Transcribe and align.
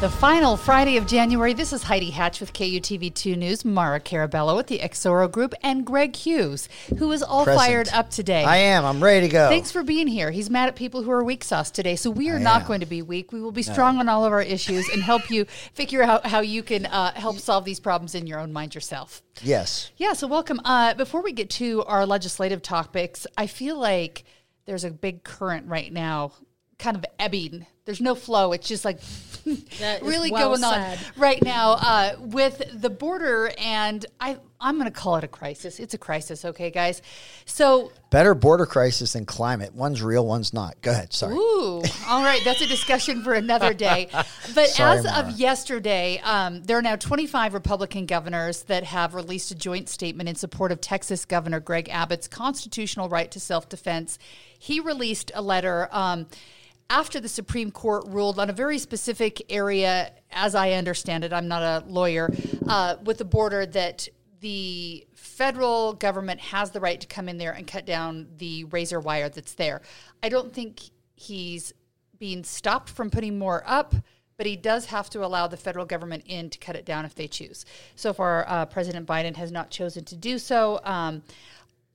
The 0.00 0.08
final 0.08 0.56
Friday 0.56 0.96
of 0.96 1.08
January. 1.08 1.54
This 1.54 1.72
is 1.72 1.82
Heidi 1.82 2.10
Hatch 2.10 2.38
with 2.38 2.52
KUTV2 2.52 3.36
News, 3.36 3.64
Maura 3.64 3.98
Carabello 3.98 4.54
with 4.54 4.68
the 4.68 4.78
Exoro 4.78 5.28
Group, 5.28 5.54
and 5.64 5.84
Greg 5.84 6.14
Hughes, 6.14 6.68
who 6.98 7.10
is 7.10 7.20
all 7.20 7.42
Present. 7.42 7.66
fired 7.66 7.88
up 7.88 8.08
today. 8.08 8.44
I 8.44 8.58
am. 8.58 8.84
I'm 8.84 9.02
ready 9.02 9.26
to 9.26 9.32
go. 9.32 9.48
Thanks 9.48 9.72
for 9.72 9.82
being 9.82 10.06
here. 10.06 10.30
He's 10.30 10.50
mad 10.50 10.68
at 10.68 10.76
people 10.76 11.02
who 11.02 11.10
are 11.10 11.24
weak 11.24 11.42
sauce 11.42 11.72
today. 11.72 11.96
So 11.96 12.12
we 12.12 12.30
are 12.30 12.38
not 12.38 12.60
am. 12.60 12.68
going 12.68 12.78
to 12.78 12.86
be 12.86 13.02
weak. 13.02 13.32
We 13.32 13.40
will 13.40 13.50
be 13.50 13.64
strong 13.64 13.98
on 13.98 14.08
all 14.08 14.24
of 14.24 14.30
our 14.30 14.40
issues 14.40 14.88
and 14.88 15.02
help 15.02 15.32
you 15.32 15.46
figure 15.74 16.04
out 16.04 16.24
how 16.24 16.42
you 16.42 16.62
can 16.62 16.86
uh, 16.86 17.14
help 17.14 17.40
solve 17.40 17.64
these 17.64 17.80
problems 17.80 18.14
in 18.14 18.28
your 18.28 18.38
own 18.38 18.52
mind 18.52 18.76
yourself. 18.76 19.20
Yes. 19.42 19.90
Yeah, 19.96 20.12
so 20.12 20.28
welcome. 20.28 20.60
Uh, 20.64 20.94
before 20.94 21.22
we 21.24 21.32
get 21.32 21.50
to 21.50 21.82
our 21.86 22.06
legislative 22.06 22.62
topics, 22.62 23.26
I 23.36 23.48
feel 23.48 23.76
like 23.76 24.22
there's 24.64 24.84
a 24.84 24.92
big 24.92 25.24
current 25.24 25.66
right 25.66 25.92
now, 25.92 26.34
kind 26.78 26.96
of 26.96 27.04
ebbing. 27.18 27.66
There's 27.88 28.02
no 28.02 28.14
flow. 28.14 28.52
It's 28.52 28.68
just 28.68 28.84
like 28.84 29.00
really 30.02 30.30
well 30.30 30.50
going 30.50 30.62
on 30.62 30.98
right 31.16 31.42
now 31.42 31.70
uh, 31.70 32.16
with 32.18 32.60
the 32.74 32.90
border, 32.90 33.50
and 33.56 34.04
I 34.20 34.36
I'm 34.60 34.76
going 34.76 34.84
to 34.84 34.90
call 34.90 35.16
it 35.16 35.24
a 35.24 35.28
crisis. 35.28 35.80
It's 35.80 35.94
a 35.94 35.98
crisis, 35.98 36.44
okay, 36.44 36.70
guys. 36.70 37.00
So 37.46 37.90
Better 38.10 38.34
border 38.34 38.66
crisis 38.66 39.14
than 39.14 39.24
climate. 39.24 39.74
One's 39.74 40.02
real, 40.02 40.26
one's 40.26 40.52
not. 40.52 40.78
Go 40.82 40.90
ahead. 40.90 41.14
Sorry. 41.14 41.34
Ooh, 41.34 41.82
all 42.06 42.22
right. 42.22 42.42
That's 42.44 42.60
a 42.60 42.66
discussion 42.66 43.22
for 43.22 43.32
another 43.32 43.72
day. 43.72 44.10
But 44.54 44.68
Sorry, 44.68 44.98
as 44.98 45.04
Maura. 45.04 45.18
of 45.20 45.38
yesterday, 45.38 46.20
um, 46.24 46.62
there 46.64 46.76
are 46.76 46.82
now 46.82 46.96
25 46.96 47.54
Republican 47.54 48.04
governors 48.04 48.64
that 48.64 48.84
have 48.84 49.14
released 49.14 49.50
a 49.50 49.54
joint 49.54 49.88
statement 49.88 50.28
in 50.28 50.34
support 50.34 50.72
of 50.72 50.82
Texas 50.82 51.24
Governor 51.24 51.60
Greg 51.60 51.88
Abbott's 51.88 52.28
constitutional 52.28 53.08
right 53.08 53.30
to 53.30 53.40
self 53.40 53.70
defense. 53.70 54.18
He 54.58 54.78
released 54.78 55.30
a 55.34 55.40
letter. 55.40 55.88
Um, 55.90 56.26
after 56.90 57.20
the 57.20 57.28
Supreme 57.28 57.70
Court 57.70 58.04
ruled 58.08 58.38
on 58.38 58.48
a 58.48 58.52
very 58.52 58.78
specific 58.78 59.42
area, 59.50 60.12
as 60.30 60.54
I 60.54 60.72
understand 60.72 61.24
it, 61.24 61.32
I'm 61.32 61.48
not 61.48 61.62
a 61.62 61.86
lawyer, 61.86 62.32
uh, 62.66 62.96
with 63.04 63.18
the 63.18 63.24
border 63.24 63.66
that 63.66 64.08
the 64.40 65.06
federal 65.14 65.92
government 65.94 66.40
has 66.40 66.70
the 66.70 66.80
right 66.80 67.00
to 67.00 67.06
come 67.06 67.28
in 67.28 67.38
there 67.38 67.52
and 67.52 67.66
cut 67.66 67.84
down 67.84 68.28
the 68.38 68.64
razor 68.64 69.00
wire 69.00 69.28
that's 69.28 69.54
there. 69.54 69.82
I 70.22 70.28
don't 70.28 70.52
think 70.52 70.80
he's 71.14 71.72
being 72.18 72.44
stopped 72.44 72.88
from 72.88 73.10
putting 73.10 73.38
more 73.38 73.62
up, 73.66 73.94
but 74.36 74.46
he 74.46 74.56
does 74.56 74.86
have 74.86 75.10
to 75.10 75.24
allow 75.24 75.48
the 75.48 75.56
federal 75.56 75.84
government 75.84 76.24
in 76.26 76.48
to 76.50 76.58
cut 76.58 76.76
it 76.76 76.84
down 76.86 77.04
if 77.04 77.14
they 77.14 77.26
choose. 77.26 77.64
So 77.96 78.12
far, 78.12 78.48
uh, 78.48 78.66
President 78.66 79.06
Biden 79.06 79.36
has 79.36 79.50
not 79.50 79.70
chosen 79.70 80.04
to 80.06 80.16
do 80.16 80.38
so. 80.38 80.80
Um, 80.84 81.22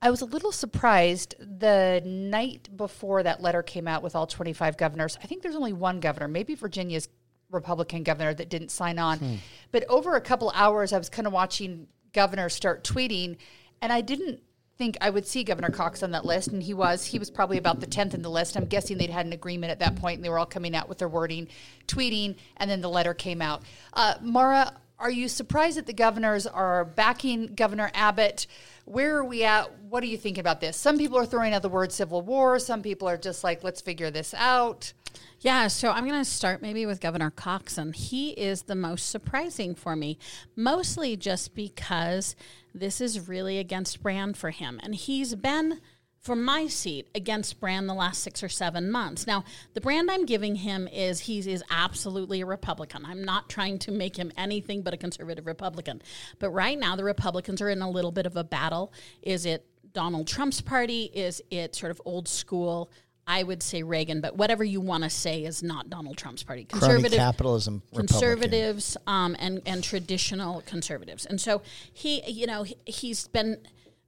I 0.04 0.10
was 0.10 0.20
a 0.20 0.26
little 0.26 0.52
surprised 0.52 1.34
the 1.38 2.02
night 2.04 2.68
before 2.76 3.22
that 3.22 3.40
letter 3.40 3.62
came 3.62 3.88
out 3.88 4.02
with 4.02 4.14
all 4.14 4.26
25 4.26 4.76
governors. 4.76 5.18
I 5.22 5.26
think 5.26 5.42
there's 5.42 5.56
only 5.56 5.72
one 5.72 5.98
governor, 5.98 6.28
maybe 6.28 6.54
Virginia's 6.54 7.08
Republican 7.50 8.02
governor, 8.02 8.34
that 8.34 8.50
didn't 8.50 8.70
sign 8.70 8.98
on. 8.98 9.38
But 9.72 9.88
over 9.88 10.14
a 10.14 10.20
couple 10.20 10.52
hours, 10.54 10.92
I 10.92 10.98
was 10.98 11.08
kind 11.08 11.26
of 11.26 11.32
watching 11.32 11.88
governors 12.12 12.52
start 12.52 12.84
tweeting, 12.84 13.38
and 13.80 13.90
I 13.90 14.02
didn't 14.02 14.42
think 14.76 14.98
I 15.00 15.08
would 15.08 15.26
see 15.26 15.42
Governor 15.42 15.70
Cox 15.70 16.02
on 16.02 16.10
that 16.10 16.26
list, 16.26 16.48
and 16.48 16.62
he 16.62 16.74
was. 16.74 17.06
He 17.06 17.18
was 17.18 17.30
probably 17.30 17.56
about 17.56 17.80
the 17.80 17.86
10th 17.86 18.12
in 18.12 18.20
the 18.20 18.30
list. 18.30 18.58
I'm 18.58 18.66
guessing 18.66 18.98
they'd 18.98 19.08
had 19.08 19.24
an 19.24 19.32
agreement 19.32 19.70
at 19.70 19.78
that 19.78 19.96
point, 19.96 20.16
and 20.16 20.24
they 20.24 20.28
were 20.28 20.38
all 20.38 20.44
coming 20.44 20.76
out 20.76 20.86
with 20.86 20.98
their 20.98 21.08
wording, 21.08 21.48
tweeting, 21.86 22.36
and 22.58 22.70
then 22.70 22.82
the 22.82 22.90
letter 22.90 23.14
came 23.14 23.40
out. 23.40 23.62
Uh, 23.94 24.16
Maura, 24.20 24.74
are 24.98 25.10
you 25.10 25.28
surprised 25.28 25.76
that 25.76 25.86
the 25.86 25.92
governors 25.92 26.46
are 26.46 26.84
backing 26.84 27.54
Governor 27.54 27.90
Abbott? 27.94 28.46
Where 28.84 29.16
are 29.16 29.24
we 29.24 29.44
at? 29.44 29.76
What 29.80 30.02
are 30.02 30.06
you 30.06 30.16
thinking 30.16 30.40
about 30.40 30.60
this? 30.60 30.76
Some 30.76 30.98
people 30.98 31.18
are 31.18 31.26
throwing 31.26 31.52
out 31.52 31.62
the 31.62 31.68
word 31.68 31.92
civil 31.92 32.22
war. 32.22 32.58
Some 32.58 32.82
people 32.82 33.08
are 33.08 33.16
just 33.16 33.42
like, 33.42 33.64
let's 33.64 33.80
figure 33.80 34.10
this 34.10 34.34
out. 34.34 34.92
Yeah, 35.40 35.68
so 35.68 35.90
I'm 35.90 36.06
going 36.06 36.20
to 36.20 36.24
start 36.24 36.62
maybe 36.62 36.86
with 36.86 37.00
Governor 37.00 37.30
Coxon. 37.30 37.92
He 37.92 38.30
is 38.30 38.62
the 38.62 38.74
most 38.74 39.10
surprising 39.10 39.74
for 39.74 39.94
me, 39.94 40.18
mostly 40.56 41.16
just 41.16 41.54
because 41.54 42.34
this 42.74 43.00
is 43.00 43.28
really 43.28 43.58
against 43.58 44.02
brand 44.02 44.36
for 44.36 44.50
him. 44.50 44.80
And 44.82 44.94
he's 44.94 45.34
been, 45.34 45.80
from 46.24 46.42
my 46.42 46.66
seat, 46.66 47.06
against 47.14 47.60
brand 47.60 47.86
the 47.86 47.92
last 47.94 48.22
six 48.22 48.42
or 48.42 48.48
seven 48.48 48.90
months. 48.90 49.26
Now, 49.26 49.44
the 49.74 49.80
brand 49.82 50.10
I'm 50.10 50.24
giving 50.24 50.54
him 50.54 50.88
is 50.88 51.20
he 51.20 51.38
is 51.38 51.62
absolutely 51.70 52.40
a 52.40 52.46
Republican. 52.46 53.04
I'm 53.04 53.22
not 53.22 53.50
trying 53.50 53.78
to 53.80 53.92
make 53.92 54.16
him 54.16 54.32
anything 54.38 54.80
but 54.80 54.94
a 54.94 54.96
conservative 54.96 55.46
Republican. 55.46 56.00
But 56.38 56.48
right 56.50 56.78
now, 56.78 56.96
the 56.96 57.04
Republicans 57.04 57.60
are 57.60 57.68
in 57.68 57.82
a 57.82 57.90
little 57.90 58.10
bit 58.10 58.24
of 58.24 58.38
a 58.38 58.44
battle. 58.44 58.90
Is 59.20 59.44
it 59.44 59.66
Donald 59.92 60.26
Trump's 60.26 60.62
party? 60.62 61.10
Is 61.12 61.42
it 61.50 61.74
sort 61.74 61.90
of 61.90 62.00
old 62.06 62.26
school? 62.26 62.90
I 63.26 63.42
would 63.42 63.62
say 63.62 63.82
Reagan, 63.82 64.22
but 64.22 64.36
whatever 64.36 64.64
you 64.64 64.80
want 64.80 65.04
to 65.04 65.10
say 65.10 65.44
is 65.44 65.62
not 65.62 65.90
Donald 65.90 66.16
Trump's 66.16 66.42
party. 66.42 66.64
Crony 66.64 67.08
capitalism. 67.10 67.82
Conservatives 67.94 68.96
um, 69.06 69.36
and 69.38 69.62
and 69.64 69.84
traditional 69.84 70.62
conservatives, 70.62 71.24
and 71.24 71.40
so 71.40 71.62
he, 71.92 72.22
you 72.30 72.46
know, 72.46 72.64
he, 72.64 72.76
he's 72.84 73.28
been 73.28 73.58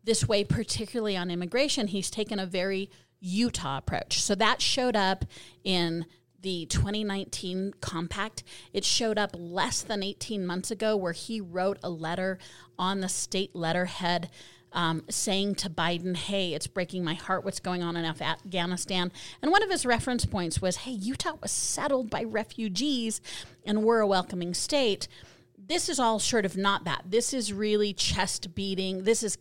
this 0.06 0.26
way, 0.26 0.44
particularly 0.44 1.16
on 1.16 1.30
immigration. 1.30 1.88
He's 1.88 2.10
taken 2.10 2.38
a 2.38 2.46
very 2.46 2.90
Utah 3.20 3.78
approach, 3.78 4.22
so 4.22 4.34
that 4.36 4.62
showed 4.62 4.96
up 4.96 5.24
in 5.64 6.06
the 6.40 6.66
2019 6.66 7.74
compact. 7.80 8.44
It 8.72 8.84
showed 8.84 9.18
up 9.18 9.32
less 9.34 9.82
than 9.82 10.02
18 10.02 10.46
months 10.46 10.70
ago, 10.70 10.96
where 10.96 11.12
he 11.12 11.40
wrote 11.40 11.78
a 11.82 11.90
letter 11.90 12.38
on 12.78 13.00
the 13.00 13.08
state 13.08 13.54
letterhead 13.54 14.30
um, 14.72 15.02
saying 15.08 15.54
to 15.56 15.70
Biden, 15.70 16.16
hey, 16.16 16.52
it's 16.52 16.66
breaking 16.66 17.02
my 17.02 17.14
heart 17.14 17.44
what's 17.44 17.60
going 17.60 17.82
on 17.82 17.96
in 17.96 18.04
Afghanistan. 18.04 19.10
And 19.40 19.50
one 19.50 19.62
of 19.62 19.70
his 19.70 19.86
reference 19.86 20.26
points 20.26 20.60
was, 20.60 20.76
hey, 20.76 20.92
Utah 20.92 21.36
was 21.40 21.50
settled 21.50 22.10
by 22.10 22.22
refugees 22.24 23.20
and 23.64 23.82
we're 23.82 24.00
a 24.00 24.06
welcoming 24.06 24.52
state. 24.52 25.08
This 25.58 25.88
is 25.88 25.98
all 25.98 26.18
sort 26.18 26.44
of 26.44 26.56
not 26.56 26.84
that. 26.84 27.04
This 27.06 27.32
is 27.32 27.52
really 27.52 27.92
chest 27.94 28.54
beating. 28.54 29.04
This 29.04 29.22
is 29.22 29.38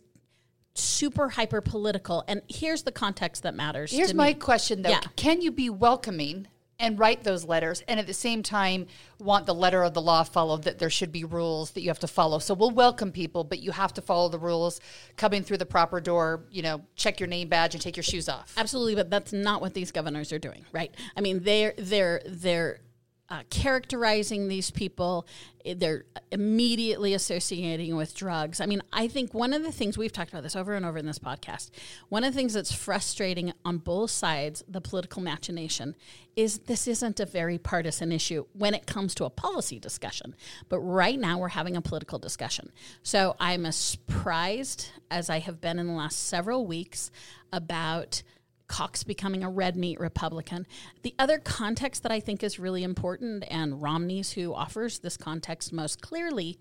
super 0.78 1.28
hyper 1.28 1.60
political. 1.60 2.24
And 2.28 2.42
here's 2.48 2.82
the 2.82 2.92
context 2.92 3.42
that 3.42 3.54
matters. 3.54 3.92
Here's 3.92 4.14
my 4.14 4.28
me. 4.28 4.34
question 4.34 4.82
though 4.82 4.90
Yeah. 4.90 5.00
Can 5.16 5.40
you 5.40 5.50
be 5.50 5.70
welcoming 5.70 6.48
and 6.78 6.98
write 6.98 7.24
those 7.24 7.44
letters 7.44 7.82
and 7.88 7.98
at 7.98 8.06
the 8.06 8.12
same 8.14 8.42
time 8.42 8.86
want 9.18 9.46
the 9.46 9.54
letter 9.54 9.82
of 9.82 9.94
the 9.94 10.02
law 10.02 10.22
followed 10.22 10.64
that 10.64 10.78
there 10.78 10.90
should 10.90 11.10
be 11.10 11.24
rules 11.24 11.70
that 11.70 11.80
you 11.80 11.88
have 11.88 11.98
to 12.00 12.06
follow? 12.06 12.38
So 12.38 12.54
we'll 12.54 12.70
welcome 12.70 13.12
people, 13.12 13.44
but 13.44 13.60
you 13.60 13.72
have 13.72 13.94
to 13.94 14.02
follow 14.02 14.28
the 14.28 14.38
rules 14.38 14.80
coming 15.16 15.42
through 15.42 15.56
the 15.58 15.66
proper 15.66 16.00
door, 16.00 16.44
you 16.50 16.62
know, 16.62 16.82
check 16.94 17.18
your 17.18 17.28
name 17.28 17.48
badge 17.48 17.74
and 17.74 17.82
take 17.82 17.96
your 17.96 18.04
shoes 18.04 18.28
off. 18.28 18.52
Absolutely, 18.56 18.94
but 18.94 19.10
that's 19.10 19.32
not 19.32 19.60
what 19.60 19.74
these 19.74 19.90
governors 19.90 20.32
are 20.32 20.38
doing, 20.38 20.64
right? 20.72 20.94
I 21.16 21.20
mean, 21.20 21.42
they're 21.42 21.72
they're 21.78 22.20
they're 22.26 22.80
uh, 23.28 23.42
characterizing 23.50 24.48
these 24.48 24.70
people. 24.70 25.26
eh, 25.64 25.74
They're 25.76 26.04
immediately 26.30 27.12
associating 27.14 27.96
with 27.96 28.14
drugs. 28.14 28.60
I 28.60 28.66
mean, 28.66 28.82
I 28.92 29.08
think 29.08 29.34
one 29.34 29.52
of 29.52 29.62
the 29.64 29.72
things 29.72 29.98
we've 29.98 30.12
talked 30.12 30.30
about 30.30 30.42
this 30.42 30.54
over 30.54 30.74
and 30.74 30.86
over 30.86 30.98
in 30.98 31.06
this 31.06 31.18
podcast. 31.18 31.70
One 32.08 32.22
of 32.24 32.32
the 32.32 32.36
things 32.36 32.52
that's 32.52 32.72
frustrating 32.72 33.52
on 33.64 33.78
both 33.78 34.10
sides, 34.10 34.62
the 34.68 34.80
political 34.80 35.22
machination, 35.22 35.96
is 36.36 36.60
this 36.60 36.86
isn't 36.86 37.18
a 37.18 37.26
very 37.26 37.58
partisan 37.58 38.12
issue 38.12 38.44
when 38.52 38.74
it 38.74 38.86
comes 38.86 39.14
to 39.16 39.24
a 39.24 39.30
policy 39.30 39.78
discussion. 39.80 40.36
But 40.68 40.80
right 40.80 41.18
now, 41.18 41.38
we're 41.38 41.48
having 41.48 41.76
a 41.76 41.80
political 41.82 42.18
discussion. 42.18 42.70
So 43.02 43.34
I'm 43.40 43.66
as 43.66 43.74
surprised 43.76 44.90
as 45.10 45.30
I 45.30 45.40
have 45.40 45.60
been 45.60 45.78
in 45.78 45.86
the 45.86 45.94
last 45.94 46.18
several 46.28 46.66
weeks 46.66 47.10
about. 47.52 48.22
Cox 48.68 49.04
becoming 49.04 49.44
a 49.44 49.50
red 49.50 49.76
meat 49.76 50.00
Republican. 50.00 50.66
The 51.02 51.14
other 51.18 51.38
context 51.38 52.02
that 52.02 52.12
I 52.12 52.20
think 52.20 52.42
is 52.42 52.58
really 52.58 52.82
important, 52.82 53.44
and 53.50 53.80
Romney's 53.80 54.32
who 54.32 54.54
offers 54.54 54.98
this 54.98 55.16
context 55.16 55.72
most 55.72 56.00
clearly, 56.00 56.58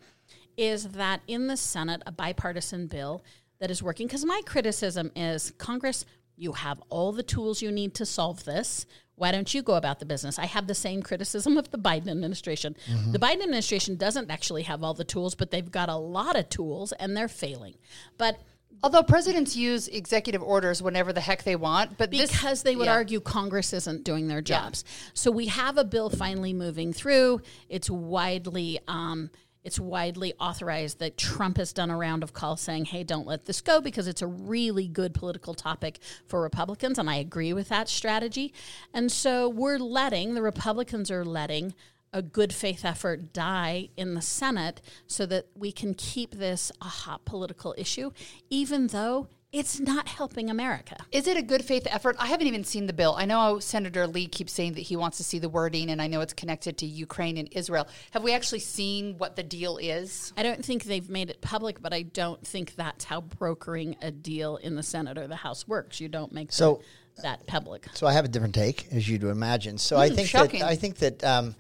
is 0.58 0.90
that 0.90 1.22
in 1.28 1.48
the 1.48 1.58
Senate, 1.58 2.02
a 2.06 2.12
bipartisan 2.12 2.88
bill 2.88 3.24
that 3.60 3.72
is 3.72 3.82
working. 3.82 4.08
Because 4.08 4.26
my 4.26 4.42
criticism 4.46 5.12
is 5.16 5.52
Congress, 5.58 6.06
you 6.38 6.54
have 6.54 6.82
all 6.90 7.12
the 7.12 7.24
tools 7.24 7.62
you 7.62 7.72
need 7.72 7.94
to 7.96 8.06
solve 8.06 8.44
this. 8.46 8.86
Why 9.16 9.32
don't 9.32 9.54
you 9.54 9.64
go 9.64 9.76
about 9.76 10.00
the 10.00 10.06
business? 10.06 10.38
I 10.38 10.46
have 10.46 10.68
the 10.68 10.76
same 10.76 11.02
criticism 11.02 11.58
of 11.58 11.72
the 11.72 11.78
Biden 11.78 12.10
administration. 12.10 12.76
Mm-hmm. 12.92 13.14
The 13.14 13.20
Biden 13.20 13.44
administration 13.44 13.96
doesn't 13.96 14.30
actually 14.30 14.64
have 14.64 14.84
all 14.84 14.94
the 14.94 15.06
tools, 15.06 15.36
but 15.36 15.52
they've 15.52 15.72
got 15.72 15.88
a 15.88 15.96
lot 15.96 16.36
of 16.36 16.50
tools 16.50 16.92
and 16.94 17.16
they're 17.16 17.30
failing. 17.30 17.76
But 18.18 18.38
Although 18.84 19.04
presidents 19.04 19.56
use 19.56 19.88
executive 19.88 20.44
orders 20.44 20.82
whenever 20.82 21.12
the 21.12 21.22
heck 21.22 21.44
they 21.44 21.56
want, 21.56 21.98
but 21.98 22.12
this- 22.12 22.32
because 22.32 22.64
they 22.64 22.76
would 22.76 22.86
yeah. 22.86 22.94
argue 22.94 23.20
Congress 23.20 23.74
isn't 23.74 24.04
doing 24.04 24.28
their 24.28 24.42
jobs. 24.42 24.84
So 25.14 25.32
we 25.32 25.48
have 25.48 25.78
a 25.78 25.84
bill 25.84 26.10
finally 26.10 26.54
moving 26.54 26.94
through. 26.94 27.42
It's 27.70 27.90
widely. 27.90 28.80
Um, 28.88 29.32
it's 29.64 29.80
widely 29.80 30.36
authorized 30.40 31.00
that 31.00 31.18
Trump 31.18 31.58
has 31.58 31.74
done 31.74 31.90
a 31.90 31.98
round 31.98 32.22
of 32.22 32.34
calls 32.34 32.62
saying, 32.62 32.86
hey, 32.86 33.04
don't 33.04 33.26
let 33.26 33.46
this 33.46 33.62
go 33.62 33.82
because 33.82 34.08
it's 34.08 34.22
a 34.22 34.28
really 34.28 34.88
good 34.88 35.16
political 35.16 35.56
topic 35.56 35.98
for 36.28 36.40
Republicans. 36.40 37.00
And 37.00 37.10
I 37.10 37.16
agree 37.16 37.52
with 37.52 37.70
that 37.70 37.90
strategy. 37.90 38.54
And 38.94 39.12
so 39.12 39.50
we're 39.50 39.80
letting, 39.80 40.36
the 40.36 40.44
Republicans 40.44 41.10
are 41.10 41.26
letting 41.26 41.74
a 42.16 42.22
good 42.22 42.54
faith 42.54 42.86
effort 42.86 43.34
die 43.34 43.90
in 43.98 44.14
the 44.14 44.22
Senate 44.22 44.82
so 45.06 45.26
that 45.26 45.46
we 45.54 45.70
can 45.72 45.94
keep 45.94 46.32
this 46.32 46.72
a 46.82 46.86
hot 46.86 47.26
political 47.26 47.76
issue, 47.78 48.10
even 48.50 48.88
though 48.88 49.28
it's 49.52 49.80
not 49.82 50.08
helping 50.08 50.50
America. 50.50 50.96
Is 51.12 51.28
it 51.28 51.36
a 51.38 51.42
good 51.42 51.64
faith 51.64 51.86
effort? 51.90 52.16
I 52.20 52.28
haven't 52.28 52.48
even 52.48 52.64
seen 52.64 52.88
the 52.88 52.94
bill. 52.94 53.16
I 53.18 53.26
know 53.26 53.60
Senator 53.60 54.08
Lee 54.08 54.28
keeps 54.28 54.54
saying 54.54 54.74
that 54.74 54.82
he 54.82 54.96
wants 54.96 55.18
to 55.18 55.24
see 55.26 55.40
the 55.40 55.50
wording, 55.50 55.90
and 55.90 56.02
I 56.02 56.08
know 56.08 56.22
it's 56.22 56.34
connected 56.34 56.78
to 56.80 56.86
Ukraine 56.86 57.38
and 57.38 57.50
Israel. 57.52 57.86
Have 58.12 58.24
we 58.24 58.34
actually 58.34 58.60
seen 58.60 59.18
what 59.18 59.36
the 59.36 59.44
deal 59.44 59.78
is? 59.78 60.32
I 60.38 60.44
don't 60.44 60.64
think 60.64 60.86
they've 60.86 61.10
made 61.10 61.30
it 61.30 61.42
public, 61.42 61.82
but 61.82 61.94
I 61.94 62.04
don't 62.04 62.46
think 62.48 62.76
that's 62.76 63.04
how 63.06 63.22
brokering 63.22 63.98
a 64.02 64.12
deal 64.12 64.56
in 64.58 64.76
the 64.76 64.84
Senate 64.84 65.18
or 65.18 65.28
the 65.28 65.36
House 65.38 65.68
works. 65.68 66.00
You 66.00 66.08
don't 66.08 66.32
make 66.32 66.52
So- 66.54 66.82
the, 67.16 67.22
that 67.24 67.46
public. 67.48 67.88
So 67.94 68.08
I 68.08 68.12
have 68.14 68.26
a 68.26 68.30
different 68.30 68.56
take, 68.56 68.88
as 68.92 69.08
you'd 69.08 69.24
imagine. 69.24 69.78
So 69.78 69.96
I 69.96 70.10
Hmm, 70.10 70.16
think 70.16 70.28
shocking. 70.30 70.60
that 70.62 70.70
I 70.70 70.76
think 70.76 70.98
that 70.98 71.24
um, 71.24 71.56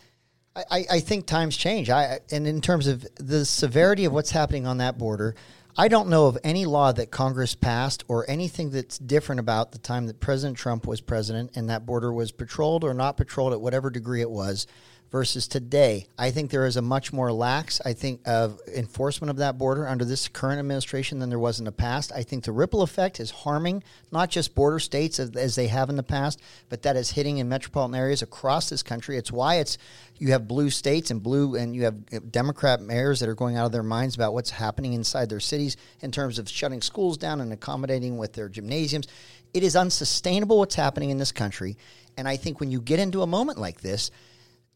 I, 0.56 0.86
I- 0.90 1.00
think 1.02 1.25
times 1.25 1.57
change. 1.57 1.90
I 1.90 2.19
and 2.31 2.48
in 2.48 2.62
terms 2.62 2.88
of 2.88 3.06
the 3.16 3.46
severity 3.46 4.06
of 4.06 4.13
what's 4.13 4.31
happening 4.31 4.66
on 4.66 4.78
that 4.78 4.98
border, 4.98 5.36
I 5.78 5.90
don't 5.90 6.07
know 6.07 6.28
of 6.28 6.38
any 6.44 6.66
law 6.66 6.94
that 6.94 7.12
Congress 7.12 7.54
passed 7.56 8.06
or 8.07 8.30
anything 8.30 8.69
that's 8.69 8.98
different 8.98 9.40
about 9.40 9.74
the 9.74 9.78
time 9.78 10.06
that 10.07 10.22
President 10.22 10.57
Trump 10.57 10.88
was 10.88 11.02
president 11.02 11.52
and 11.56 11.69
that 11.69 11.86
border 11.86 12.13
was 12.13 12.31
patrolled 12.31 12.86
or 12.86 12.94
not 12.94 13.18
patrolled 13.18 13.52
at 13.52 13.60
whatever 13.60 13.90
degree 13.90 14.22
it 14.22 14.30
was. 14.30 14.68
Versus 15.15 15.47
today, 15.47 16.07
I 16.19 16.31
think 16.31 16.51
there 16.51 16.65
is 16.65 16.75
a 16.75 16.81
much 16.81 17.13
more 17.13 17.31
lax, 17.31 17.79
I 17.85 17.94
think, 17.94 18.19
of 18.27 18.59
enforcement 18.67 19.29
of 19.29 19.38
that 19.38 19.57
border 19.57 19.88
under 19.88 20.03
this 20.03 20.27
current 20.27 20.59
administration 20.59 21.19
than 21.19 21.29
there 21.29 21.39
was 21.39 21.57
in 21.57 21.63
the 21.63 21.71
past. 21.71 22.12
I 22.13 22.21
think 22.21 22.44
the 22.44 22.51
ripple 22.51 22.81
effect 22.81 23.21
is 23.21 23.31
harming 23.31 23.85
not 24.12 24.29
just 24.29 24.56
border 24.56 24.77
states 24.77 25.17
as, 25.17 25.33
as 25.38 25.56
they 25.56 25.67
have 25.67 25.89
in 25.89 25.95
the 25.95 26.03
past, 26.03 26.41
but 26.67 26.81
that 26.81 26.97
is 26.97 27.12
hitting 27.12 27.38
in 27.38 27.47
metropolitan 27.47 27.95
areas 27.95 28.23
across 28.23 28.67
this 28.67 28.83
country. 28.83 29.15
It's 29.15 29.31
why 29.31 29.56
it's 29.59 29.77
you 30.17 30.31
have 30.31 30.50
blue 30.50 30.69
states 30.69 31.12
and 31.12 31.23
blue, 31.23 31.56
and 31.56 31.73
you 31.73 31.85
have 31.85 31.95
uh, 32.11 32.19
Democrat 32.29 32.81
mayors 32.81 33.21
that 33.21 33.29
are 33.29 33.35
going 33.35 33.56
out 33.56 33.68
of 33.68 33.71
their 33.71 33.83
minds 33.83 34.15
about 34.15 34.33
what's 34.33 34.50
happening 34.50 34.91
inside 34.91 35.29
their 35.29 35.39
cities 35.39 35.77
in 36.01 36.11
terms 36.11 36.39
of 36.39 36.50
shutting 36.50 36.81
schools 36.81 37.18
down 37.18 37.39
and 37.39 37.53
accommodating 37.53 38.18
with 38.18 38.33
their 38.33 38.50
gymnasiums. 38.50 39.07
It 39.53 39.63
is 39.63 39.77
unsustainable 39.77 40.57
what's 40.57 40.75
happening 40.75 41.09
in 41.09 41.19
this 41.19 41.31
country, 41.31 41.77
and 42.18 42.27
I 42.27 42.35
think 42.35 42.59
when 42.59 42.69
you 42.69 42.81
get 42.81 43.00
into 43.00 43.21
a 43.21 43.27
moment 43.27 43.57
like 43.57 43.79
this 43.79 44.11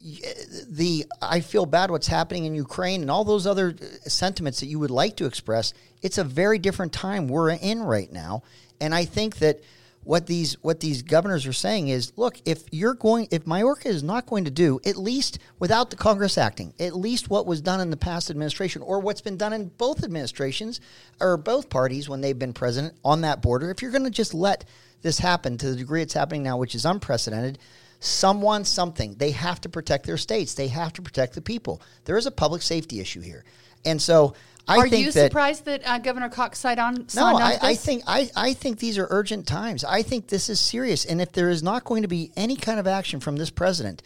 the 0.01 1.06
I 1.22 1.42
feel 1.42 1.66
bad 1.66 1.92
what's 1.92 2.07
happening 2.07 2.46
in 2.46 2.56
Ukraine 2.56 3.01
and 3.01 3.12
all 3.12 3.25
those 3.25 3.46
other 3.46 3.75
uh, 3.80 4.10
sentiments 4.10 4.62
that 4.62 4.68
you 4.68 4.80
would 4.80 4.92
like 4.92 5.18
to 5.18 5.25
express. 5.25 5.74
It's 6.01 6.18
a 6.18 6.24
very 6.24 6.57
different 6.57 6.94
time 6.94 7.28
we're 7.28 7.51
in 7.51 7.81
right 7.84 8.12
now, 8.12 8.44
and 8.80 8.96
I 8.96 9.06
think 9.06 9.38
that 9.40 9.60
what 10.04 10.25
these 10.25 10.54
what 10.63 10.80
these 10.80 11.01
governors 11.01 11.46
are 11.46 11.54
saying 11.54 11.90
is, 11.90 12.13
look, 12.16 12.42
if 12.46 12.63
you're 12.72 12.94
going, 12.94 13.28
if 13.31 13.44
Mayorkas 13.44 13.88
is 13.88 14.04
not 14.04 14.25
going 14.25 14.46
to 14.46 14.51
do 14.51 14.80
at 14.86 14.96
least 14.96 15.40
without 15.60 15.90
the 15.90 15.98
Congress 15.98 16.38
acting, 16.38 16.74
at 16.80 16.95
least 16.95 17.30
what 17.30 17.45
was 17.45 17.60
done 17.60 17.81
in 17.81 17.90
the 17.90 17.98
past 17.98 18.30
administration 18.30 18.81
or 18.81 19.02
what's 19.02 19.22
been 19.22 19.38
done 19.38 19.52
in 19.52 19.68
both 19.68 20.04
administrations 20.04 20.80
or 21.19 21.36
both 21.36 21.69
parties 21.69 22.07
when 22.07 22.22
they've 22.22 22.40
been 22.40 22.54
president 22.54 22.95
on 23.04 23.22
that 23.22 23.42
border, 23.42 23.69
if 23.69 23.81
you're 23.81 23.92
going 23.92 24.06
to 24.06 24.10
just 24.10 24.34
let 24.34 24.63
this 25.02 25.19
happen 25.19 25.57
to 25.57 25.69
the 25.69 25.75
degree 25.75 26.02
it's 26.02 26.13
happening 26.13 26.44
now, 26.44 26.57
which 26.57 26.75
is 26.75 26.86
unprecedented 26.86 27.60
someone 28.00 28.66
something. 28.66 29.16
They 29.16 29.31
have 29.31 29.62
to 29.62 29.69
protect 29.69 30.06
their 30.06 30.18
states. 30.18 30.54
They 30.54 30.68
have 30.68 30.94
to 30.94 31.01
protect 31.01 31.36
the 31.36 31.42
people. 31.42 31.81
There 32.06 32.18
is 32.18 32.25
a 32.25 32.31
public 32.31 32.62
safety 32.62 33.00
issue 33.00 33.22
here. 33.22 33.44
And 33.86 34.01
so 34.01 34.34
i 34.68 34.81
think 34.81 34.94
Are 34.94 34.98
you 34.98 35.12
that 35.12 35.31
surprised 35.31 35.66
that 35.66 35.81
uh, 35.84 35.98
Governor 35.98 36.30
Cox 36.30 36.60
signed 36.60 36.80
on? 36.80 36.94
no 36.94 37.06
signed 37.07 37.38
on 37.38 37.42
I, 37.42 37.57
I 37.62 37.75
think 37.75 38.04
I, 38.06 38.30
I 38.36 38.54
think 38.54 38.78
these 38.78 38.98
are 38.98 39.07
urgent 39.10 39.48
times. 39.48 39.84
I 39.84 40.04
think 40.04 40.28
this 40.28 40.48
is 40.50 40.60
serious. 40.60 41.06
And 41.06 41.19
if 41.22 41.31
there 41.31 41.50
is 41.50 41.63
not 41.63 41.86
going 41.86 42.04
to 42.04 42.07
be 42.07 42.31
any 42.36 42.56
kind 42.56 42.80
of 42.80 42.86
action 42.86 43.19
from 43.19 43.36
this 43.36 43.50
president 43.50 44.04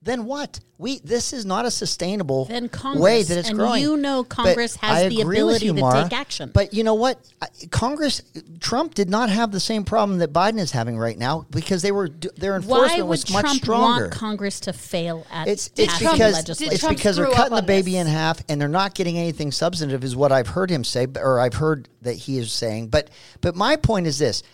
then 0.00 0.24
what? 0.26 0.60
We 0.80 1.00
this 1.00 1.32
is 1.32 1.44
not 1.44 1.66
a 1.66 1.72
sustainable 1.72 2.44
Then 2.44 2.68
Congress, 2.68 3.02
way 3.02 3.22
that 3.24 3.36
it's 3.36 3.48
and 3.48 3.58
growing. 3.58 3.82
you 3.82 3.96
know 3.96 4.22
But 4.22 4.28
Congress 4.28 4.76
has 4.76 5.04
I 5.06 5.08
the 5.08 5.22
ability 5.22 5.66
you, 5.66 5.74
to 5.74 5.80
Maura, 5.80 6.04
take 6.04 6.12
action. 6.12 6.50
But 6.54 6.72
you 6.72 6.84
know 6.84 6.94
what? 6.94 7.18
Congress, 7.72 8.22
Trump 8.60 8.94
did 8.94 9.10
not 9.10 9.28
have 9.28 9.50
the 9.50 9.58
same 9.58 9.82
problem 9.84 10.18
that 10.20 10.32
Biden 10.32 10.60
is 10.60 10.70
having 10.70 10.96
right 10.96 11.18
now 11.18 11.46
because 11.50 11.82
they 11.82 11.90
were 11.90 12.06
d- 12.08 12.30
their 12.36 12.54
enforcement 12.54 12.92
Why 12.92 13.02
would 13.02 13.08
was 13.08 13.32
much 13.32 13.42
Trump 13.42 13.56
stronger. 13.60 14.02
want 14.04 14.12
Congress 14.12 14.60
to 14.60 14.72
fail 14.72 15.26
at 15.32 15.48
It's 15.48 15.68
it's 15.76 15.98
because 15.98 16.48
it's 16.48 16.78
Trump 16.80 16.96
because 16.96 17.16
they're 17.16 17.26
cutting 17.32 17.56
the 17.56 17.62
baby 17.62 17.92
this? 17.92 18.02
in 18.02 18.06
half 18.06 18.40
and 18.48 18.60
they're 18.60 18.68
not 18.68 18.94
getting 18.94 19.18
anything 19.18 19.50
substantive, 19.50 20.04
is 20.04 20.14
what 20.14 20.30
I've 20.30 20.48
heard 20.48 20.70
him 20.70 20.84
say, 20.84 21.08
or 21.16 21.40
I've 21.40 21.54
heard 21.54 21.88
that 22.02 22.14
he 22.14 22.38
is 22.38 22.52
saying. 22.52 22.88
But 22.88 23.10
but 23.40 23.56
my 23.56 23.74
point 23.74 24.06
is 24.06 24.18
this: 24.18 24.44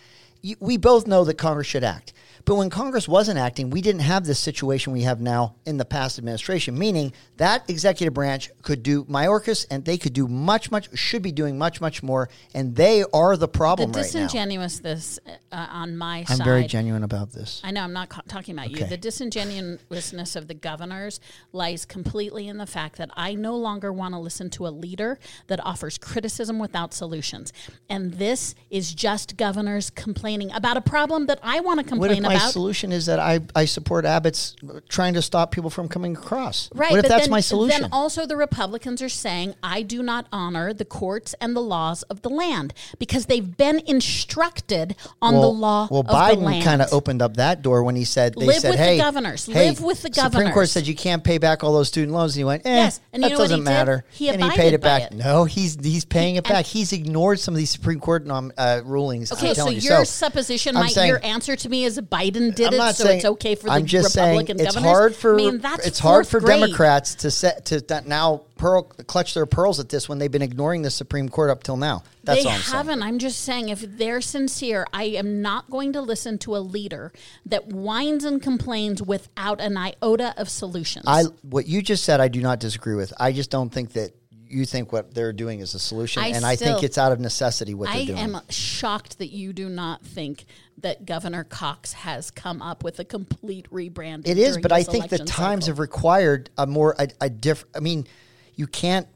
we 0.59 0.77
both 0.77 1.05
know 1.05 1.23
that 1.25 1.35
Congress 1.37 1.67
should 1.67 1.83
act. 1.83 2.13
But 2.45 2.55
when 2.55 2.69
Congress 2.69 3.07
wasn't 3.07 3.39
acting, 3.39 3.69
we 3.69 3.81
didn't 3.81 4.01
have 4.01 4.25
this 4.25 4.39
situation 4.39 4.93
we 4.93 5.01
have 5.01 5.21
now 5.21 5.55
in 5.65 5.77
the 5.77 5.85
past 5.85 6.19
administration, 6.19 6.77
meaning 6.77 7.13
that 7.37 7.67
executive 7.69 8.13
branch 8.13 8.51
could 8.61 8.83
do 8.83 9.05
Mayorkas 9.05 9.65
and 9.71 9.83
they 9.83 9.97
could 9.97 10.13
do 10.13 10.27
much, 10.27 10.71
much, 10.71 10.95
should 10.97 11.21
be 11.21 11.31
doing 11.31 11.57
much, 11.57 11.81
much 11.81 12.03
more. 12.03 12.29
And 12.53 12.75
they 12.75 13.03
are 13.13 13.37
the 13.37 13.45
the 13.45 13.57
problem 13.57 13.91
right 13.91 13.95
now. 13.97 14.01
disingenuousness 14.01 15.19
uh, 15.51 15.67
on 15.69 15.97
my 15.97 16.23
side. 16.23 16.39
I'm 16.39 16.45
very 16.45 16.65
genuine 16.65 17.03
about 17.03 17.31
this. 17.31 17.61
I 17.63 17.71
know 17.71 17.81
I'm 17.81 17.93
not 17.93 18.09
ca- 18.09 18.23
talking 18.27 18.55
about 18.57 18.71
you. 18.71 18.85
The 18.85 18.97
disingenuousness 18.97 20.35
of 20.35 20.47
the 20.47 20.53
governors 20.53 21.19
lies 21.51 21.85
completely 21.85 22.47
in 22.47 22.57
the 22.57 22.65
fact 22.65 22.97
that 22.97 23.09
I 23.13 23.35
no 23.35 23.55
longer 23.55 23.93
want 23.93 24.13
to 24.13 24.19
listen 24.19 24.49
to 24.51 24.67
a 24.67 24.69
leader 24.69 25.19
that 25.47 25.63
offers 25.63 25.97
criticism 25.97 26.57
without 26.59 26.93
solutions. 26.93 27.53
And 27.89 28.15
this 28.15 28.55
is 28.69 28.93
just 28.93 29.37
governors 29.37 29.89
complaining 29.89 30.51
about 30.51 30.77
a 30.77 30.81
problem 30.81 31.27
that 31.27 31.39
I 31.43 31.59
want 31.59 31.79
to 31.79 31.85
complain 31.85 32.15
complain 32.15 32.34
my 32.43 32.49
solution 32.49 32.91
is 32.91 33.05
that 33.07 33.19
I, 33.19 33.39
I 33.55 33.65
support 33.65 34.05
Abbott's 34.05 34.55
trying 34.89 35.13
to 35.15 35.21
stop 35.21 35.51
people 35.51 35.69
from 35.69 35.87
coming 35.87 36.15
across? 36.15 36.69
Right. 36.73 36.91
What 36.91 36.99
if 36.99 37.07
that's 37.09 37.23
then, 37.23 37.31
my 37.31 37.39
solution? 37.41 37.81
Then 37.81 37.89
also 37.91 38.25
the 38.25 38.37
Republicans 38.37 39.01
are 39.01 39.09
saying 39.09 39.55
I 39.63 39.81
do 39.81 40.01
not 40.03 40.27
honor 40.31 40.73
the 40.73 40.85
courts 40.85 41.33
and 41.41 41.55
the 41.55 41.61
laws 41.61 42.03
of 42.03 42.21
the 42.21 42.29
land 42.29 42.73
because 42.99 43.25
they've 43.27 43.55
been 43.57 43.79
instructed 43.85 44.95
on 45.21 45.33
the 45.33 45.39
law 45.49 45.87
well, 45.89 46.03
Biden 46.03 46.63
kind 46.63 46.81
of 46.81 46.91
opened 46.93 47.21
up 47.21 47.37
that 47.37 47.61
door 47.61 47.83
when 47.83 47.95
he 47.95 48.03
said 48.05 48.33
they 48.37 48.45
Live 48.45 48.57
said, 48.57 48.69
with 48.71 48.79
the 48.79 48.83
"Hey, 48.85 48.97
governors. 48.97 49.45
hey, 49.45 49.69
Live 49.69 49.81
with 49.81 50.01
the 50.01 50.09
governors. 50.09 50.33
Supreme 50.33 50.53
Court 50.53 50.69
said 50.69 50.87
you 50.87 50.95
can't 50.95 51.23
pay 51.23 51.37
back 51.37 51.63
all 51.63 51.73
those 51.73 51.87
student 51.87 52.13
loans." 52.13 52.33
And 52.33 52.39
he 52.39 52.43
went, 52.43 52.65
"Eh, 52.65 52.73
Yes, 52.75 52.99
and 53.13 53.23
that 53.23 53.31
he 53.31 53.37
doesn't 53.37 53.59
did? 53.59 53.65
matter." 53.65 54.05
He 54.11 54.29
and 54.29 54.43
he 54.43 54.49
paid 54.51 54.73
it 54.73 54.81
back. 54.81 55.11
it. 55.11 55.13
No, 55.13 55.45
he's 55.45 55.77
he's 55.81 56.05
paying 56.05 56.35
it 56.35 56.45
and- 56.45 56.53
back. 56.53 56.65
He's 56.65 56.91
ignored 56.93 57.39
some 57.39 57.53
of 57.53 57.57
these 57.57 57.69
Supreme 57.69 57.99
Court 57.99 58.25
nom, 58.25 58.51
uh, 58.57 58.81
rulings. 58.83 59.31
Okay, 59.31 59.49
I'm 59.49 59.55
so 59.55 59.69
you. 59.69 59.79
your 59.79 59.99
So, 59.99 60.03
supposition, 60.03 60.75
my 60.75 60.87
saying- 60.87 61.07
your 61.07 61.23
answer 61.23 61.55
to 61.55 61.69
me 61.69 61.83
is 61.85 61.97
a 61.97 62.01
Biden 62.01 62.24
did 62.31 62.67
I'm 62.67 62.73
it, 62.73 62.77
not 62.77 62.95
so 62.95 63.05
saying, 63.05 63.17
it's 63.17 63.25
okay 63.25 63.55
for 63.55 63.65
the 63.67 63.71
I'm 63.71 63.85
just 63.85 64.15
Republican 64.15 64.57
saying 64.57 64.67
it's 64.67 64.75
governors. 64.75 64.97
hard 64.97 65.15
for 65.15 65.33
I 65.33 65.37
mean, 65.37 65.57
that's 65.59 65.87
it's 65.87 65.99
hard 65.99 66.27
for 66.27 66.39
grade. 66.39 66.61
Democrats 66.61 67.15
to 67.15 67.31
set 67.31 67.65
to 67.65 67.81
that 67.81 68.07
now 68.07 68.43
pearl 68.57 68.83
clutch 68.83 69.33
their 69.33 69.45
pearls 69.45 69.79
at 69.79 69.89
this 69.89 70.07
when 70.07 70.17
they've 70.17 70.31
been 70.31 70.41
ignoring 70.41 70.81
the 70.81 70.89
Supreme 70.89 71.29
Court 71.29 71.49
up 71.49 71.63
till 71.63 71.77
now. 71.77 72.03
That's 72.23 72.43
they 72.43 72.49
all 72.49 72.55
I'm 72.55 72.61
saying. 72.61 72.77
haven't. 72.77 73.03
I'm 73.03 73.19
just 73.19 73.41
saying, 73.41 73.69
if 73.69 73.81
they're 73.81 74.21
sincere, 74.21 74.85
I 74.93 75.03
am 75.03 75.41
not 75.41 75.69
going 75.69 75.93
to 75.93 76.01
listen 76.01 76.37
to 76.39 76.55
a 76.55 76.59
leader 76.59 77.11
that 77.45 77.67
whines 77.67 78.23
and 78.23 78.41
complains 78.41 79.01
without 79.01 79.61
an 79.61 79.77
iota 79.77 80.33
of 80.37 80.49
solutions. 80.49 81.05
I 81.07 81.23
what 81.43 81.67
you 81.67 81.81
just 81.81 82.03
said, 82.03 82.19
I 82.19 82.27
do 82.27 82.41
not 82.41 82.59
disagree 82.59 82.95
with. 82.95 83.13
I 83.19 83.31
just 83.31 83.51
don't 83.51 83.69
think 83.69 83.93
that 83.93 84.11
you 84.55 84.65
think 84.65 84.91
what 84.91 85.13
they're 85.13 85.33
doing 85.33 85.59
is 85.59 85.73
a 85.73 85.79
solution, 85.79 86.23
I 86.23 86.27
and 86.27 86.45
I 86.45 86.55
think 86.55 86.81
it's 86.81 86.97
out 86.97 87.11
of 87.11 87.19
necessity 87.19 87.73
what 87.73 87.91
they're 87.91 88.05
doing. 88.05 88.17
I 88.17 88.21
am 88.21 88.39
shocked 88.49 89.19
that 89.19 89.27
you 89.27 89.53
do 89.53 89.69
not 89.69 90.01
think 90.01 90.45
that 90.79 91.05
Governor 91.05 91.43
Cox 91.43 91.93
has 91.93 92.31
come 92.31 92.61
up 92.61 92.83
with 92.83 92.99
a 92.99 93.05
complete 93.05 93.69
rebranding. 93.69 94.27
It 94.27 94.37
is, 94.37 94.57
but 94.57 94.71
I 94.71 94.83
think 94.83 95.09
the 95.09 95.19
times 95.19 95.65
cycle. 95.65 95.73
have 95.73 95.79
required 95.79 96.49
a 96.57 96.65
more 96.65 96.95
a, 96.97 97.09
a 97.21 97.29
different. 97.29 97.75
I 97.75 97.79
mean, 97.81 98.07
you 98.55 98.67
can't. 98.67 99.07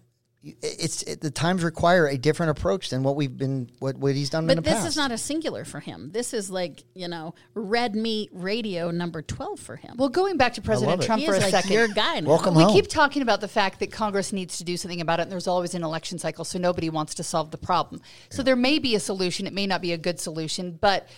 It's 0.41 1.03
it, 1.03 1.19
the 1.19 1.31
times 1.31 1.65
require 1.65 2.07
a 2.07 2.17
different 2.17 2.51
approach 2.51 2.91
than 2.91 3.03
what 3.03 3.17
we've 3.17 3.37
been 3.37 3.69
what 3.79 3.97
what 3.97 4.15
he's 4.15 4.29
done 4.29 4.43
in 4.43 4.47
But 4.47 4.55
the 4.55 4.61
this 4.61 4.73
past. 4.75 4.87
is 4.87 4.95
not 4.95 5.11
a 5.11 5.17
singular 5.17 5.65
for 5.65 5.81
him. 5.81 6.11
This 6.13 6.33
is 6.33 6.49
like 6.49 6.85
you 6.93 7.09
know 7.09 7.35
red 7.55 7.93
meat 7.93 8.29
radio 8.31 8.89
number 8.89 9.21
twelve 9.21 9.59
for 9.59 9.75
him. 9.75 9.95
Well, 9.97 10.07
going 10.07 10.37
back 10.37 10.53
to 10.53 10.61
President. 10.61 11.01
Trump 11.01 11.19
he 11.19 11.25
for 11.27 11.33
is 11.35 11.39
a 11.39 11.41
like 11.41 11.51
second. 11.51 11.71
your 11.73 11.89
guy. 11.89 12.21
Now. 12.21 12.29
Welcome 12.29 12.55
we 12.55 12.63
home. 12.63 12.71
keep 12.71 12.87
talking 12.87 13.21
about 13.21 13.41
the 13.41 13.49
fact 13.49 13.81
that 13.81 13.91
Congress 13.91 14.31
needs 14.31 14.57
to 14.59 14.63
do 14.63 14.77
something 14.77 15.01
about 15.01 15.19
it, 15.19 15.23
and 15.23 15.31
there's 15.31 15.47
always 15.47 15.75
an 15.75 15.83
election 15.83 16.17
cycle, 16.19 16.45
so 16.45 16.57
nobody 16.57 16.89
wants 16.89 17.15
to 17.15 17.23
solve 17.23 17.51
the 17.51 17.57
problem. 17.57 18.01
So 18.29 18.41
there 18.41 18.55
may 18.55 18.79
be 18.79 18.95
a 18.95 18.99
solution. 19.01 19.45
It 19.45 19.51
may 19.53 19.67
not 19.67 19.81
be 19.81 19.91
a 19.91 19.97
good 19.97 20.21
solution, 20.21 20.77
but 20.79 21.09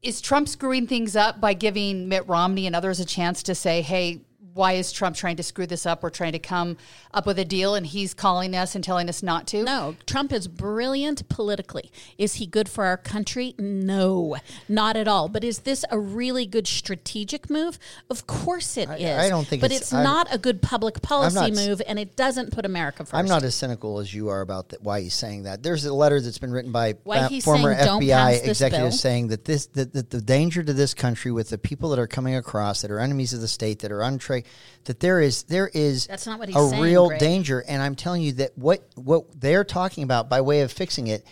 is 0.00 0.20
Trump 0.20 0.48
screwing 0.48 0.86
things 0.86 1.16
up 1.16 1.40
by 1.40 1.54
giving 1.54 2.08
Mitt 2.08 2.28
Romney 2.28 2.68
and 2.68 2.76
others 2.76 3.00
a 3.00 3.04
chance 3.04 3.42
to 3.42 3.54
say, 3.56 3.82
"Hey, 3.82 4.22
why 4.58 4.72
is 4.72 4.90
Trump 4.90 5.14
trying 5.14 5.36
to 5.36 5.42
screw 5.44 5.66
this 5.68 5.86
up? 5.86 6.02
We're 6.02 6.10
trying 6.10 6.32
to 6.32 6.40
come 6.40 6.76
up 7.14 7.26
with 7.26 7.38
a 7.38 7.44
deal, 7.44 7.76
and 7.76 7.86
he's 7.86 8.12
calling 8.12 8.56
us 8.56 8.74
and 8.74 8.82
telling 8.82 9.08
us 9.08 9.22
not 9.22 9.46
to. 9.48 9.62
No, 9.62 9.94
Trump 10.04 10.32
is 10.32 10.48
brilliant 10.48 11.28
politically. 11.28 11.92
Is 12.18 12.34
he 12.34 12.46
good 12.46 12.68
for 12.68 12.84
our 12.84 12.96
country? 12.96 13.54
No, 13.56 14.36
not 14.68 14.96
at 14.96 15.06
all. 15.06 15.28
But 15.28 15.44
is 15.44 15.60
this 15.60 15.84
a 15.92 15.98
really 15.98 16.44
good 16.44 16.66
strategic 16.66 17.48
move? 17.48 17.78
Of 18.10 18.26
course 18.26 18.76
it 18.76 18.90
is. 18.90 19.16
I 19.16 19.28
don't 19.28 19.46
think 19.46 19.62
But 19.62 19.70
it's- 19.70 19.82
it's, 19.82 19.92
I'm- 19.92 20.02
not 20.02 20.26
a 20.34 20.38
good 20.38 20.60
public 20.60 21.00
policy 21.02 21.36
not 21.36 21.52
move, 21.52 21.80
and 21.86 21.96
it 21.96 22.16
doesn't 22.16 22.50
put 22.52 22.66
America 22.66 23.04
1st 23.04 23.10
I'm 23.14 23.26
not 23.26 23.44
as 23.44 23.54
cynical 23.54 24.00
as 24.00 24.12
you 24.12 24.28
are 24.28 24.40
about 24.40 24.70
that, 24.70 24.82
why 24.82 25.02
he's 25.02 25.14
saying 25.14 25.44
that. 25.44 25.62
There's 25.62 25.84
a 25.84 25.94
letter 25.94 26.20
that's 26.20 26.38
been 26.38 26.50
written 26.50 26.72
by 26.72 26.94
Why 27.04 27.18
uh, 27.18 27.28
former 27.44 27.76
saying, 27.76 28.00
FBI 28.02 28.10
pass 28.10 28.40
this 28.40 28.48
executives 28.48 28.98
saying 29.00 29.28
that 29.28 29.44
this 29.44 29.66
that, 29.66 29.92
that 29.92 30.10
the 30.10 30.20
danger 30.20 30.64
to 30.64 30.72
this 30.72 30.94
country 30.94 31.30
with 31.30 31.50
the 31.50 31.58
people 31.58 31.90
that 31.90 32.00
are 32.00 32.08
coming 32.08 32.34
across 32.34 32.82
that 32.82 32.90
are 32.90 32.98
enemies 32.98 33.32
of 33.32 33.40
the 33.40 33.46
state 33.46 33.78
that 33.80 33.92
are 33.92 34.00
untra- 34.00 34.44
that 34.84 35.00
there 35.00 35.20
is 35.20 35.42
there 35.44 35.70
is 35.72 36.06
That's 36.06 36.26
not 36.26 36.38
what 36.38 36.48
he's 36.48 36.56
a 36.56 36.68
saying, 36.68 36.82
real 36.82 37.08
Greg. 37.08 37.20
danger. 37.20 37.64
And 37.66 37.82
I'm 37.82 37.94
telling 37.94 38.22
you 38.22 38.32
that 38.32 38.56
what 38.56 38.86
what 38.94 39.40
they're 39.40 39.64
talking 39.64 40.04
about 40.04 40.28
by 40.28 40.40
way 40.40 40.62
of 40.62 40.72
fixing 40.72 41.08
it 41.08 41.26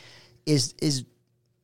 is 0.45 0.75
is 0.81 1.05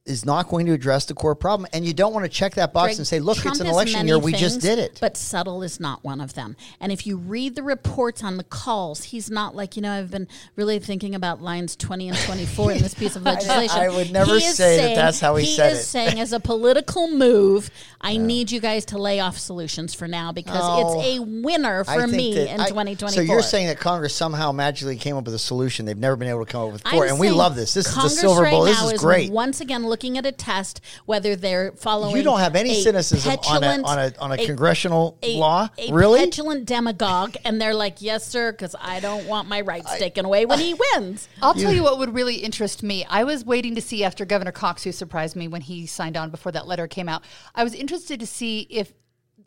is 0.04 0.24
not 0.24 0.48
going 0.48 0.66
to 0.66 0.72
address 0.72 1.04
the 1.04 1.14
core 1.14 1.34
problem. 1.36 1.68
And 1.72 1.84
you 1.84 1.94
don't 1.94 2.12
want 2.12 2.24
to 2.24 2.28
check 2.28 2.54
that 2.54 2.72
box 2.72 2.88
Greg, 2.88 2.98
and 2.98 3.06
say, 3.06 3.20
look, 3.20 3.38
Trump 3.38 3.54
it's 3.54 3.60
an 3.60 3.68
election 3.68 4.06
year. 4.08 4.18
We 4.18 4.32
just 4.32 4.60
did 4.60 4.78
it. 4.80 4.98
But 5.00 5.16
subtle 5.16 5.62
is 5.62 5.78
not 5.78 6.02
one 6.02 6.20
of 6.20 6.34
them. 6.34 6.56
And 6.80 6.90
if 6.90 7.06
you 7.06 7.16
read 7.16 7.54
the 7.54 7.62
reports 7.62 8.24
on 8.24 8.36
the 8.36 8.42
calls, 8.42 9.04
he's 9.04 9.30
not 9.30 9.54
like, 9.54 9.76
you 9.76 9.82
know, 9.82 9.92
I've 9.92 10.10
been 10.10 10.26
really 10.56 10.80
thinking 10.80 11.14
about 11.14 11.40
lines 11.40 11.76
20 11.76 12.08
and 12.08 12.18
24 12.18 12.72
in 12.72 12.78
this 12.82 12.94
piece 12.94 13.14
of 13.14 13.22
legislation. 13.22 13.78
I 13.78 13.88
would 13.90 14.10
never 14.10 14.32
He 14.38 14.44
is 14.44 14.56
say 14.56 14.76
that 14.88 14.96
that's 14.96 15.20
how 15.20 15.36
he 15.36 15.46
said 15.46 15.66
it. 15.66 15.74
He 15.74 15.78
is 15.78 15.86
saying, 15.86 16.18
as 16.18 16.32
a 16.32 16.40
political 16.40 17.08
move, 17.08 17.70
I 18.00 18.16
need 18.16 18.50
you 18.50 18.58
guys 18.58 18.84
to 18.86 18.98
lay 18.98 19.20
off 19.20 19.38
solutions 19.38 19.94
for 19.94 20.08
now 20.08 20.32
because 20.32 20.60
Oh, 20.62 21.00
it's 21.00 21.18
a 21.18 21.22
winner 21.22 21.84
for 21.84 22.08
me 22.08 22.34
that 22.34 22.54
in 22.54 22.60
I- 22.60 22.68
2024. 22.68 23.08
So 23.10 23.20
you're 23.20 23.42
saying 23.42 23.68
that 23.68 23.78
Congress 23.78 24.14
somehow 24.14 24.50
magically 24.50 24.96
came 24.96 25.16
up 25.16 25.24
with 25.24 25.34
a 25.34 25.38
solution 25.38 25.86
they've 25.86 25.96
never 25.96 26.16
been 26.16 26.28
able 26.28 26.44
to 26.44 26.50
come 26.50 26.62
up 26.66 26.72
with 26.72 26.82
before, 26.82 27.04
I'm 27.04 27.10
and 27.10 27.20
we 27.20 27.30
love 27.30 27.54
this. 27.54 27.72
This 27.72 27.92
Congress 27.92 28.14
is 28.14 28.18
the 28.18 28.20
silver 28.22 28.42
right 28.42 28.50
bullet. 28.50 28.70
This 28.70 28.80
now 28.80 28.88
is 28.88 29.00
great. 29.00 29.30
Once 29.30 29.60
again, 29.60 29.84
looking 29.92 30.16
at 30.16 30.24
a 30.24 30.32
test 30.32 30.80
whether 31.04 31.36
they're 31.36 31.72
following. 31.72 32.16
You 32.16 32.22
don't 32.22 32.38
have 32.38 32.56
any 32.56 32.70
a 32.70 32.82
cynicism 32.82 33.36
on 33.46 33.62
a 33.62 33.82
on 33.82 33.98
a 33.98 34.12
on 34.18 34.32
a, 34.32 34.42
a- 34.42 34.46
congressional 34.46 35.18
a, 35.22 35.36
law, 35.36 35.68
a 35.76 35.92
really? 35.92 36.20
petulant 36.20 36.64
demagogue, 36.64 37.36
and 37.44 37.60
they're 37.60 37.74
like, 37.74 38.00
"Yes, 38.00 38.26
sir," 38.26 38.52
because 38.52 38.74
I 38.80 39.00
don't 39.00 39.26
want 39.26 39.48
my 39.48 39.60
rights 39.60 39.98
taken 39.98 40.24
away 40.24 40.46
when 40.46 40.58
he 40.58 40.74
wins. 40.94 41.28
I'll 41.42 41.54
tell 41.54 41.72
you 41.72 41.82
what 41.82 41.98
would 41.98 42.14
really 42.14 42.36
interest 42.36 42.82
me. 42.82 43.04
I 43.04 43.24
was 43.24 43.44
waiting 43.44 43.74
to 43.74 43.82
see 43.82 44.02
after 44.02 44.24
Governor 44.24 44.52
Cox, 44.52 44.82
who 44.82 44.92
surprised 44.92 45.36
me 45.36 45.46
when 45.46 45.60
he 45.60 45.86
signed 45.86 46.16
on 46.16 46.30
before 46.30 46.52
that 46.52 46.66
letter 46.66 46.88
came 46.88 47.08
out. 47.08 47.22
I 47.54 47.64
was 47.64 47.74
interested 47.74 48.18
to 48.20 48.26
see 48.26 48.66
if 48.70 48.92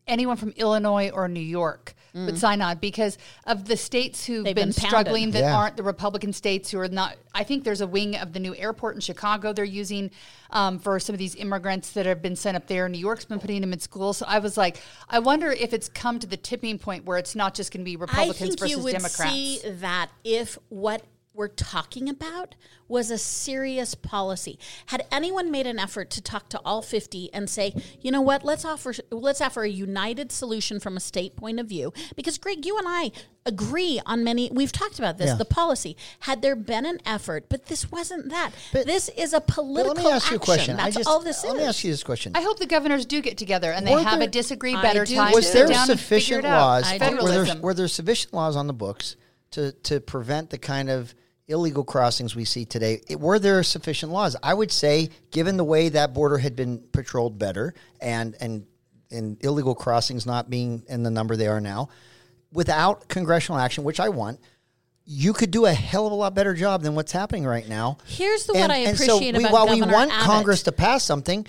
anyone 0.07 0.37
from 0.37 0.51
Illinois 0.51 1.09
or 1.09 1.27
New 1.27 1.39
York 1.39 1.95
would 2.15 2.37
sign 2.39 2.61
on 2.61 2.77
because 2.77 3.17
of 3.45 3.65
the 3.65 3.75
states 3.75 4.25
who've 4.25 4.35
Mm. 4.41 4.43
They've 4.45 4.55
been, 4.55 4.69
been 4.69 4.73
struggling 4.73 5.31
that 5.31 5.39
Yeah. 5.41 5.55
aren't 5.57 5.75
the 5.75 5.83
Republican 5.83 6.31
states 6.31 6.71
who 6.71 6.79
are 6.79 6.87
not. 6.87 7.17
I 7.33 7.43
think 7.43 7.65
there's 7.65 7.81
a 7.81 7.87
wing 7.87 8.15
of 8.15 8.31
the 8.31 8.39
new 8.39 8.55
airport 8.55 8.95
in 8.95 9.01
Chicago 9.01 9.51
they're 9.51 9.65
using 9.65 10.11
um, 10.51 10.79
for 10.79 10.99
some 10.99 11.13
of 11.13 11.19
these 11.19 11.35
immigrants 11.35 11.91
that 11.91 12.05
have 12.05 12.21
been 12.21 12.35
sent 12.37 12.55
up 12.55 12.67
there. 12.67 12.87
New 12.87 12.97
York's 12.99 13.25
been 13.25 13.39
putting 13.39 13.59
them 13.59 13.73
in 13.73 13.79
school. 13.79 14.13
So 14.13 14.25
I 14.27 14.39
was 14.39 14.55
like, 14.55 14.77
I 15.09 15.19
wonder 15.19 15.51
if 15.51 15.73
it's 15.73 15.89
come 15.89 16.19
to 16.19 16.27
the 16.27 16.37
tipping 16.37 16.79
point 16.79 17.03
where 17.05 17.17
it's 17.17 17.35
not 17.35 17.53
just 17.53 17.73
going 17.73 17.81
to 17.81 17.85
be 17.85 17.97
Republicans 17.97 18.35
I 18.35 18.45
think 18.45 18.59
versus 18.59 18.77
you 18.77 18.83
would 18.83 18.93
Democrats. 18.93 19.33
see 19.33 19.59
that 19.65 20.09
if 20.23 20.57
what 20.69 21.01
we're 21.35 21.47
talking 21.49 22.07
about 22.07 22.55
was 22.87 23.11
a 23.11 23.17
serious 23.17 23.93
policy. 23.95 24.57
Had 24.87 25.05
anyone 25.11 25.51
made 25.51 25.67
an 25.67 25.77
effort 25.79 26.09
to 26.11 26.21
talk 26.21 26.49
to 26.49 26.61
all 26.63 26.81
50 26.81 27.29
and 27.33 27.49
say, 27.49 27.73
"You 28.01 28.11
know 28.11 28.21
what? 28.21 28.45
Let's 28.45 28.63
offer 28.63 28.93
let's 29.11 29.41
offer 29.41 29.63
a 29.63 29.69
united 29.69 30.31
solution 30.31 30.79
from 30.79 30.95
a 30.95 30.99
state 30.99 31.35
point 31.35 31.59
of 31.59 31.67
view." 31.67 31.91
Because 32.15 32.37
Greg, 32.37 32.65
you 32.65 32.77
and 32.77 32.87
I 32.87 33.11
agree 33.45 33.99
on 34.05 34.23
many 34.23 34.49
we've 34.51 34.71
talked 34.71 34.97
about 34.97 35.17
this, 35.17 35.27
Yeah. 35.27 35.35
the 35.35 35.45
policy. 35.45 35.97
Had 36.21 36.41
there 36.41 36.55
been 36.55 36.85
an 36.85 36.99
effort, 37.05 37.47
but 37.49 37.65
this 37.65 37.91
wasn't 37.91 38.29
that. 38.29 38.51
But- 38.71 38.85
this 38.85 39.09
is 39.09 39.33
a 39.33 39.41
But 39.41 39.47
political 39.47 39.95
let 39.95 40.03
me 40.05 40.11
ask 40.11 40.31
you 40.31 40.37
a 40.37 40.39
action. 40.39 40.45
question. 40.45 40.77
That's 40.77 40.95
I 40.95 40.99
just, 40.99 41.09
all 41.09 41.19
this 41.19 41.43
let 41.43 41.55
is. 41.55 41.59
me 41.59 41.63
ask 41.65 41.83
you 41.83 41.91
this 41.91 42.03
question. 42.03 42.31
I 42.35 42.41
hope 42.41 42.59
the 42.59 42.65
governors 42.65 43.05
do 43.05 43.21
get 43.21 43.37
together 43.37 43.71
and 43.71 43.85
they 43.85 43.91
have 43.91 44.19
there- 44.19 44.27
a 44.27 44.31
disagree 44.31 44.73
better 44.75 45.03
do 45.05 45.15
time. 45.15 45.33
was 45.33 45.51
there 45.51 45.67
sit 45.67 45.73
down 45.73 45.89
and 45.91 45.99
figure 45.99 46.37
sufficient 46.37 46.43
laws? 46.43 46.85
Were 46.91 47.43
there, 47.43 47.55
were 47.61 47.73
there 47.73 47.87
sufficient 47.87 48.33
laws 48.33 48.55
on 48.55 48.67
the 48.67 48.73
books 48.73 49.15
to 49.51 49.71
to 49.83 49.99
prevent 49.99 50.49
the 50.49 50.57
kind 50.57 50.89
of 50.89 51.13
illegal 51.47 51.83
crossings 51.83 52.35
we 52.35 52.45
see 52.45 52.65
today? 52.65 53.01
It- 53.07 53.19
were 53.19 53.39
there 53.39 53.61
sufficient 53.63 54.11
laws? 54.11 54.35
I 54.41 54.53
would 54.53 54.71
say, 54.71 55.09
given 55.31 55.57
the 55.57 55.63
way 55.63 55.89
that 55.89 56.13
border 56.13 56.37
had 56.37 56.55
been 56.55 56.79
patrolled 56.91 57.37
better, 57.37 57.73
and 58.01 58.35
and 58.39 58.65
and 59.11 59.37
illegal 59.43 59.75
crossings 59.75 60.25
not 60.25 60.49
being 60.49 60.83
in 60.87 61.03
the 61.03 61.11
number 61.11 61.35
they 61.35 61.47
are 61.47 61.61
now, 61.61 61.89
without 62.51 63.07
congressional 63.07 63.59
action, 63.59 63.83
which 63.83 63.99
I 63.99 64.09
want. 64.09 64.39
You 65.07 65.33
could 65.33 65.51
do 65.51 65.67
a 65.67 65.71
hell 65.73 66.07
of 66.07 66.11
a 66.11 66.15
lot 66.15 66.33
better 66.33 66.55
job 66.55 66.81
than 66.81 66.95
what's 66.95 67.11
happening 67.11 67.45
right 67.45 67.69
now. 67.69 67.99
Here's 68.07 68.47
the 68.47 68.53
what 68.53 68.71
I 68.71 68.77
and 68.77 68.95
appreciate 68.95 69.33
so 69.35 69.37
we, 69.37 69.43
about 69.43 69.53
while 69.53 69.67
Governor 69.67 69.85
we 69.85 69.93
want 69.93 70.11
Abbott. 70.11 70.25
Congress 70.25 70.63
to 70.63 70.71
pass 70.71 71.03
something, 71.03 71.45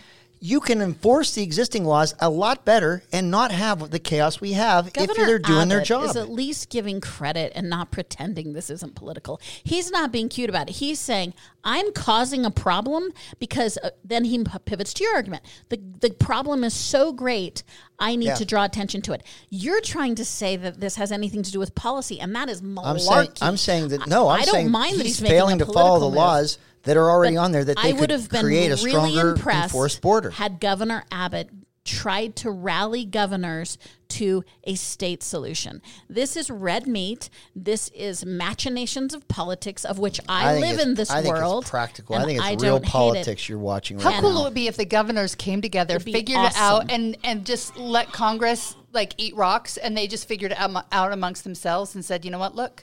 you 0.47 0.61
can 0.61 0.81
enforce 0.81 1.35
the 1.35 1.43
existing 1.43 1.85
laws 1.85 2.15
a 2.21 2.31
lot 2.31 2.65
better 2.65 3.03
and 3.12 3.31
not 3.31 3.50
have 3.50 3.91
the 3.91 3.99
chaos 3.99 4.41
we 4.41 4.53
have 4.53 4.93
Governor 4.93 5.21
if 5.23 5.26
they're 5.26 5.38
doing 5.41 5.69
their 5.69 5.81
job. 5.83 6.05
Is 6.05 6.17
at 6.17 6.31
least 6.31 6.71
giving 6.71 7.00
credit 7.00 7.50
and 7.57 7.69
not 7.69 7.91
pretending 7.91 8.53
this 8.53 8.71
isn't 8.71 8.95
political. 8.95 9.41
He's 9.65 9.91
not 9.91 10.12
being 10.12 10.29
cute 10.29 10.49
about 10.49 10.69
it. 10.71 10.76
He's 10.76 11.00
saying 11.00 11.35
I'm 11.65 11.93
causing 11.93 12.45
a 12.45 12.50
problem 12.53 13.12
because 13.41 13.76
uh, 13.83 13.91
then 14.05 14.25
he 14.25 14.45
p- 14.45 14.59
pivots 14.65 14.95
to 14.95 15.05
your 15.05 15.15
argument. 15.17 15.43
The 15.69 15.81
the 16.00 16.11
problem 16.11 16.62
is 16.62 16.75
so 16.75 17.12
great. 17.12 17.65
I 17.99 18.15
need 18.15 18.26
Yeah. 18.26 18.35
to 18.35 18.45
draw 18.45 18.65
attention 18.65 19.03
to 19.03 19.15
it. 19.15 19.23
You're 19.50 19.81
trying 19.81 20.15
to 20.17 20.25
say 20.25 20.55
that 20.57 20.79
this 20.81 20.95
has 20.97 21.11
anything 21.11 21.43
to 21.43 21.50
do 21.50 21.59
with 21.59 21.75
policy, 21.75 22.21
and 22.21 22.37
that 22.37 22.49
is 22.49 22.62
malarkey. 22.62 22.85
I'm 22.85 22.99
saying, 22.99 23.29
I'm 23.41 23.57
saying 23.57 23.88
that 23.88 24.07
no, 24.07 24.29
I'm 24.29 24.43
I 24.43 24.45
don't 24.45 24.55
saying 24.55 24.71
mind 24.71 24.99
that 25.00 25.07
he's, 25.07 25.19
he's 25.19 25.29
failing 25.29 25.59
to 25.59 25.67
follow 25.67 25.99
the 25.99 26.07
move. 26.07 26.15
laws 26.15 26.59
that 26.87 26.97
are 26.97 27.11
already 27.11 27.37
But 27.37 27.43
on 27.43 27.52
there 27.52 27.64
that 27.64 27.76
they 27.76 27.90
I 27.90 27.93
could 27.93 28.00
would 28.00 28.11
have 28.11 28.31
been 28.31 28.40
create 28.43 28.73
a 28.73 28.76
really 28.76 28.90
stronger 28.90 29.31
impressed 29.31 29.64
enforced 29.64 30.00
border. 30.00 30.31
Had 30.31 30.59
Governor 30.61 31.05
Abbott 31.12 31.50
tried 31.85 32.35
to 32.37 32.50
rally 32.50 33.05
governors 33.05 33.78
to 34.09 34.45
a 34.64 34.75
state 34.75 35.23
solution. 35.23 35.81
This 36.09 36.37
is 36.37 36.50
red 36.50 36.87
meat. 36.87 37.31
This 37.55 37.88
is 37.95 38.25
machinations 38.26 39.14
of 39.14 39.26
politics, 39.28 39.85
of 39.85 39.99
which 39.99 40.21
I, 40.28 40.55
think 40.55 40.66
live 40.66 40.81
in 40.81 40.95
this 40.95 41.11
I 41.11 41.23
think 41.23 41.35
world. 41.37 41.62
It's 41.62 41.71
practical. 41.71 42.16
I 42.16 42.25
think 42.25 42.40
it's 42.43 42.62
real 42.62 42.78
hate 42.78 42.87
it. 42.87 42.90
politics 42.90 43.49
you're 43.49 43.59
watching 43.59 43.99
How 44.00 44.11
right 44.11 44.21
cool 44.21 44.33
now. 44.33 44.40
it 44.40 44.45
would 44.45 44.55
be 44.55 44.66
if 44.66 44.76
the 44.76 44.85
governors 44.85 45.35
came 45.35 45.62
together, 45.62 46.00
figured 46.00 46.38
it 46.38 46.57
out, 46.57 46.90
and 46.90 47.16
and 47.25 47.47
just 47.47 47.76
let 47.76 48.12
Congress 48.12 48.76
like 48.93 49.14
eat 49.16 49.37
rocks, 49.37 49.76
and 49.76 49.97
they 49.97 50.07
just 50.07 50.26
figured 50.26 50.52
it 50.52 50.59
out, 50.59 50.87
out 50.90 51.12
amongst 51.12 51.45
themselves 51.45 51.95
and 51.95 52.05
said, 52.05 52.25
you 52.25 52.31
know 52.31 52.38
what, 52.38 52.55
look, 52.55 52.83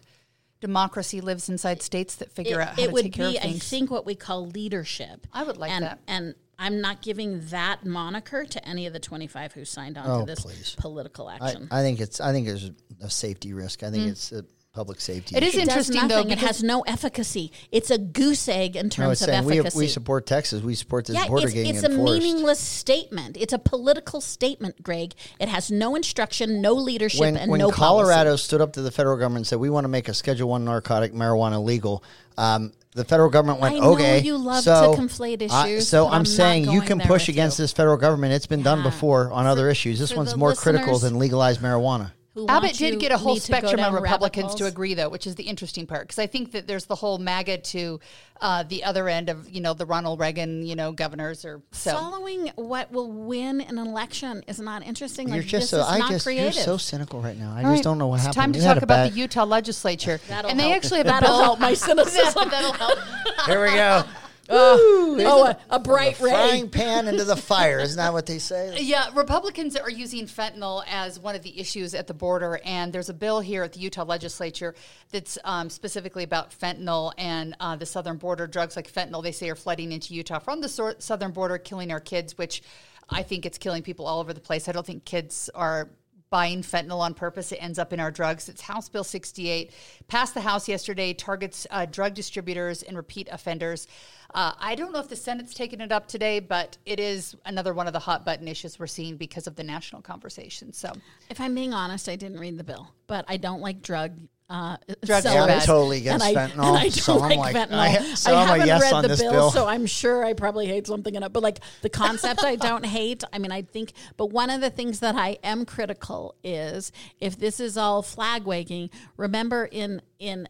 democracy 0.63 1.19
lives 1.19 1.49
inside 1.49 1.81
states 1.81 2.15
that 2.15 2.31
figure 2.31 2.61
out 2.61 2.69
how 2.69 2.81
it 2.81 2.87
to 2.87 2.93
would 2.93 3.03
take 3.03 3.13
care 3.13 3.29
be, 3.29 3.37
of 3.37 3.43
I 3.43 3.51
think, 3.59 3.91
what 3.91 4.05
we 4.05 4.15
call 4.15 4.47
leadership. 4.47 5.27
I 5.33 5.43
would 5.43 5.57
like 5.57 5.71
and, 5.71 5.83
that. 5.83 5.99
And 6.07 6.35
I'm 6.57 6.79
not 6.79 7.01
giving 7.01 7.41
that 7.47 7.85
moniker 7.85 8.45
to 8.45 8.67
any 8.67 8.87
of 8.87 8.93
the 8.93 8.99
25 8.99 9.51
who 9.51 9.65
signed 9.65 9.97
on 9.97 10.09
Oh, 10.09 10.19
to 10.21 10.25
this 10.25 10.39
please. 10.39 10.75
political 10.79 11.29
action. 11.29 11.67
I 11.69 11.81
think 11.81 11.99
it's 11.99 12.21
I 12.21 12.31
think 12.31 12.47
there's 12.47 12.71
a 13.01 13.09
safety 13.09 13.53
risk. 13.53 13.83
I 13.83 13.91
think 13.91 14.05
mm. 14.05 14.11
it's 14.11 14.31
a 14.31 14.45
public 14.73 14.99
safety. 14.99 15.35
It 15.35 15.43
is 15.43 15.49
issue. 15.53 15.61
it 15.61 15.65
does 15.67 15.87
interesting, 15.87 16.07
though. 16.07 16.27
It 16.33 16.39
has 16.39 16.63
no 16.63 16.81
efficacy. 16.81 17.51
It's 17.71 17.91
a 17.91 17.99
goose 17.99 18.49
egg 18.49 18.75
in 18.75 18.87
No, 18.87 18.89
terms 18.89 19.11
it's 19.13 19.21
of 19.21 19.27
saying 19.27 19.45
we, 19.45 19.59
efficacy. 19.59 19.77
we 19.77 19.87
support 19.87 20.25
Texas. 20.25 20.63
We 20.63 20.73
support 20.73 21.05
this 21.05 21.15
yeah, 21.15 21.27
border 21.27 21.45
it's, 21.45 21.53
getting 21.53 21.75
it's 21.75 21.83
a 21.83 21.89
meaningless 21.89 22.59
statement. 22.59 23.37
It's 23.39 23.53
a 23.53 23.59
political 23.59 24.19
statement, 24.19 24.81
Greg. 24.81 25.13
It 25.39 25.47
has 25.47 25.69
no 25.69 25.95
instruction, 25.95 26.59
no 26.59 26.73
leadership, 26.73 27.19
when 27.21 27.37
and 27.37 27.51
when 27.51 27.59
no 27.59 27.69
Colorado 27.69 28.31
policy. 28.31 28.43
stood 28.45 28.61
up 28.61 28.73
to 28.73 28.81
the 28.81 28.89
federal 28.89 29.15
government 29.17 29.41
and 29.41 29.47
said 29.47 29.59
we 29.59 29.69
want 29.69 29.83
to 29.83 29.89
make 29.89 30.07
a 30.07 30.13
Schedule 30.15 30.49
One 30.49 30.65
narcotic 30.65 31.13
marijuana 31.13 31.63
legal, 31.63 32.03
um, 32.39 32.73
the 32.95 33.05
federal 33.05 33.29
government 33.29 33.59
went 33.59 33.75
I 33.75 33.79
know 33.79 33.93
okay. 33.93 34.21
you 34.21 34.37
love 34.37 34.63
so 34.63 34.95
to 34.95 34.99
conflate 35.01 35.47
I- 35.51 35.67
issues, 35.67 35.87
so 35.87 36.05
but 36.05 36.13
I'm, 36.13 36.19
I'm 36.21 36.25
saying 36.25 36.71
you 36.71 36.81
can 36.81 36.99
push 36.99 37.29
against 37.29 37.59
you. 37.59 37.63
this 37.63 37.73
federal 37.73 37.97
government. 37.97 38.33
It's 38.33 38.47
been 38.47 38.63
done 38.63 38.81
before 38.81 39.31
on 39.31 39.45
other 39.45 39.69
issues. 39.69 39.99
This 39.99 40.15
one's 40.15 40.35
more 40.35 40.55
critical 40.55 40.97
than 40.97 41.19
legalized 41.19 41.61
marijuana. 41.61 42.11
Who 42.33 42.41
want 42.45 42.51
Abbott 42.65 42.77
did 42.77 42.93
you 42.93 42.99
get 42.99 43.11
a 43.11 43.17
whole 43.17 43.35
need 43.35 43.41
to 43.41 43.51
go 43.51 43.57
spectrum 43.59 43.81
of 43.81 43.93
Republicans 44.01 44.55
to 44.55 44.65
agree, 44.65 44.93
though, 44.95 45.09
which 45.09 45.27
is 45.27 45.35
the 45.35 45.43
interesting 45.43 45.85
part. 45.85 46.01
Because 46.03 46.17
I 46.19 46.25
think 46.27 46.51
that 46.53 46.65
there's 46.67 46.85
the 46.85 46.95
whole 46.95 47.17
MAGA 47.19 47.59
to 47.59 47.99
uh, 48.41 48.63
the 48.63 48.83
other 48.83 49.07
end 49.07 49.29
of 49.29 49.47
you 49.49 49.61
know 49.61 49.73
the 49.73 49.85
Ronald 49.85 50.19
Reagan 50.19 50.65
you 50.65 50.75
know 50.75 50.91
governors 50.91 51.45
or 51.45 51.61
so. 51.71 51.91
Following 51.91 52.51
what 52.55 52.91
will 52.91 53.11
win 53.11 53.61
an 53.61 53.77
election 53.77 54.43
is 54.47 54.59
not 54.59 54.83
interesting. 54.83 55.27
You're 55.27 55.37
like, 55.37 55.45
just 55.45 55.63
this 55.63 55.69
so 55.69 55.81
is 55.81 55.85
I 55.87 55.99
not 55.99 56.09
just 56.11 56.25
creative. 56.25 56.55
you're 56.55 56.63
so 56.63 56.77
cynical 56.77 57.21
right 57.21 57.37
now. 57.37 57.51
I 57.55 57.57
All 57.57 57.61
just 57.63 57.67
right, 57.69 57.83
don't 57.83 57.97
know 57.99 58.07
what 58.07 58.15
it's 58.15 58.23
happened. 58.25 58.35
time 58.41 58.53
to 58.53 58.59
You 58.59 58.65
talk 58.65 58.77
about 58.77 58.87
bad- 58.95 59.13
the 59.13 59.17
Utah 59.17 59.43
legislature, 59.45 60.19
That'll 60.27 60.49
and 60.49 60.59
they 60.59 60.69
help. 60.69 60.75
actually 60.77 60.97
have 60.97 61.05
a 61.05 61.09
That'll 61.09 61.29
bill. 61.37 61.43
help 61.43 61.59
my 61.59 61.73
cynicism. 61.75 62.49
That'll 62.49 62.73
help. 62.73 62.97
Here 63.45 63.61
we 63.63 63.73
go. 63.73 64.03
Oh, 64.49 65.45
a, 65.69 65.75
a 65.75 65.79
bright 65.79 66.19
ray. 66.19 66.31
Frying 66.31 66.69
pan 66.69 67.07
into 67.07 67.23
the 67.23 67.35
fire. 67.35 67.79
Isn't 67.79 67.97
that 67.97 68.13
what 68.13 68.25
they 68.25 68.39
say? 68.39 68.77
Yeah, 68.81 69.09
Republicans 69.15 69.75
are 69.75 69.89
using 69.89 70.25
fentanyl 70.25 70.83
as 70.87 71.19
one 71.19 71.35
of 71.35 71.43
the 71.43 71.59
issues 71.59 71.93
at 71.93 72.07
the 72.07 72.13
border, 72.13 72.59
and 72.65 72.91
there's 72.91 73.09
a 73.09 73.13
bill 73.13 73.39
here 73.39 73.63
at 73.63 73.73
the 73.73 73.79
Utah 73.79 74.03
legislature 74.03 74.75
that's 75.11 75.37
um, 75.43 75.69
specifically 75.69 76.23
about 76.23 76.51
fentanyl 76.51 77.13
and 77.17 77.55
uh, 77.59 77.75
the 77.75 77.85
southern 77.85 78.17
border. 78.17 78.47
Drugs 78.47 78.75
like 78.75 78.91
fentanyl, 78.91 79.23
they 79.23 79.31
say, 79.31 79.49
are 79.49 79.55
flooding 79.55 79.91
into 79.91 80.13
Utah 80.13 80.39
from 80.39 80.61
the 80.61 80.69
sor- 80.69 80.95
southern 80.99 81.31
border, 81.31 81.57
killing 81.57 81.91
our 81.91 81.99
kids, 81.99 82.37
which 82.37 82.63
I 83.09 83.23
think 83.23 83.45
it's 83.45 83.57
killing 83.57 83.83
people 83.83 84.05
all 84.05 84.19
over 84.19 84.33
the 84.33 84.39
place. 84.39 84.67
I 84.67 84.71
don't 84.71 84.85
think 84.85 85.05
kids 85.05 85.49
are 85.55 85.89
buying 86.33 86.63
fentanyl 86.63 86.97
on 86.97 87.13
purpose. 87.13 87.51
It 87.51 87.57
ends 87.57 87.77
up 87.77 87.93
in 87.93 87.99
our 87.99 88.09
drugs. 88.09 88.49
It's 88.49 88.61
House 88.61 88.89
Bill 88.89 89.03
68, 89.03 89.71
passed 90.07 90.33
the 90.33 90.41
House 90.41 90.67
yesterday, 90.67 91.13
targets 91.13 91.67
uh, 91.69 91.85
drug 91.85 92.15
distributors 92.15 92.81
and 92.81 92.97
repeat 92.97 93.29
offenders. 93.31 93.85
Uh, 94.33 94.53
I 94.59 94.73
don't 94.73 94.91
know 94.91 94.99
if 94.99 95.07
the 95.07 95.15
Senate's 95.15 95.53
taken 95.53 95.79
it 95.79 95.91
up 95.91 96.07
today, 96.07 96.39
but 96.39 96.75
it 96.87 96.99
is 96.99 97.35
another 97.45 97.75
one 97.75 97.85
of 97.85 97.93
the 97.93 97.99
hot 97.99 98.25
button 98.25 98.47
issues 98.47 98.79
we're 98.79 98.87
seeing 98.87 99.15
because 99.15 99.45
of 99.45 99.55
the 99.55 99.63
national 99.63 100.01
conversation. 100.01 100.73
So, 100.73 100.91
If 101.29 101.39
I'm 101.39 101.53
being 101.53 101.71
honest, 101.71 102.09
I 102.09 102.15
didn't 102.15 102.39
read 102.39 102.57
the 102.57 102.63
bill, 102.63 102.91
but 103.05 103.25
I 103.27 103.37
don't 103.37 103.61
like 103.61 103.83
drug. 103.83 104.17
Uh, 104.49 104.77
are. 105.09 105.49
I'm 105.49 105.61
totally 105.61 105.97
against 105.99 106.25
and 106.25 106.37
I, 106.37 106.47
fentanyl, 106.47 106.51
and 106.67 106.77
I 106.77 106.83
don't 106.83 106.91
so 106.91 107.15
like, 107.17 107.37
like- 107.37 107.55
fentanyl. 107.55 107.73
I- 107.73 108.15
so 108.15 108.35
I 108.35 108.45
haven't 108.45 108.67
yes 108.67 108.81
read 108.81 109.03
the 109.03 109.17
bill, 109.17 109.31
bill. 109.31 109.51
so 109.51 109.67
I'm 109.67 109.85
sure 109.85 110.23
I 110.23 110.33
probably 110.33 110.67
hate 110.67 110.85
something 110.85 111.15
in 111.15 111.23
it. 111.23 111.33
But 111.33 111.43
like 111.43 111.59
the 111.81 111.89
concept, 111.89 112.43
I 112.43 112.55
don't 112.55 112.85
hate. 112.85 113.23
I 113.31 113.39
mean, 113.39 113.51
I 113.51 113.61
think. 113.63 113.93
But 114.17 114.27
one 114.27 114.49
of 114.49 114.61
the 114.61 114.69
things 114.69 114.99
that 114.99 115.15
I 115.15 115.37
am 115.43 115.65
critical 115.65 116.35
is 116.43 116.91
if 117.19 117.39
this 117.39 117.59
is 117.59 117.77
all 117.77 118.01
flag 118.01 118.45
waving. 118.45 118.89
Remember, 119.17 119.65
in 119.65 120.01
in 120.19 120.47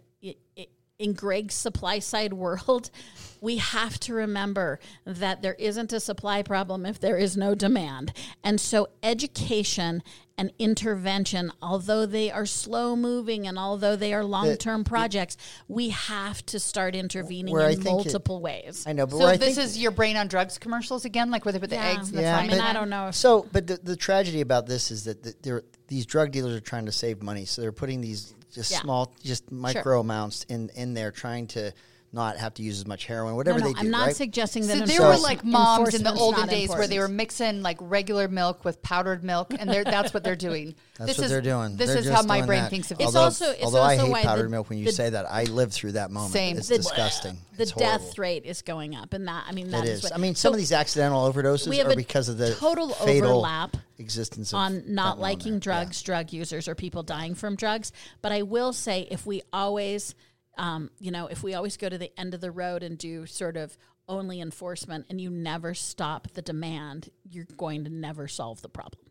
in 1.00 1.13
Greg's 1.13 1.55
supply 1.55 2.00
side 2.00 2.33
world, 2.33 2.89
we 3.41 3.57
have 3.57 4.00
to 4.01 4.13
remember 4.13 4.79
that 5.05 5.41
there 5.41 5.55
isn't 5.55 5.91
a 5.91 6.00
supply 6.00 6.41
problem 6.43 6.85
if 6.85 7.00
there 7.00 7.17
is 7.17 7.35
no 7.35 7.55
demand. 7.55 8.13
And 8.43 8.59
so, 8.59 8.89
education 9.01 10.03
and 10.38 10.51
intervention, 10.57 11.51
although 11.62 12.05
they 12.07 12.31
are 12.31 12.45
slow 12.45 12.95
moving 12.95 13.45
and 13.45 13.59
although 13.59 13.95
they 13.95 14.13
are 14.13 14.23
long 14.23 14.55
term 14.57 14.83
projects, 14.83 15.38
we 15.67 15.89
have 15.89 16.43
to 16.47 16.59
start 16.59 16.95
intervening 16.95 17.53
Where 17.53 17.67
I 17.67 17.71
in 17.71 17.75
think 17.81 17.85
it- 17.88 17.91
multiple 17.91 18.41
ways. 18.41 18.85
I 18.88 18.93
know, 18.93 19.05
but 19.05 19.17
so 19.17 19.27
this 19.38 19.39
think 19.55 19.57
is 19.59 19.77
your 19.77 19.91
brain 19.91 20.15
on 20.15 20.27
drugs 20.27 20.57
commercials 20.57 21.05
again, 21.05 21.29
like 21.29 21.43
where 21.45 21.51
they 21.51 21.59
put 21.59 21.69
the 21.69 21.75
Yeah. 21.75 21.95
eggs 21.97 22.09
in 22.09 22.15
the 22.15 22.21
Yeah, 22.23 22.38
I 22.38 22.47
mean, 22.47 22.59
I 22.62 22.73
don't 22.73 22.89
know. 22.89 23.09
If, 23.09 23.15
So, 23.15 23.47
but 23.51 23.67
the, 23.67 23.77
the 23.77 23.95
tragedy 23.95 24.41
about 24.41 24.65
this 24.67 24.89
is 24.89 25.03
that 25.03 25.21
the, 25.21 25.35
they're, 25.41 25.63
these 25.88 26.05
drug 26.05 26.31
dealers 26.31 26.55
are 26.55 26.62
trying 26.62 26.85
to 26.85 26.91
save 26.91 27.21
money, 27.21 27.45
so 27.45 27.62
they're 27.62 27.71
putting 27.71 28.01
these 28.01 28.33
just 28.53 28.72
Yeah. 28.72 28.81
small, 28.81 29.13
just 29.24 29.51
micro 29.51 30.00
amounts 30.00 30.43
in 30.50 30.69
in 30.69 30.93
there, 30.93 31.12
trying 31.12 31.48
to 31.48 31.72
not 32.13 32.38
have 32.38 32.53
to 32.53 32.62
use 32.63 32.77
as 32.79 32.86
much 32.86 33.05
heroin, 33.05 33.36
whatever 33.36 33.58
no, 33.60 33.65
no, 33.65 33.74
they 33.74 33.74
do. 33.74 33.79
I'm 33.88 33.89
not 33.91 34.05
right? 34.08 34.15
suggesting 34.15 34.67
that 34.67 34.77
So 34.77 34.86
there 34.86 34.98
enforce- 34.98 35.17
were 35.17 35.24
like 35.24 35.43
moms 35.43 35.96
in 35.96 36.03
the 36.03 36.10
enforcement's 36.12 36.22
olden 36.22 36.39
not 36.41 36.50
days 36.50 36.70
where 36.70 36.88
they 36.88 37.00
were 37.00 37.08
mixing 37.08 37.63
like 37.63 37.77
regular 37.82 38.27
milk 38.27 38.63
with 38.63 38.82
powdered 38.84 39.24
milk, 39.24 39.51
and 39.58 39.67
they're, 39.70 39.84
that's 39.84 40.13
what 40.13 40.24
they're 40.24 40.36
doing. 40.36 40.75
That's 40.96 41.10
this 41.10 41.17
what 41.17 41.24
is, 41.25 41.32
they're 41.32 41.41
doing. 41.41 41.75
This 41.75 41.88
They're 41.89 41.98
is 41.98 42.10
how 42.10 42.22
my 42.22 42.43
brain 42.46 42.62
that. 42.62 42.70
thinks 42.70 42.91
of 42.91 43.00
it. 43.01 43.05
although, 43.05 43.22
also- 43.22 43.50
it's 43.50 43.63
although 43.63 43.82
I 43.82 43.93
also 43.93 44.05
hate 44.05 44.12
why 44.12 44.22
powdered 44.24 44.43
the- 44.46 44.50
milk 44.50 44.70
when 44.70 44.77
you 44.77 44.86
the- 44.86 44.91
say 44.91 45.10
that, 45.10 45.25
I 45.29 45.46
lived 45.46 45.74
through 45.74 45.93
that 45.93 46.12
moment. 46.12 46.32
Same. 46.34 46.55
It's 46.58 46.67
The- 46.67 46.77
disgusting. 46.77 47.39
the 47.58 47.63
It's 47.63 47.72
death 47.72 48.20
rate 48.20 48.46
is 48.46 48.62
going 48.62 48.96
up, 48.96 49.13
and 49.13 49.27
that 49.27 49.46
I 49.48 49.53
mean 49.53 49.72
that 49.72 49.86
It 49.86 49.89
is 49.89 49.98
is. 49.98 50.03
what- 50.03 50.13
I 50.13 50.17
mean, 50.17 50.36
some 50.36 50.51
so 50.51 50.53
of 50.53 50.58
these 50.60 50.72
accidental 50.72 51.32
overdoses 51.34 51.67
we 51.67 51.79
have 51.79 51.88
are 51.88 51.96
because 51.96 52.29
of 52.29 52.38
the 52.38 52.53
total 52.53 52.89
fatal 52.89 53.29
overlap 53.32 53.75
existence 53.98 54.53
of 54.53 54.58
on 54.58 54.84
not 54.88 55.20
liking 55.20 55.58
drugs, 55.58 56.00
drug 56.03 56.32
users, 56.32 56.67
or 56.67 56.75
people 56.75 57.01
dying 57.01 57.34
from 57.34 57.55
drugs. 57.55 57.91
But 58.22 58.32
I 58.32 58.43
will 58.43 58.72
say, 58.72 59.08
if 59.10 59.25
we 59.25 59.41
always, 59.51 60.13
um, 60.57 60.91
you 61.00 61.12
know, 61.12 61.27
if 61.27 61.43
we 61.43 61.53
always 61.53 61.77
go 61.77 61.89
to 61.89 61.98
the 61.98 62.17
end 62.19 62.33
of 62.33 62.41
the 62.41 62.51
road 62.51 62.83
and 62.83 62.98
do 62.98 63.25
sort 63.25 63.57
of 63.57 63.77
only 64.07 64.41
enforcement, 64.41 65.05
and 65.10 65.22
you 65.22 65.29
never 65.29 65.74
stop 65.74 66.27
the 66.33 66.41
demand, 66.41 67.10
you're 67.29 67.48
going 67.57 67.83
to 67.86 67.89
never 67.89 68.27
solve 68.27 68.62
the 68.62 68.69
problem. 68.69 69.03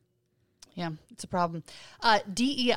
Yeah, 0.75 0.90
it's 1.11 1.25
a 1.25 1.28
problem. 1.28 1.64
Uh, 2.00 2.20
DEI 2.32 2.72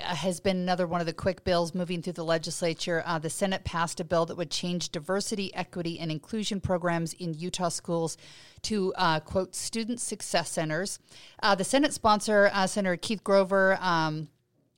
uh, 0.00 0.14
has 0.14 0.38
been 0.38 0.56
another 0.56 0.86
one 0.86 1.00
of 1.00 1.06
the 1.06 1.12
quick 1.12 1.42
bills 1.42 1.74
moving 1.74 2.00
through 2.00 2.12
the 2.12 2.24
legislature. 2.24 3.02
Uh, 3.04 3.18
the 3.18 3.30
Senate 3.30 3.64
passed 3.64 3.98
a 3.98 4.04
bill 4.04 4.24
that 4.26 4.36
would 4.36 4.52
change 4.52 4.90
diversity, 4.90 5.52
equity, 5.54 5.98
and 5.98 6.12
inclusion 6.12 6.60
programs 6.60 7.12
in 7.14 7.34
Utah 7.34 7.68
schools 7.68 8.16
to, 8.62 8.94
uh, 8.96 9.18
quote, 9.18 9.56
student 9.56 10.00
success 10.00 10.48
centers. 10.50 11.00
Uh, 11.42 11.56
the 11.56 11.64
Senate 11.64 11.92
sponsor, 11.92 12.50
uh, 12.52 12.68
Senator 12.68 12.96
Keith 12.96 13.24
Grover, 13.24 13.76
um, 13.80 14.28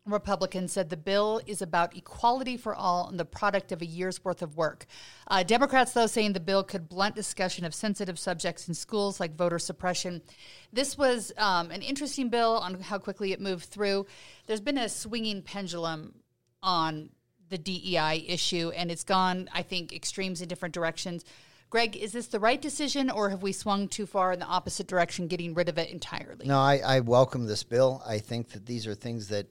Republican 0.04 0.66
said 0.66 0.90
the 0.90 0.96
bill 0.96 1.40
is 1.46 1.62
about 1.62 1.96
equality 1.96 2.56
for 2.56 2.74
all 2.74 3.08
and 3.08 3.20
the 3.20 3.24
product 3.24 3.70
of 3.70 3.82
a 3.82 3.86
year's 3.86 4.24
worth 4.24 4.42
of 4.42 4.56
work. 4.56 4.86
Uh, 5.28 5.42
Democrats, 5.44 5.92
though, 5.92 6.08
saying 6.08 6.32
the 6.32 6.40
bill 6.40 6.64
could 6.64 6.88
blunt 6.88 7.14
discussion 7.14 7.64
of 7.64 7.72
sensitive 7.72 8.18
subjects 8.18 8.66
in 8.66 8.74
schools 8.74 9.20
like 9.20 9.36
voter 9.36 9.60
suppression. 9.60 10.20
This 10.72 10.98
was 10.98 11.32
um, 11.38 11.70
an 11.70 11.82
interesting 11.82 12.30
bill 12.30 12.56
on 12.56 12.80
how 12.80 12.98
quickly 12.98 13.32
it 13.32 13.40
moved 13.40 13.66
through. 13.66 14.06
There's 14.46 14.60
been 14.60 14.78
a 14.78 14.88
swinging 14.88 15.42
pendulum 15.42 16.14
on 16.62 17.10
the 17.48 17.58
DEI 17.58 18.24
issue, 18.26 18.72
and 18.74 18.90
it's 18.90 19.04
gone, 19.04 19.48
I 19.52 19.62
think, 19.62 19.92
extremes 19.92 20.40
in 20.40 20.48
different 20.48 20.74
directions. 20.74 21.24
Greg, 21.70 21.96
is 21.96 22.12
this 22.12 22.26
the 22.26 22.40
right 22.40 22.60
decision, 22.60 23.08
or 23.08 23.30
have 23.30 23.42
we 23.42 23.52
swung 23.52 23.88
too 23.88 24.04
far 24.04 24.32
in 24.32 24.40
the 24.40 24.46
opposite 24.46 24.86
direction, 24.88 25.28
getting 25.28 25.54
rid 25.54 25.68
of 25.68 25.78
it 25.78 25.90
entirely? 25.90 26.46
No, 26.46 26.58
I, 26.58 26.82
I 26.84 27.00
welcome 27.00 27.46
this 27.46 27.62
bill. 27.62 28.02
I 28.04 28.18
think 28.18 28.50
that 28.50 28.66
these 28.66 28.86
are 28.86 28.94
things 28.94 29.28
that 29.28 29.46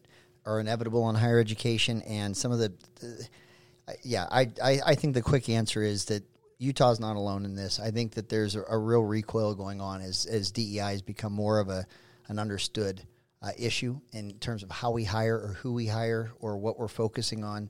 are 0.46 0.60
inevitable 0.60 1.10
in 1.10 1.16
higher 1.16 1.40
education, 1.40 2.02
and 2.04 2.36
some 2.36 2.52
of 2.52 2.60
the, 2.60 2.74
uh, 3.04 3.94
yeah, 4.04 4.28
I, 4.32 4.50
I, 4.64 4.80
I 4.88 4.96
think 4.96 5.14
the 5.14 5.22
quick 5.22 5.50
answer 5.50 5.84
is 5.84 6.06
that 6.06 6.24
Utah's 6.58 7.00
not 7.00 7.16
alone 7.16 7.46
in 7.46 7.56
this. 7.56 7.80
I 7.80 7.90
think 7.90 8.14
that 8.14 8.30
there's 8.30 8.56
a, 8.56 8.64
a 8.70 8.78
real 8.78 9.04
recoil 9.04 9.56
going 9.56 9.82
on 9.82 10.02
as 10.02 10.28
as 10.28 10.52
DEI 10.52 10.92
has 10.92 11.02
become 11.02 11.34
more 11.34 11.60
of 11.60 11.70
a 11.70 11.86
an 12.28 12.38
understood 12.38 13.02
uh, 13.42 13.52
issue 13.58 14.00
in 14.14 14.38
terms 14.38 14.62
of 14.62 14.70
how 14.70 14.92
we 14.92 15.04
hire 15.04 15.36
or 15.36 15.58
who 15.62 15.74
we 15.74 15.88
hire 15.88 16.32
or 16.40 16.58
what 16.58 16.78
we're 16.78 16.88
focusing 16.88 17.44
on 17.44 17.70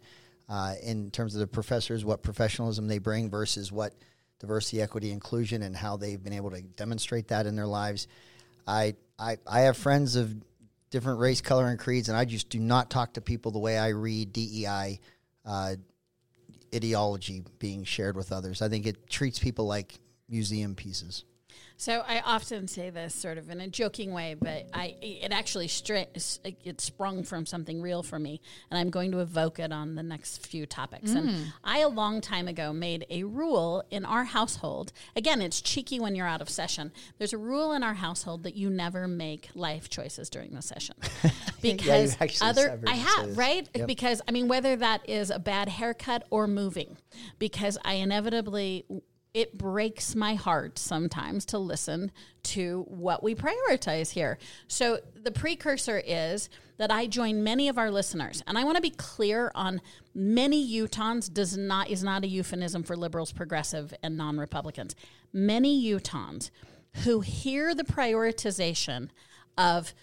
uh, 0.50 0.74
in 0.84 1.10
terms 1.10 1.34
of 1.34 1.40
the 1.40 1.48
professors, 1.48 2.04
what 2.04 2.22
professionalism 2.22 2.88
they 2.88 2.98
bring 2.98 3.30
versus 3.30 3.72
what 3.72 3.94
diversity, 4.40 4.82
equity, 4.82 5.12
inclusion, 5.12 5.62
and 5.62 5.76
how 5.76 5.96
they've 5.96 6.22
been 6.22 6.34
able 6.34 6.52
to 6.52 6.62
demonstrate 6.62 7.30
that 7.30 7.46
in 7.46 7.56
their 7.56 7.68
lives. 7.68 8.08
I 8.68 8.96
I, 9.18 9.38
I 9.48 9.62
have 9.62 9.78
friends 9.78 10.18
of 10.18 10.36
different 10.92 11.20
race, 11.20 11.42
color, 11.42 11.68
and 11.68 11.80
creeds, 11.80 12.10
and 12.10 12.18
I 12.18 12.26
just 12.26 12.50
do 12.50 12.60
not 12.60 12.92
talk 12.92 13.14
to 13.14 13.22
people 13.22 13.52
the 13.52 13.60
way 13.60 13.78
I 13.78 13.90
read 13.90 14.34
DEI 14.34 15.00
uh, 15.46 15.76
ideology 16.76 17.44
being 17.58 17.84
shared 17.84 18.16
with 18.16 18.32
others. 18.32 18.62
I 18.62 18.70
think 18.70 18.86
it 18.86 19.10
treats 19.10 19.40
people 19.40 19.66
like 19.66 20.00
museum 20.30 20.76
pieces. 20.76 21.24
So 21.82 22.04
I 22.08 22.20
often 22.20 22.68
say 22.68 22.92
this 22.92 23.16
sort 23.16 23.40
of 23.40 23.50
in 23.50 23.60
a 23.60 23.68
joking 23.68 24.14
way, 24.14 24.36
but 24.40 24.68
I 24.72 24.96
it 25.02 25.32
actually 25.32 25.68
stra- 25.68 26.06
it 26.64 26.80
sprung 26.80 27.24
from 27.24 27.48
something 27.48 27.82
real 27.82 28.04
for 28.04 28.20
me, 28.20 28.40
and 28.70 28.78
I'm 28.80 28.92
going 28.92 29.12
to 29.14 29.20
evoke 29.20 29.58
it 29.58 29.72
on 29.72 29.96
the 29.96 30.04
next 30.04 30.46
few 30.46 30.68
topics. 30.68 31.10
And 31.10 31.52
I 31.64 31.80
a 31.80 31.88
long 31.88 32.22
time 32.22 32.48
ago 32.48 32.72
made 32.72 33.08
a 33.10 33.24
rule 33.24 33.84
in 33.90 34.06
our 34.06 34.26
household. 34.26 34.94
Again, 35.16 35.42
it's 35.42 35.60
cheeky 35.60 36.00
when 36.00 36.14
you're 36.14 36.28
out 36.28 36.40
of 36.40 36.50
session. 36.50 36.92
There's 37.18 37.34
a 37.34 37.40
rule 37.40 37.72
in 37.74 37.82
our 37.82 37.96
household 37.96 38.44
that 38.44 38.56
you 38.56 38.70
never 38.70 39.08
make 39.08 39.50
life 39.56 39.90
choices 39.90 40.30
during 40.30 40.52
the 40.54 40.62
session 40.62 40.94
because 41.64 42.16
actually 42.22 42.48
other 42.48 42.80
I 42.86 42.94
have 42.94 43.36
right 43.36 43.68
Yep. 43.74 43.88
because 43.88 44.22
I 44.28 44.32
mean 44.32 44.48
whether 44.48 44.76
that 44.76 45.10
is 45.10 45.32
a 45.32 45.40
bad 45.40 45.68
haircut 45.68 46.28
or 46.30 46.46
moving, 46.46 46.98
because 47.40 47.80
I 47.84 47.94
inevitably 47.94 48.86
it 49.34 49.58
breaks 49.58 50.14
my 50.16 50.36
heart 50.36 50.78
sometimes 50.78 51.46
to 51.46 51.58
listen 51.58 52.12
to 52.44 52.86
what 52.90 53.24
we 53.24 53.34
prioritize 53.34 54.12
here. 54.12 54.38
So 54.68 55.00
the 55.16 55.32
precursor 55.32 56.02
is 56.06 56.50
that 56.78 56.92
I 56.92 57.08
join 57.08 57.44
many 57.44 57.70
of 57.70 57.78
our 57.78 57.92
listeners, 57.92 58.44
and 58.46 58.58
I 58.58 58.64
want 58.64 58.76
to 58.76 58.82
be 58.82 58.90
clear 58.90 59.52
on 59.56 59.82
many 60.14 60.68
Utahns 60.74 61.32
does 61.32 61.56
not 61.56 61.90
is 61.90 62.04
not 62.04 62.24
a 62.24 62.28
euphemism 62.28 62.84
for 62.84 62.98
liberals, 62.98 63.32
progressive, 63.32 63.94
and 64.04 64.18
non-Republicans. 64.18 64.96
Many 65.32 65.82
Utahns 65.82 66.50
who 67.06 67.22
hear 67.22 67.74
the 67.74 67.84
prioritization 67.84 69.10
of 69.58 69.94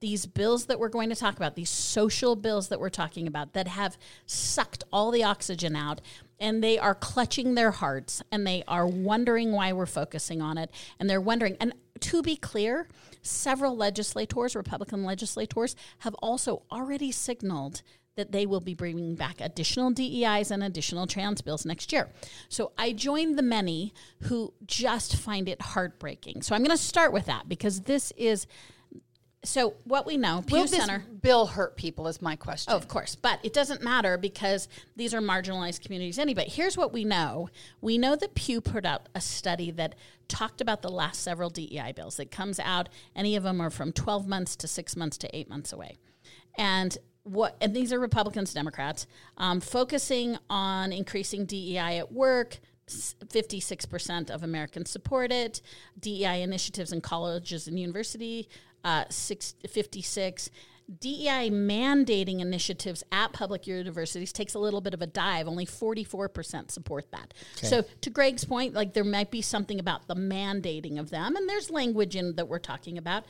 these 0.00 0.26
bills 0.26 0.66
that 0.66 0.78
we're 0.78 0.88
going 0.88 1.08
to 1.08 1.16
talk 1.16 1.36
about, 1.36 1.56
these 1.56 1.70
social 1.70 2.36
bills 2.36 2.68
that 2.68 2.80
we're 2.80 2.88
talking 2.88 3.26
about 3.26 3.54
that 3.54 3.66
have 3.66 3.96
sucked 4.26 4.84
all 4.92 5.10
the 5.10 5.24
oxygen 5.24 5.74
out, 5.74 6.00
and 6.38 6.62
they 6.62 6.78
are 6.78 6.94
clutching 6.94 7.54
their 7.54 7.70
hearts 7.70 8.22
and 8.30 8.46
they 8.46 8.62
are 8.68 8.86
wondering 8.86 9.52
why 9.52 9.72
we're 9.72 9.86
focusing 9.86 10.42
on 10.42 10.58
it. 10.58 10.70
And 10.98 11.08
they're 11.08 11.20
wondering, 11.20 11.56
and 11.60 11.72
to 12.00 12.22
be 12.22 12.36
clear, 12.36 12.88
several 13.22 13.76
legislators, 13.76 14.54
Republican 14.54 15.04
legislators, 15.04 15.76
have 15.98 16.14
also 16.16 16.62
already 16.70 17.10
signaled 17.12 17.82
that 18.16 18.32
they 18.32 18.46
will 18.46 18.60
be 18.60 18.74
bringing 18.74 19.14
back 19.14 19.40
additional 19.40 19.90
DEIs 19.90 20.50
and 20.50 20.64
additional 20.64 21.06
trans 21.06 21.42
bills 21.42 21.66
next 21.66 21.92
year. 21.92 22.08
So 22.48 22.72
I 22.78 22.92
joined 22.92 23.38
the 23.38 23.42
many 23.42 23.92
who 24.22 24.54
just 24.66 25.16
find 25.16 25.48
it 25.48 25.60
heartbreaking. 25.60 26.42
So 26.42 26.54
I'm 26.54 26.62
going 26.62 26.76
to 26.76 26.82
start 26.82 27.12
with 27.12 27.26
that 27.26 27.48
because 27.48 27.82
this 27.82 28.12
is 28.16 28.46
so 29.46 29.74
what 29.84 30.06
we 30.06 30.16
know, 30.16 30.42
Pew 30.46 30.58
Will 30.58 30.66
this 30.66 30.84
Center. 30.84 31.04
bill 31.22 31.46
hurt 31.46 31.76
people? 31.76 32.08
Is 32.08 32.20
my 32.20 32.36
question. 32.36 32.72
Oh, 32.72 32.76
of 32.76 32.88
course, 32.88 33.14
but 33.14 33.38
it 33.42 33.52
doesn't 33.52 33.82
matter 33.82 34.18
because 34.18 34.68
these 34.96 35.14
are 35.14 35.20
marginalized 35.20 35.82
communities 35.82 36.18
anyway. 36.18 36.48
Here's 36.48 36.76
what 36.76 36.92
we 36.92 37.04
know: 37.04 37.48
we 37.80 37.98
know 37.98 38.16
that 38.16 38.34
Pew 38.34 38.60
put 38.60 38.84
out 38.84 39.08
a 39.14 39.20
study 39.20 39.70
that 39.72 39.94
talked 40.28 40.60
about 40.60 40.82
the 40.82 40.90
last 40.90 41.22
several 41.22 41.50
DEI 41.50 41.92
bills. 41.94 42.18
It 42.18 42.30
comes 42.30 42.58
out; 42.58 42.88
any 43.14 43.36
of 43.36 43.42
them 43.42 43.60
are 43.60 43.70
from 43.70 43.92
12 43.92 44.26
months 44.26 44.56
to 44.56 44.68
six 44.68 44.96
months 44.96 45.16
to 45.18 45.36
eight 45.36 45.48
months 45.48 45.72
away, 45.72 45.96
and 46.58 46.96
what? 47.22 47.56
And 47.60 47.74
these 47.74 47.92
are 47.92 48.00
Republicans, 48.00 48.52
Democrats, 48.52 49.06
um, 49.38 49.60
focusing 49.60 50.38
on 50.50 50.92
increasing 50.92 51.46
DEI 51.46 51.98
at 51.98 52.12
work, 52.12 52.58
56% 52.88 54.30
of 54.30 54.42
Americans 54.42 54.90
support 54.90 55.32
it. 55.32 55.60
DEI 55.98 56.42
initiatives 56.42 56.92
in 56.92 57.00
colleges 57.00 57.66
and 57.66 57.78
university, 57.78 58.48
uh, 58.84 59.04
six, 59.10 59.54
56. 59.68 60.50
DEI 61.00 61.50
mandating 61.50 62.40
initiatives 62.40 63.02
at 63.10 63.32
public 63.32 63.66
universities 63.66 64.32
takes 64.32 64.54
a 64.54 64.58
little 64.58 64.80
bit 64.80 64.94
of 64.94 65.02
a 65.02 65.06
dive. 65.06 65.48
Only 65.48 65.66
44% 65.66 66.70
support 66.70 67.10
that. 67.10 67.34
So, 67.56 67.84
to 68.02 68.10
Greg's 68.10 68.44
point, 68.44 68.72
like 68.72 68.94
there 68.94 69.02
might 69.02 69.32
be 69.32 69.42
something 69.42 69.80
about 69.80 70.06
the 70.06 70.14
mandating 70.14 71.00
of 71.00 71.10
them, 71.10 71.34
and 71.34 71.48
there's 71.48 71.70
language 71.70 72.14
in 72.14 72.36
that 72.36 72.46
we're 72.46 72.60
talking 72.60 72.98
about. 72.98 73.24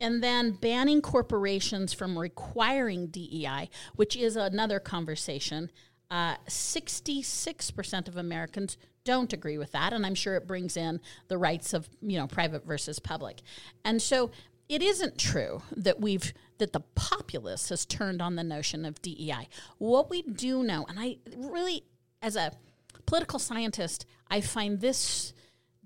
And 0.00 0.22
then 0.22 0.52
banning 0.52 1.02
corporations 1.02 1.92
from 1.92 2.16
requiring 2.16 3.08
DEI, 3.08 3.68
which 3.96 4.14
is 4.14 4.36
another 4.36 4.78
conversation. 4.78 5.70
Uh, 6.10 6.36
66% 6.46 8.08
of 8.08 8.16
Americans 8.16 8.76
don't 9.04 9.32
agree 9.32 9.58
with 9.58 9.72
that. 9.72 9.92
And 9.92 10.06
I'm 10.06 10.14
sure 10.14 10.36
it 10.36 10.46
brings 10.46 10.76
in 10.76 11.00
the 11.26 11.36
rights 11.36 11.74
of, 11.74 11.88
you 12.00 12.18
know, 12.18 12.26
private 12.26 12.64
versus 12.64 12.98
public. 12.98 13.40
And 13.84 14.00
so 14.00 14.30
it 14.68 14.82
isn't 14.82 15.18
true 15.18 15.62
that 15.76 16.00
we've 16.00 16.32
that 16.58 16.72
the 16.72 16.80
populace 16.80 17.68
has 17.68 17.86
turned 17.86 18.20
on 18.20 18.34
the 18.36 18.42
notion 18.42 18.84
of 18.84 19.00
DEI. 19.00 19.48
What 19.78 20.10
we 20.10 20.22
do 20.22 20.62
know, 20.62 20.84
and 20.88 20.98
I 20.98 21.18
really, 21.36 21.84
as 22.20 22.34
a 22.36 22.52
political 23.06 23.38
scientist, 23.38 24.04
I 24.28 24.40
find 24.40 24.80
this 24.80 25.32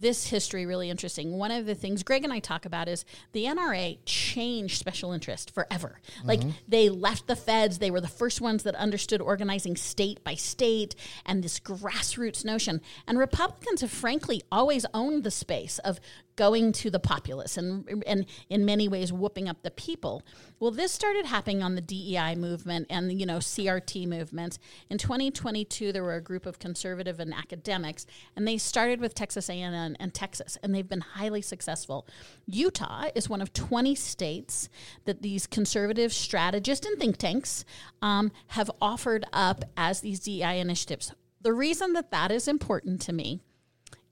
this 0.03 0.27
history 0.27 0.67
really 0.67 0.91
interesting. 0.91 1.39
One 1.39 1.53
of 1.53 1.65
the 1.65 1.77
things 1.77 2.03
Greg 2.03 2.25
and 2.25 2.33
I 2.33 2.41
talk 2.41 2.67
about 2.67 2.89
is 2.89 3.05
the 3.31 3.45
NRA 3.45 3.99
changed 4.05 4.79
special 4.79 5.13
interest 5.13 5.55
forever. 5.55 6.01
Like 6.25 6.41
mm-hmm. 6.41 6.51
they 6.67 6.89
left 6.89 7.29
the 7.29 7.37
feds, 7.37 7.79
they 7.79 7.91
were 7.93 8.01
the 8.01 8.09
first 8.09 8.41
ones 8.41 8.65
that 8.65 8.75
understood 8.75 9.21
organizing 9.21 9.77
state 9.77 10.25
by 10.25 10.35
state 10.35 10.97
and 11.25 11.43
this 11.43 11.61
grassroots 11.61 12.45
notion. 12.45 12.81
And 13.07 13.17
Republicans 13.17 13.81
have 13.81 13.93
frankly 13.93 14.43
always 14.51 14.85
owned 14.93 15.23
the 15.23 15.31
space 15.31 15.79
of 15.79 16.01
going 16.37 16.73
to 16.73 16.91
the 16.91 16.99
populace 16.99 17.57
and 17.57 18.03
and 18.07 18.27
in 18.49 18.65
many 18.65 18.89
ways 18.89 19.13
whooping 19.13 19.49
up 19.49 19.63
the 19.63 19.71
people. 19.71 20.23
Well, 20.61 20.71
this 20.71 20.93
started 20.93 21.27
happening 21.27 21.63
on 21.63 21.75
the 21.75 21.81
DEI 21.81 22.35
movement 22.37 22.87
and 22.91 23.19
you 23.19 23.27
know 23.27 23.39
CRT 23.39 24.07
movements. 24.07 24.59
In 24.91 24.99
2022, 24.99 25.93
there 25.93 26.03
were 26.03 26.15
a 26.15 26.21
group 26.21 26.47
of 26.47 26.59
conservative 26.59 27.21
and 27.21 27.35
academics, 27.35 28.07
and 28.37 28.47
they 28.47 28.59
started 28.59 29.01
with 29.01 29.15
Texas 29.15 29.49
A&M 29.49 29.97
and 29.99 30.15
Texas, 30.15 30.57
and 30.63 30.75
they've 30.75 30.89
been 30.89 31.01
highly 31.01 31.43
successful. 31.43 32.07
Utah 32.47 33.09
is 33.15 33.29
one 33.29 33.43
of 33.43 33.53
20 33.53 33.95
states 33.95 34.69
that 35.05 35.23
these 35.23 35.47
conservative 35.47 36.13
strategists 36.13 36.87
and 36.87 36.99
think 36.99 37.17
tanks 37.17 37.65
um, 38.01 38.33
have 38.49 38.71
offered 38.81 39.25
up 39.33 39.65
as 39.77 40.01
these 40.01 40.21
DEI 40.21 40.61
initiatives. 40.61 41.13
The 41.41 41.53
reason 41.53 41.93
that 41.95 42.11
that 42.13 42.31
is 42.31 42.47
important 42.47 43.01
to 43.03 43.13
me 43.13 43.41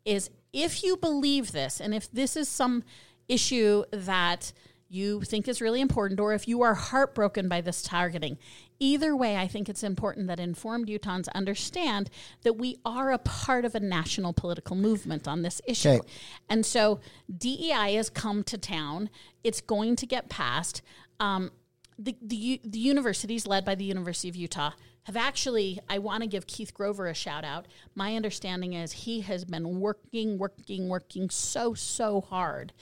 is 0.04 0.30
if 0.52 0.82
you 0.82 0.96
believe 0.96 1.52
this 1.52 1.80
and 1.80 1.94
if 1.94 2.10
this 2.10 2.36
is 2.36 2.48
some 2.48 2.82
issue 3.28 3.84
that 3.92 4.52
you 4.88 5.20
think 5.20 5.46
is 5.46 5.60
really 5.60 5.80
important 5.80 6.18
or 6.18 6.32
if 6.32 6.48
you 6.48 6.62
are 6.62 6.74
heartbroken 6.74 7.48
by 7.48 7.60
this 7.60 7.80
targeting 7.82 8.36
either 8.80 9.14
way 9.14 9.36
i 9.36 9.46
think 9.46 9.68
it's 9.68 9.84
important 9.84 10.26
that 10.26 10.40
informed 10.40 10.88
utahns 10.88 11.28
understand 11.34 12.10
that 12.42 12.54
we 12.54 12.76
are 12.84 13.12
a 13.12 13.18
part 13.18 13.64
of 13.64 13.74
a 13.74 13.80
national 13.80 14.32
political 14.32 14.74
movement 14.74 15.28
on 15.28 15.42
this 15.42 15.60
issue. 15.66 15.90
Okay. 15.90 16.08
and 16.48 16.66
so 16.66 16.98
dei 17.38 17.94
has 17.94 18.10
come 18.10 18.42
to 18.42 18.58
town. 18.58 19.08
It's 19.44 19.60
going 19.60 19.96
to 19.96 20.06
get 20.06 20.28
passed. 20.28 20.82
Um, 21.20 21.50
the, 21.98 22.16
the, 22.22 22.60
the 22.64 22.78
universities 22.78 23.46
led 23.46 23.64
by 23.64 23.74
the 23.74 23.84
University 23.84 24.28
of 24.28 24.36
Utah 24.36 24.72
have 25.04 25.16
actually, 25.16 25.80
I 25.88 25.98
want 25.98 26.22
to 26.22 26.28
give 26.28 26.46
Keith 26.46 26.74
Grover 26.74 27.06
a 27.06 27.14
shout 27.14 27.44
out. 27.44 27.66
My 27.94 28.16
understanding 28.16 28.74
is 28.74 28.92
he 28.92 29.22
has 29.22 29.44
been 29.44 29.80
working, 29.80 30.38
working, 30.38 30.88
working 30.88 31.30
so, 31.30 31.74
so 31.74 32.20
hard 32.20 32.72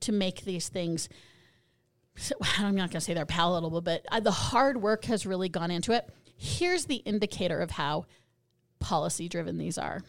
to 0.00 0.12
make 0.12 0.42
these 0.42 0.68
things. 0.68 1.08
So, 2.16 2.34
I'm 2.58 2.74
not 2.74 2.90
going 2.90 3.00
to 3.00 3.00
say 3.00 3.14
they're 3.14 3.26
palatable, 3.26 3.82
but 3.82 4.06
uh, 4.10 4.20
the 4.20 4.30
hard 4.30 4.80
work 4.80 5.04
has 5.04 5.26
really 5.26 5.48
gone 5.48 5.70
into 5.70 5.92
it. 5.92 6.08
Here's 6.36 6.86
the 6.86 6.96
indicator 6.96 7.60
of 7.60 7.72
how 7.72 8.06
policy 8.78 9.28
driven 9.28 9.58
these 9.58 9.78
are. 9.78 10.02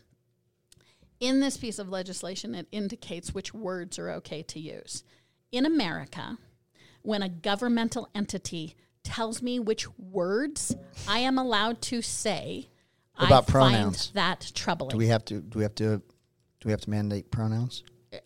In 1.20 1.40
this 1.40 1.58
piece 1.58 1.80
of 1.80 1.90
legislation, 1.90 2.54
it 2.54 2.68
indicates 2.72 3.34
which 3.34 3.54
words 3.54 3.98
are 3.98 4.12
okay 4.12 4.44
to 4.44 4.60
use. 4.60 5.04
In 5.52 5.66
America, 5.66 6.38
when 7.02 7.24
a 7.24 7.30
governmental 7.30 8.10
entity 8.14 8.76
tells 9.08 9.42
me 9.42 9.60
which 9.60 9.88
words 9.98 10.76
I 11.08 11.20
am 11.20 11.38
allowed 11.38 11.82
to 11.84 12.02
say, 12.02 12.68
What 13.16 13.28
about 13.28 13.50
I 13.50 13.52
pronouns? 13.52 14.08
find 14.08 14.16
that 14.16 14.52
troubling. 14.54 14.92
Do 14.92 14.98
we 14.98 15.08
have 15.08 15.26
to? 15.26 15.42
Do 15.42 15.60
we 15.60 15.64
have 15.64 15.76
to? 15.76 15.98
Do 15.98 16.66
we 16.66 16.72
have 16.72 16.82
to 16.82 16.90
mandate 16.90 17.32
pronouns? 17.32 17.84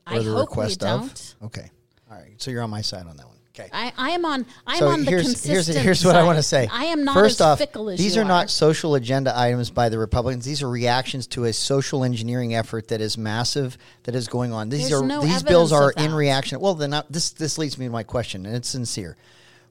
I 0.07 0.17
Or 0.17 0.23
the 0.23 0.31
hope 0.31 0.35
we 0.35 0.41
request 0.41 0.83
of? 0.83 1.01
don't. 1.01 1.35
Okay. 1.43 1.71
All 2.09 2.17
right. 2.17 2.33
So 2.41 2.51
you're 2.51 2.61
on 2.63 2.69
my 2.69 2.81
side 2.81 3.07
on 3.07 3.17
that 3.17 3.27
one. 3.27 3.37
Okay. 3.53 3.69
I, 3.73 3.91
I 3.97 4.09
am 4.11 4.23
on. 4.23 4.45
I'm 4.65 4.79
so 4.79 4.87
on 4.87 5.03
the 5.03 5.11
here's 5.11 5.23
consistent 5.23 5.75
here's 5.75 5.83
here's 5.83 6.05
what 6.05 6.15
I 6.15 6.23
want 6.23 6.37
to 6.37 6.43
say. 6.43 6.69
I 6.71 6.85
am 6.85 7.03
not 7.03 7.15
First 7.15 7.41
off, 7.41 7.59
these 7.59 8.15
you 8.15 8.21
are 8.21 8.25
not 8.25 8.49
social 8.49 8.95
agenda 8.95 9.37
items 9.37 9.69
by 9.69 9.89
the 9.89 9.99
Republicans. 9.99 10.45
These 10.45 10.63
are 10.63 10.69
reactions 10.69 11.27
to 11.27 11.43
a 11.43 11.51
social 11.53 12.05
engineering 12.05 12.55
effort 12.55 12.87
that 12.87 13.01
is 13.01 13.17
massive 13.17 13.77
that 14.03 14.15
is 14.15 14.29
going 14.29 14.53
on. 14.53 14.69
These 14.69 14.89
There's 14.89 15.01
are 15.01 15.05
no 15.05 15.21
these 15.21 15.43
bills 15.43 15.73
are 15.73 15.91
in 15.91 16.13
reaction. 16.13 16.61
Well, 16.61 16.75
then 16.75 16.95
this 17.09 17.31
this 17.31 17.57
leads 17.57 17.77
me 17.77 17.87
to 17.87 17.91
my 17.91 18.03
question, 18.03 18.45
and 18.45 18.55
it's 18.55 18.69
sincere. 18.69 19.17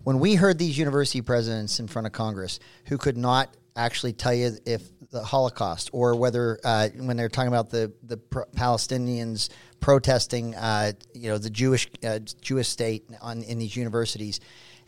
When 0.03 0.19
we 0.19 0.35
heard 0.35 0.59
these 0.59 0.79
university 0.79 1.21
presidents 1.21 1.79
in 1.79 1.87
front 1.87 2.07
of 2.07 2.13
Congress 2.13 2.59
who 2.87 2.97
could 2.97 3.17
not 3.17 3.55
actually 3.77 4.13
tell 4.13 4.35
you 4.35 4.57
if 4.65 4.83
the 5.11 5.23
Holocaust 5.23 5.91
or 5.93 6.15
whether 6.15 6.59
uh, 6.65 6.89
when 6.97 7.17
they're 7.17 7.29
talking 7.29 7.49
about 7.49 7.71
the 7.71 7.93
the 8.03 8.17
Palestinians 8.17 9.49
protesting, 9.81 10.55
uh, 10.55 10.93
you 11.15 11.31
know, 11.31 11.39
the 11.39 11.51
Jewish 11.51 11.89
uh, 12.05 12.21
Jewish 12.41 12.69
state 12.69 13.05
on 13.21 13.43
in 13.43 13.59
these 13.59 13.77
universities, 13.77 14.41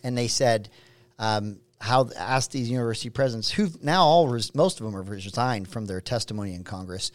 and 0.02 0.16
they 0.16 0.28
said. 0.28 0.70
Um, 1.18 1.60
how 1.80 2.08
asked 2.16 2.52
these 2.52 2.70
university 2.70 3.10
presidents, 3.10 3.50
who 3.50 3.68
now 3.82 4.04
all 4.04 4.28
res, 4.28 4.54
most 4.54 4.78
of 4.78 4.86
them 4.86 4.94
have 4.94 5.10
resigned 5.10 5.66
from 5.66 5.86
their 5.86 6.00
testimony 6.00 6.54
in 6.54 6.62
Congress, 6.62 7.10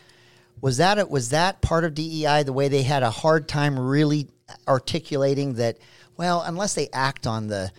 was 0.59 0.77
that 0.77 1.09
was 1.09 1.29
that 1.29 1.61
part 1.61 1.85
of 1.85 1.93
DEI? 1.93 2.43
The 2.43 2.51
way 2.51 2.67
they 2.67 2.83
had 2.83 3.01
a 3.01 3.09
hard 3.09 3.47
time 3.47 3.79
really 3.79 4.27
articulating 4.67 5.53
that. 5.53 5.77
Well, 6.17 6.41
unless 6.45 6.73
they 6.73 6.89
act 6.91 7.27
on 7.27 7.47
the, 7.47 7.71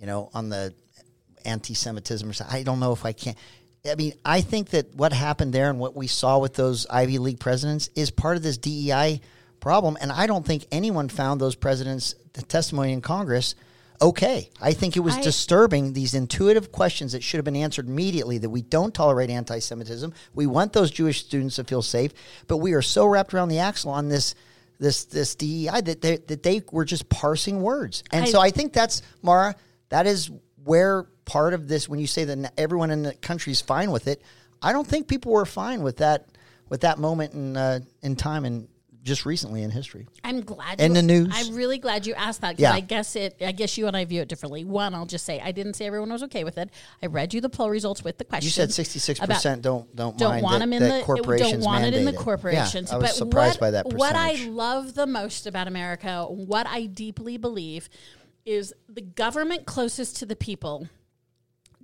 you 0.00 0.06
know, 0.06 0.30
on 0.34 0.48
the 0.48 0.74
anti-Semitism 1.44 2.28
or 2.28 2.32
something, 2.32 2.56
I 2.56 2.62
don't 2.62 2.80
know 2.80 2.92
if 2.92 3.04
I 3.04 3.12
can. 3.12 3.34
I 3.90 3.94
mean, 3.94 4.14
I 4.24 4.40
think 4.40 4.70
that 4.70 4.94
what 4.94 5.12
happened 5.12 5.52
there 5.52 5.70
and 5.70 5.78
what 5.78 5.96
we 5.96 6.06
saw 6.06 6.38
with 6.38 6.54
those 6.54 6.86
Ivy 6.88 7.18
League 7.18 7.40
presidents 7.40 7.88
is 7.94 8.10
part 8.10 8.36
of 8.36 8.42
this 8.42 8.58
DEI 8.58 9.20
problem, 9.60 9.96
and 10.00 10.12
I 10.12 10.26
don't 10.26 10.44
think 10.44 10.66
anyone 10.70 11.08
found 11.08 11.40
those 11.40 11.54
presidents' 11.54 12.14
testimony 12.48 12.92
in 12.92 13.00
Congress 13.00 13.54
okay. 14.02 14.50
I 14.60 14.72
think 14.72 14.96
it 14.96 15.00
was 15.00 15.16
I- 15.16 15.22
disturbing 15.22 15.92
these 15.92 16.14
intuitive 16.14 16.72
questions 16.72 17.12
that 17.12 17.22
should 17.22 17.38
have 17.38 17.44
been 17.44 17.56
answered 17.56 17.86
immediately 17.88 18.38
that 18.38 18.50
we 18.50 18.62
don't 18.62 18.94
tolerate 18.94 19.30
anti 19.30 19.58
Semitism. 19.58 20.12
We 20.34 20.46
want 20.46 20.72
those 20.72 20.90
Jewish 20.90 21.24
students 21.24 21.56
to 21.56 21.64
feel 21.64 21.82
safe, 21.82 22.12
but 22.46 22.58
we 22.58 22.72
are 22.72 22.82
so 22.82 23.06
wrapped 23.06 23.34
around 23.34 23.48
the 23.48 23.58
axle 23.58 23.90
on 23.90 24.08
this. 24.08 24.34
This 24.78 25.04
this 25.04 25.34
DEI 25.34 25.82
that 25.82 26.00
they, 26.00 26.16
that 26.16 26.42
they 26.42 26.62
were 26.72 26.86
just 26.86 27.10
parsing 27.10 27.60
words, 27.60 28.02
and 28.10 28.24
I- 28.24 28.28
so 28.30 28.40
I 28.40 28.50
think 28.50 28.72
that's 28.72 29.02
Maura. 29.20 29.54
That 29.90 30.06
is 30.06 30.30
where 30.64 31.04
part 31.24 31.54
of 31.54 31.68
this. 31.68 31.88
When 31.88 32.00
you 32.00 32.06
say 32.06 32.24
that 32.24 32.52
everyone 32.58 32.90
in 32.90 33.02
the 33.02 33.14
country 33.14 33.52
is 33.52 33.60
fine 33.60 33.90
with 33.90 34.08
it, 34.08 34.22
I 34.62 34.72
don't 34.72 34.86
think 34.86 35.06
people 35.06 35.32
were 35.32 35.46
fine 35.46 35.82
with 35.82 35.98
that 35.98 36.26
with 36.68 36.80
that 36.80 36.98
moment 36.98 37.34
in 37.34 37.56
uh, 37.56 37.80
in 38.02 38.16
time 38.16 38.44
and 38.44 38.68
just 39.02 39.24
recently 39.24 39.62
in 39.62 39.70
history. 39.70 40.06
I'm 40.22 40.42
glad. 40.42 40.80
In 40.80 40.90
you, 40.90 40.94
the 40.94 41.02
news. 41.02 41.28
I'm 41.32 41.54
really 41.54 41.78
glad 41.78 42.06
you 42.06 42.14
asked 42.14 42.42
that 42.42 42.56
because 42.56 42.62
Yeah. 42.62 42.74
I 42.74 42.80
guess 42.80 43.16
it. 43.16 43.36
I 43.40 43.52
guess 43.52 43.78
you 43.78 43.86
and 43.86 43.96
I 43.96 44.04
view 44.04 44.20
it 44.20 44.28
differently. 44.28 44.64
One, 44.64 44.94
I'll 44.94 45.06
just 45.06 45.24
say 45.24 45.40
I 45.40 45.52
didn't 45.52 45.74
say 45.74 45.86
everyone 45.86 46.12
was 46.12 46.22
okay 46.24 46.44
with 46.44 46.58
it. 46.58 46.70
I 47.02 47.06
read 47.06 47.32
you 47.32 47.40
the 47.40 47.48
poll 47.48 47.70
results 47.70 48.04
with 48.04 48.18
the 48.18 48.24
question. 48.24 48.46
You 48.46 48.50
said 48.50 48.72
66 48.72 49.20
percent 49.20 49.62
don't 49.62 49.94
don't 49.96 50.18
don't 50.18 50.32
mind 50.32 50.42
want 50.42 50.54
that, 50.54 50.58
them 50.60 50.72
in 50.74 50.82
the 50.82 51.02
corporations 51.04 51.52
don't 51.52 51.60
want 51.62 51.84
it 51.84 51.94
in 51.94 52.04
the 52.04 52.12
corporations. 52.12 52.90
Yeah, 52.90 52.96
I 52.96 52.98
was 52.98 53.10
but 53.10 53.16
surprised 53.16 53.54
what, 53.54 53.60
by 53.60 53.70
that 53.72 53.86
What 53.86 54.14
I 54.14 54.34
love 54.48 54.94
the 54.94 55.06
most 55.06 55.46
about 55.46 55.66
America, 55.66 56.24
what 56.24 56.66
I 56.66 56.86
deeply 56.86 57.38
believe, 57.38 57.88
is 58.50 58.74
the 58.88 59.00
government 59.00 59.64
closest 59.64 60.16
to 60.16 60.26
the 60.26 60.34
people 60.36 60.88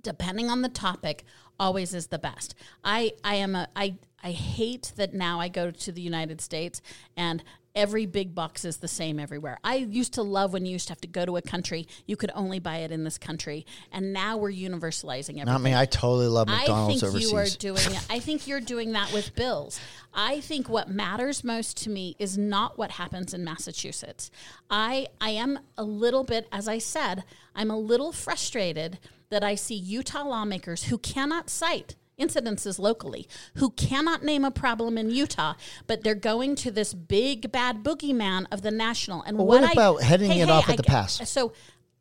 depending 0.01 0.49
on 0.49 0.61
the 0.61 0.69
topic 0.69 1.23
always 1.59 1.93
is 1.93 2.07
the 2.07 2.19
best. 2.19 2.55
I 2.83 3.13
i 3.23 3.35
am 3.35 3.55
a 3.55 3.67
i 3.75 3.95
i 4.23 4.31
hate 4.31 4.91
that 4.95 5.13
now 5.13 5.39
i 5.39 5.47
go 5.47 5.71
to 5.71 5.91
the 5.91 6.01
united 6.01 6.41
states 6.41 6.81
and 7.15 7.43
every 7.77 8.05
big 8.05 8.35
box 8.35 8.65
is 8.65 8.77
the 8.77 8.87
same 8.87 9.19
everywhere 9.19 9.57
i 9.63 9.75
used 9.75 10.13
to 10.13 10.23
love 10.23 10.51
when 10.51 10.65
you 10.65 10.71
used 10.73 10.87
to 10.87 10.91
have 10.91 10.99
to 10.99 11.07
go 11.07 11.25
to 11.25 11.37
a 11.37 11.41
country 11.41 11.87
you 12.07 12.17
could 12.17 12.31
only 12.33 12.59
buy 12.59 12.77
it 12.77 12.91
in 12.91 13.03
this 13.03 13.17
country 13.17 13.65
and 13.91 14.11
now 14.11 14.35
we're 14.35 14.51
universalizing 14.51 15.39
everything 15.39 15.45
Not 15.45 15.61
me. 15.61 15.75
I 15.75 15.85
totally 15.85 16.27
love 16.27 16.47
McDonald's 16.47 17.03
I 17.03 17.07
think 17.07 17.15
overseas. 17.15 17.31
you 17.31 17.37
are 17.37 17.73
doing. 17.75 17.97
I 18.09 18.19
think 18.19 18.47
you're 18.47 18.61
doing 18.61 18.93
that 18.93 19.13
with 19.13 19.35
bills. 19.35 19.79
I 20.13 20.41
think 20.41 20.67
what 20.67 20.89
matters 20.89 21.43
most 21.43 21.77
to 21.83 21.89
me 21.89 22.15
is 22.19 22.37
not 22.37 22.77
what 22.77 22.91
happens 22.91 23.33
in 23.33 23.43
Massachusetts. 23.43 24.31
I 24.69 25.07
I 25.21 25.31
am 25.31 25.59
a 25.77 25.83
little 25.83 26.23
bit, 26.23 26.47
as 26.51 26.67
I 26.67 26.79
said, 26.79 27.23
I'm 27.55 27.69
a 27.69 27.77
little 27.77 28.11
frustrated 28.11 28.99
that 29.29 29.43
I 29.43 29.55
see 29.55 29.75
Utah 29.75 30.23
lawmakers 30.27 30.85
who 30.85 30.97
cannot 30.97 31.49
cite 31.49 31.95
incidences 32.19 32.79
locally 32.79 33.27
who 33.55 33.69
cannot 33.71 34.23
name 34.23 34.43
a 34.43 34.51
problem 34.51 34.97
in 34.97 35.09
Utah, 35.09 35.53
but 35.85 36.03
they're 36.03 36.15
going 36.15 36.55
to 36.55 36.71
this 36.71 36.93
big 36.93 37.51
bad 37.51 37.83
boogeyman 37.83 38.45
of 38.51 38.61
the 38.61 38.71
national. 38.71 39.21
And 39.23 39.37
Well, 39.37 39.47
what, 39.47 39.61
what 39.61 39.69
I- 39.69 39.73
about 39.73 40.01
heading 40.01 40.31
Hey, 40.31 40.41
it 40.41 40.47
hey, 40.47 40.51
off 40.53 40.65
at 40.69 40.73
I 40.73 40.75
the 40.77 40.83
pass? 40.83 41.29
So 41.29 41.53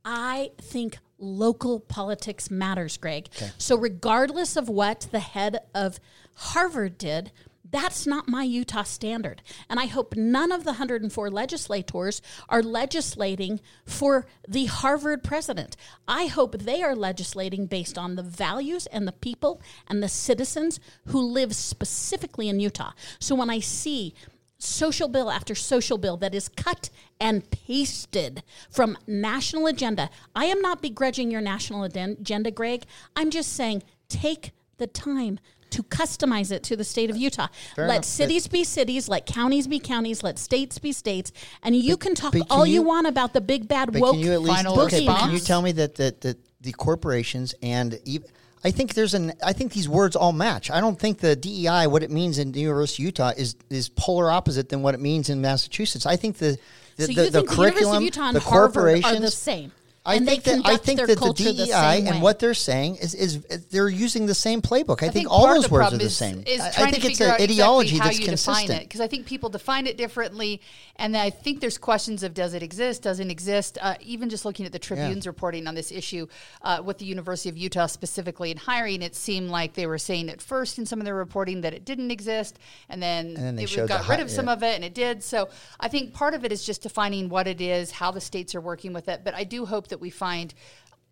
I 0.05 0.51
think 0.61 0.99
local 1.19 1.81
politics 1.81 2.51
matters, 2.51 2.97
Greg. 2.97 3.29
So 3.59 3.77
regardless 3.77 4.57
of 4.57 4.69
what 4.69 5.09
the 5.11 5.21
head 5.21 5.59
of 5.75 5.99
Harvard 6.37 6.99
did, 6.99 7.33
that's 7.71 8.07
not 8.07 8.29
my 8.29 8.43
Utah 8.43 8.83
standard. 8.83 9.43
And 9.69 9.79
I 9.81 9.87
hope 9.87 10.17
none 10.17 10.53
of 10.53 10.65
the 10.65 10.73
104 10.73 11.31
legislators 11.31 12.23
are 12.49 12.63
legislating 12.63 13.61
for 13.85 14.27
the 14.49 14.67
Harvard 14.67 15.23
president. 15.23 15.77
I 16.07 16.27
hope 16.27 16.59
they 16.59 16.83
are 16.83 16.95
legislating 16.95 17.67
based 17.67 17.99
on 17.99 18.17
the 18.17 18.23
values 18.23 18.87
and 18.87 19.07
the 19.07 19.13
people 19.13 19.61
and 19.89 20.03
the 20.03 20.09
citizens 20.09 20.81
who 21.07 21.21
live 21.21 21.55
specifically 21.55 22.49
in 22.49 22.61
Utah. 22.61 22.93
So 23.19 23.35
when 23.35 23.51
I 23.51 23.61
see 23.61 24.15
social 24.59 25.09
bill 25.09 25.31
after 25.31 25.55
social 25.55 25.99
bill 25.99 26.17
that 26.17 26.35
is 26.35 26.49
cut 26.49 26.91
and 27.21 27.51
pasted 27.51 28.43
from 28.71 28.97
national 29.07 29.67
agenda. 29.67 30.11
I 30.35 30.47
am 30.47 30.61
not 30.61 30.83
begrudging 30.83 31.31
your 31.31 31.41
national 31.41 31.85
agenda, 31.85 32.51
Greg. 32.51 32.85
I'm 33.15 33.31
just 33.31 33.53
saying 33.53 33.83
take 34.09 34.53
the 34.79 34.87
time 34.87 35.39
to 35.71 35.83
customize 35.83 36.53
it 36.53 36.63
to 36.65 36.77
the 36.77 36.85
state 36.85 37.11
of 37.11 37.17
Utah. 37.17 37.49
let 37.77 37.85
enough, 37.85 37.97
but- 37.97 38.05
cities 38.05 38.47
be 38.47 38.65
cities, 38.65 39.09
let 39.09 39.27
counties 39.27 39.67
be 39.67 39.79
counties, 39.79 40.23
let 40.23 40.39
states 40.39 40.79
be 40.79 40.93
states, 40.93 41.33
and 41.63 41.75
you 41.77 41.97
can 41.97 42.15
talk 42.15 42.33
can 42.33 42.43
all 42.51 42.67
you, 42.67 42.75
you- 42.75 42.83
want 42.83 43.07
about 43.07 43.33
the 43.33 43.41
big 43.41 43.69
bad 43.69 43.93
But 43.93 44.01
woke 44.01 44.13
can 44.13 44.21
you 44.21 44.33
at 44.33 44.43
least 44.43 44.57
Final 44.57 44.81
okay, 44.83 45.07
but 45.07 45.19
can 45.19 45.33
you 45.33 45.39
tell 45.39 45.63
me 45.63 45.73
that 45.73 45.97
that, 45.97 46.21
that 46.23 46.39
the 46.61 46.73
corporations 46.73 47.55
and 47.63 47.99
even 48.05 48.29
I 48.65 48.73
think 48.73 48.95
there's 48.95 49.15
an 49.15 49.33
I 49.45 49.53
think 49.53 49.73
these 49.73 49.89
words 49.89 50.17
all 50.17 50.33
match. 50.33 50.71
I 50.71 50.81
don't 50.81 50.99
think 50.99 51.19
the 51.19 51.37
DEI 51.37 51.87
what 51.87 52.03
it 52.03 52.11
means 52.11 52.39
in 52.39 52.51
the 52.51 52.61
University 52.61 53.05
of 53.05 53.07
Utah 53.07 53.33
is 53.37 53.55
is 53.71 53.89
polar 53.91 54.31
opposite 54.31 54.69
than 54.71 54.83
what 54.83 54.95
it 54.95 55.01
means 55.01 55.29
in 55.31 55.41
Massachusetts. 55.41 56.05
I 56.07 56.17
think 56.17 56.39
the 56.39 56.59
the, 56.97 57.07
so 57.07 57.13
the, 57.13 57.31
the 57.31 57.41
the 57.43 57.47
curriculum, 57.47 57.99
of 57.99 58.03
Utah 58.03 58.29
and 58.29 58.37
the 58.37 58.41
Harvard 58.41 58.75
corporations 58.75 59.19
are 59.19 59.21
the 59.21 59.31
same? 59.31 59.71
I 60.07 60.19
think 60.21 60.45
that 60.45 60.61
I 60.65 60.77
think 60.77 61.01
that 61.01 61.19
the 61.19 61.33
DEI 61.33 62.07
and 62.09 62.23
what 62.23 62.39
they're 62.39 62.55
saying 62.55 62.97
is, 62.97 63.15
is 63.15 63.41
they're 63.71 63.89
using 63.89 64.27
the 64.27 64.35
same 64.35 64.63
playbook. 64.63 65.03
I, 65.03 65.07
think, 65.09 65.15
think 65.15 65.31
all 65.31 65.47
those 65.47 65.71
words 65.71 65.93
are 65.93 65.99
the 65.99 66.05
is, 66.05 66.17
same. 66.17 66.45
Is 66.47 66.61
I, 66.61 66.69
I 66.69 66.91
think 66.91 67.05
it's 67.05 67.21
an 67.21 67.31
ideology 67.33 67.97
exactly 67.97 68.27
that's 68.27 68.45
consistent. 68.45 68.83
because 68.83 69.01
I 69.01 69.09
think 69.09 69.27
people 69.27 69.49
define 69.49 69.87
it 69.87 69.97
differently, 69.97 70.61
and 70.97 71.17
I 71.17 71.31
think 71.31 71.61
there's 71.61 71.79
questions 71.79 72.23
of 72.23 72.35
does 72.35 72.55
it 72.55 72.63
exist, 72.63 73.03
doesn't 73.03 73.31
exist. 73.31 73.79
Uh, 73.81 73.95
even 74.01 74.31
just 74.31 74.45
looking 74.45 74.65
at 74.65 74.73
the 74.73 74.79
Tribune's 74.79 75.27
reporting 75.27 75.67
on 75.67 75.75
this 75.75 75.91
issue 75.91 76.27
uh, 76.63 76.81
with 76.85 76.99
the 76.99 77.05
University 77.05 77.49
of 77.49 77.57
Utah 77.57 77.87
specifically 77.87 78.51
in 78.51 78.57
hiring, 78.57 79.03
it 79.03 79.15
seemed 79.15 79.51
like 79.51 79.75
they 79.75 79.87
were 79.87 79.99
saying 79.99 80.29
at 80.31 80.41
first 80.41 80.79
in 80.79 80.87
some 80.87 81.01
of 81.01 81.05
their 81.05 81.15
reporting 81.15 81.63
that 81.63 81.75
it 81.75 81.85
didn't 81.85 82.11
exist, 82.11 82.59
and 82.89 83.03
then, 83.03 83.35
then 83.35 83.57
they 83.57 83.67
got 83.67 84.05
the 84.05 84.09
rid 84.09 84.21
of 84.21 84.31
some 84.31 84.47
yeah. 84.47 84.53
of 84.53 84.63
it, 84.63 84.75
and 84.77 84.85
it 84.85 84.95
did. 84.95 85.23
So 85.23 85.49
I 85.81 85.89
think 85.89 86.15
part 86.15 86.35
of 86.35 86.45
it 86.45 86.53
is 86.53 86.65
just 86.65 86.83
defining 86.83 87.29
what 87.29 87.47
it 87.47 87.61
is, 87.61 87.91
how 87.91 88.11
the 88.11 88.21
states 88.21 88.55
are 88.55 88.61
working 88.61 88.93
with 88.93 89.09
it. 89.09 89.23
But 89.25 89.35
I 89.35 89.45
do 89.45 89.67
hope 89.67 89.89
that 89.89 89.96
we 90.01 90.11
find 90.11 90.55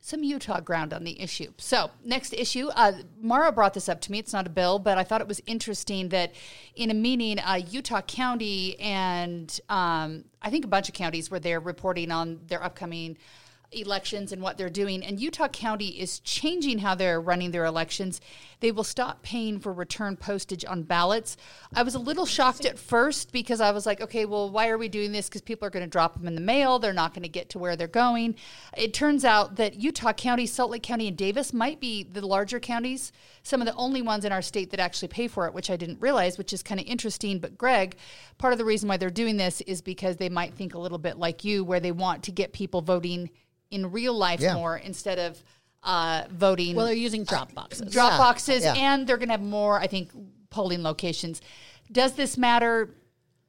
some 0.00 0.22
Utah 0.22 0.60
ground 0.60 0.92
on 0.92 1.02
the 1.02 1.18
issue. 1.18 1.50
So, 1.56 1.90
next 2.04 2.34
issue, 2.34 2.68
uh, 2.74 2.92
Maura 3.22 3.50
brought 3.50 3.72
this 3.72 3.88
up 3.88 4.02
to 4.02 4.12
me. 4.12 4.18
It's 4.18 4.34
not 4.34 4.46
a 4.46 4.50
bill, 4.50 4.78
but 4.78 4.98
I 4.98 5.02
thought 5.02 5.22
it 5.22 5.26
was 5.26 5.40
interesting 5.46 6.10
that 6.10 6.34
in 6.76 6.90
a 6.90 6.94
meeting, 6.94 7.38
uh, 7.38 7.60
Utah 7.70 8.02
County 8.02 8.78
and 8.78 9.58
um, 9.70 10.26
I 10.42 10.50
think 10.50 10.66
a 10.66 10.68
bunch 10.68 10.90
of 10.90 10.94
counties 10.94 11.30
were 11.30 11.40
there 11.40 11.58
reporting 11.58 12.10
on 12.10 12.40
their 12.48 12.62
upcoming 12.62 13.16
elections 13.72 14.32
and 14.32 14.42
what 14.42 14.58
they're 14.58 14.68
doing. 14.68 15.02
And 15.02 15.18
Utah 15.18 15.48
County 15.48 15.88
is 16.00 16.20
changing 16.20 16.80
how 16.80 16.94
they're 16.94 17.20
running 17.20 17.50
their 17.50 17.64
elections. 17.64 18.20
They 18.64 18.72
will 18.72 18.82
stop 18.82 19.22
paying 19.22 19.60
for 19.60 19.74
return 19.74 20.16
postage 20.16 20.64
on 20.64 20.84
ballots. 20.84 21.36
I 21.74 21.82
was 21.82 21.94
a 21.94 21.98
little 21.98 22.24
shocked 22.24 22.64
at 22.64 22.78
first 22.78 23.30
because 23.30 23.60
I 23.60 23.72
was 23.72 23.84
like, 23.84 24.00
okay, 24.00 24.24
well, 24.24 24.48
why 24.48 24.70
are 24.70 24.78
we 24.78 24.88
doing 24.88 25.12
this? 25.12 25.28
Because 25.28 25.42
people 25.42 25.66
are 25.66 25.70
going 25.70 25.84
to 25.84 25.90
drop 25.90 26.14
them 26.14 26.26
in 26.26 26.34
the 26.34 26.40
mail. 26.40 26.78
They're 26.78 26.94
not 26.94 27.12
going 27.12 27.24
to 27.24 27.28
get 27.28 27.50
to 27.50 27.58
where 27.58 27.76
they're 27.76 27.86
going. 27.86 28.36
It 28.74 28.94
turns 28.94 29.22
out 29.22 29.56
that 29.56 29.74
Utah 29.74 30.14
County, 30.14 30.46
Salt 30.46 30.70
Lake 30.70 30.82
County, 30.82 31.08
and 31.08 31.14
Davis 31.14 31.52
might 31.52 31.78
be 31.78 32.04
the 32.04 32.26
larger 32.26 32.58
counties, 32.58 33.12
some 33.42 33.60
of 33.60 33.66
the 33.66 33.74
only 33.74 34.00
ones 34.00 34.24
in 34.24 34.32
our 34.32 34.40
state 34.40 34.70
that 34.70 34.80
actually 34.80 35.08
pay 35.08 35.28
for 35.28 35.46
it, 35.46 35.52
which 35.52 35.68
I 35.68 35.76
didn't 35.76 36.00
realize, 36.00 36.38
which 36.38 36.54
is 36.54 36.62
kind 36.62 36.80
of 36.80 36.86
interesting. 36.86 37.40
But 37.40 37.58
Greg, 37.58 37.96
part 38.38 38.54
of 38.54 38.58
the 38.58 38.64
reason 38.64 38.88
why 38.88 38.96
they're 38.96 39.10
doing 39.10 39.36
this 39.36 39.60
is 39.60 39.82
because 39.82 40.16
they 40.16 40.30
might 40.30 40.54
think 40.54 40.72
a 40.72 40.78
little 40.78 40.96
bit 40.96 41.18
like 41.18 41.44
you, 41.44 41.64
where 41.64 41.80
they 41.80 41.92
want 41.92 42.22
to 42.22 42.32
get 42.32 42.54
people 42.54 42.80
voting 42.80 43.28
in 43.70 43.92
real 43.92 44.14
life 44.14 44.40
Yeah. 44.40 44.54
more 44.54 44.78
instead 44.78 45.18
of 45.18 45.44
uh, 45.84 46.24
voting 46.30 46.74
well, 46.76 46.86
they're 46.86 46.94
using 46.94 47.24
drop 47.24 47.54
boxes. 47.54 47.92
drop 47.92 48.12
Yeah, 48.12 48.18
boxes, 48.18 48.62
yeah. 48.64 48.74
and 48.74 49.06
they're 49.06 49.18
going 49.18 49.28
to 49.28 49.34
have 49.34 49.42
more, 49.42 49.78
I 49.78 49.86
think, 49.86 50.10
polling 50.50 50.82
locations. 50.82 51.40
Does 51.92 52.14
this 52.14 52.36
matter? 52.38 52.90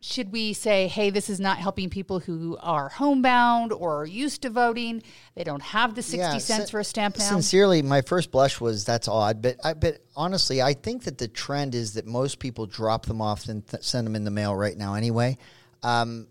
Should 0.02 0.32
we 0.32 0.54
say, 0.54 0.88
hey, 0.88 1.10
this 1.10 1.32
is 1.32 1.40
not 1.40 1.58
helping 1.58 1.90
people 1.90 2.20
who 2.20 2.58
are 2.62 2.90
homebound 2.90 3.74
or 3.74 4.02
are 4.02 4.06
used 4.06 4.44
to 4.44 4.52
voting? 4.52 5.02
They 5.34 5.44
don't 5.44 5.64
have 5.64 5.96
the 5.96 6.04
60 6.04 6.18
Yeah, 6.18 6.38
cents 6.38 6.66
sin- 6.66 6.68
for 6.68 6.80
a 6.80 6.84
stamp 6.84 7.18
now. 7.18 7.24
Sincerely, 7.24 7.82
my 7.82 8.02
first 8.02 8.30
blush 8.30 8.62
was 8.62 8.86
that's 8.86 9.08
odd, 9.08 9.42
but 9.42 9.56
I, 9.64 9.74
but 9.74 10.02
honestly, 10.16 10.62
I 10.62 10.74
think 10.74 11.06
that 11.06 11.18
the 11.18 11.28
trend 11.28 11.74
is 11.74 11.94
that 11.94 12.06
most 12.06 12.38
people 12.38 12.68
drop 12.68 13.08
them 13.08 13.20
off 13.20 13.48
and 13.48 13.66
th- 13.66 13.82
send 13.82 14.06
them 14.06 14.16
in 14.16 14.26
the 14.26 14.32
mail 14.32 14.54
right 14.56 14.78
now 14.78 14.94
anyway. 14.94 15.38
Um, 15.82 16.28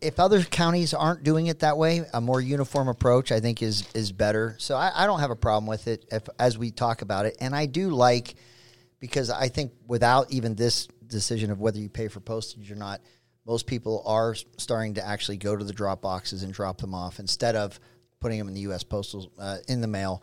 If 0.00 0.18
other 0.18 0.42
counties 0.42 0.94
aren't 0.94 1.22
doing 1.22 1.46
it 1.46 1.60
that 1.60 1.76
way, 1.76 2.02
a 2.12 2.20
more 2.20 2.40
uniform 2.40 2.88
approach 2.88 3.32
I 3.32 3.40
think 3.40 3.62
is 3.62 3.88
is 3.94 4.12
better. 4.12 4.56
So 4.58 4.76
I, 4.76 4.92
I 4.94 5.06
don't 5.06 5.20
have 5.20 5.30
a 5.30 5.36
problem 5.36 5.66
with 5.66 5.88
it 5.88 6.04
if, 6.10 6.28
as 6.38 6.56
we 6.58 6.70
talk 6.70 7.02
about 7.02 7.26
it, 7.26 7.36
and 7.40 7.54
I 7.54 7.66
do 7.66 7.90
like 7.90 8.34
because 9.00 9.30
I 9.30 9.48
think 9.48 9.72
without 9.86 10.32
even 10.32 10.54
this 10.54 10.88
decision 11.06 11.50
of 11.50 11.60
whether 11.60 11.78
you 11.78 11.88
pay 11.88 12.08
for 12.08 12.20
postage 12.20 12.70
or 12.70 12.76
not, 12.76 13.00
most 13.46 13.66
people 13.66 14.02
are 14.06 14.34
starting 14.56 14.94
to 14.94 15.06
actually 15.06 15.36
go 15.36 15.54
to 15.54 15.64
the 15.64 15.72
drop 15.72 16.02
boxes 16.02 16.42
and 16.42 16.52
drop 16.52 16.78
them 16.78 16.94
off 16.94 17.20
instead 17.20 17.54
of 17.54 17.78
putting 18.20 18.38
them 18.38 18.48
in 18.48 18.54
the 18.54 18.62
U.S. 18.62 18.82
postal 18.82 19.30
uh, 19.38 19.58
in 19.68 19.80
the 19.80 19.86
mail. 19.86 20.22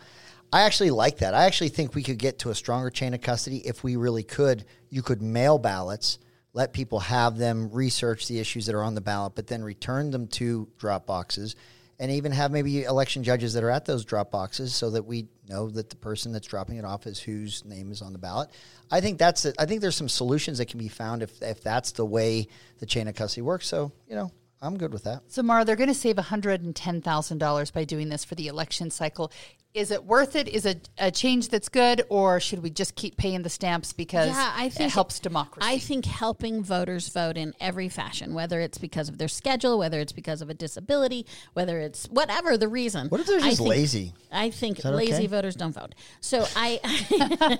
I 0.52 0.62
actually 0.64 0.92
like 0.92 1.20
that. 1.20 1.34
I 1.34 1.46
actually 1.46 1.70
think 1.70 1.96
we 1.96 2.04
could 2.04 2.20
get 2.20 2.40
to 2.40 2.50
a 2.50 2.56
stronger 2.56 2.90
chain 2.90 3.14
of 3.14 3.22
custody 3.22 3.58
if 3.66 3.84
we 3.84 3.96
really 3.96 4.24
could. 4.24 4.66
You 4.90 5.02
could 5.02 5.22
mail 5.22 5.58
ballots, 5.58 6.20
let 6.54 6.74
people 6.74 7.00
have 7.00 7.38
them 7.38 7.70
research 7.72 8.28
the 8.28 8.40
issues 8.40 8.68
that 8.68 8.76
are 8.76 8.84
on 8.84 8.96
the 8.96 9.02
ballot, 9.02 9.34
but 9.36 9.48
then 9.48 9.64
return 9.64 10.12
them 10.12 10.28
to 10.28 10.70
drop 10.78 11.06
boxes 11.06 11.56
and 12.00 12.12
even 12.12 12.32
have 12.32 12.52
maybe 12.52 12.84
election 12.84 13.24
judges 13.24 13.54
that 13.54 13.64
are 13.64 13.70
at 13.70 13.86
those 13.86 14.04
drop 14.06 14.32
boxes 14.32 14.74
so 14.74 14.90
that 14.92 15.04
we 15.04 15.28
know 15.48 15.70
that 15.70 15.90
the 15.90 15.96
person 15.96 16.32
that's 16.32 16.48
dropping 16.48 16.78
it 16.78 16.86
off 16.86 17.08
is 17.08 17.20
whose 17.20 17.64
name 17.66 17.92
is 17.92 18.02
on 18.02 18.14
the 18.14 18.20
ballot. 18.20 18.50
I 18.92 19.02
think 19.02 19.20
that's 19.20 19.46
it. 19.46 19.56
I 19.60 19.66
think 19.66 19.82
there's 19.82 19.96
some 19.96 20.10
solutions 20.10 20.58
that 20.58 20.68
can 20.68 20.80
be 20.80 20.88
found 20.88 21.24
if 21.24 21.42
if 21.42 21.62
that's 21.64 21.92
the 21.92 22.06
way 22.06 22.48
the 22.80 22.86
chain 22.86 23.08
of 23.08 23.16
custody 23.16 23.42
works. 23.42 23.68
So, 23.68 23.92
you 24.08 24.16
know, 24.16 24.32
I'm 24.62 24.78
good 24.78 24.94
with 24.94 25.04
that. 25.04 25.24
So, 25.28 25.44
Maura, 25.44 25.66
they're 25.66 25.76
going 25.76 25.90
to 25.90 25.94
save 25.94 26.16
$110,000 26.16 27.74
by 27.74 27.84
doing 27.84 28.10
this 28.10 28.24
for 28.24 28.36
the 28.36 28.48
election 28.48 28.90
cycle. 28.90 29.32
Is 29.74 29.90
it 29.90 30.04
worth 30.04 30.36
it? 30.36 30.48
Is 30.48 30.68
it 30.68 30.88
a 31.00 31.10
change 31.10 31.50
that's 31.50 31.68
good, 31.68 32.04
or 32.10 32.40
should 32.40 32.62
we 32.62 32.70
just 32.70 32.94
keep 32.96 33.18
paying 33.18 33.42
the 33.42 33.50
stamps 33.50 33.92
because 33.92 34.28
Yeah, 34.30 34.54
I 34.56 34.70
think 34.70 34.90
it 34.92 34.94
helps 34.94 35.20
democracy? 35.20 35.68
I 35.68 35.80
think 35.80 36.06
helping 36.06 36.64
voters 36.64 37.10
vote 37.10 37.38
in 37.38 37.56
every 37.60 37.90
fashion, 37.90 38.36
whether 38.36 38.60
it's 38.60 38.78
because 38.78 39.10
of 39.10 39.18
their 39.18 39.28
schedule, 39.28 39.80
whether 39.80 40.00
it's 40.00 40.12
because 40.12 40.44
of 40.44 40.50
a 40.52 40.54
disability, 40.54 41.26
whether 41.54 41.80
it's 41.80 42.06
whatever 42.06 42.56
the 42.56 42.68
reason. 42.68 43.08
What 43.10 43.22
if 43.22 43.26
they're 43.26 43.38
I 43.40 43.50
just 43.50 43.58
think- 43.58 43.70
lazy? 43.70 44.14
I 44.32 44.52
think 44.52 44.84
lazy 44.84 45.14
okay? 45.14 45.28
voters 45.28 45.56
don't 45.56 45.74
vote. 45.74 45.96
So 46.22 46.46
I, 46.56 46.80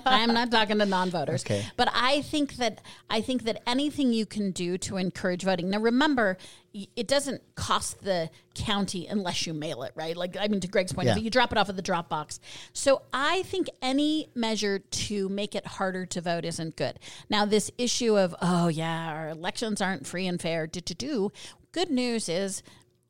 I'm 0.06 0.32
not 0.32 0.52
talking 0.52 0.78
to 0.78 0.86
non-voters. 0.86 1.42
Okay. 1.44 1.66
But 1.76 1.88
I 1.92 2.22
think 2.22 2.54
that 2.56 2.80
I 3.10 3.22
think 3.22 3.42
that 3.44 3.60
anything 3.66 4.12
you 4.12 4.24
can 4.26 4.52
do 4.52 4.78
to 4.78 4.98
encourage 4.98 5.42
voting. 5.42 5.68
Now, 5.70 5.78
remember, 5.80 6.38
it 6.72 7.06
doesn't 7.08 7.42
cost 7.56 8.02
the 8.04 8.30
county 8.54 9.06
unless 9.06 9.46
you 9.46 9.54
mail 9.54 9.82
it, 9.82 9.92
right? 9.94 10.16
Like 10.16 10.36
I 10.38 10.48
mean, 10.48 10.60
to 10.60 10.68
Greg's 10.68 10.92
point 10.92 11.06
Yeah. 11.08 11.16
you 11.16 11.30
drop 11.30 11.52
it 11.52 11.58
off 11.58 11.68
at 11.68 11.76
the 11.76 11.82
drop 11.82 12.08
box. 12.08 12.40
So 12.72 13.02
I 13.12 13.42
think 13.42 13.68
any 13.82 14.28
measure 14.34 14.78
to 14.78 15.28
make 15.28 15.54
it 15.54 15.66
harder 15.66 16.06
to 16.06 16.20
vote 16.20 16.44
isn't 16.44 16.76
good. 16.76 16.98
Now, 17.28 17.44
this 17.44 17.70
issue 17.78 18.18
of 18.18 18.34
oh 18.40 18.68
yeah, 18.68 19.08
our 19.12 19.28
elections 19.30 19.80
aren't 19.80 20.06
free 20.06 20.26
and 20.26 20.40
fair. 20.40 20.66
Do 20.66 20.80
do 20.80 20.94
do. 20.94 21.32
Good 21.72 21.90
news 21.90 22.28
is 22.28 22.62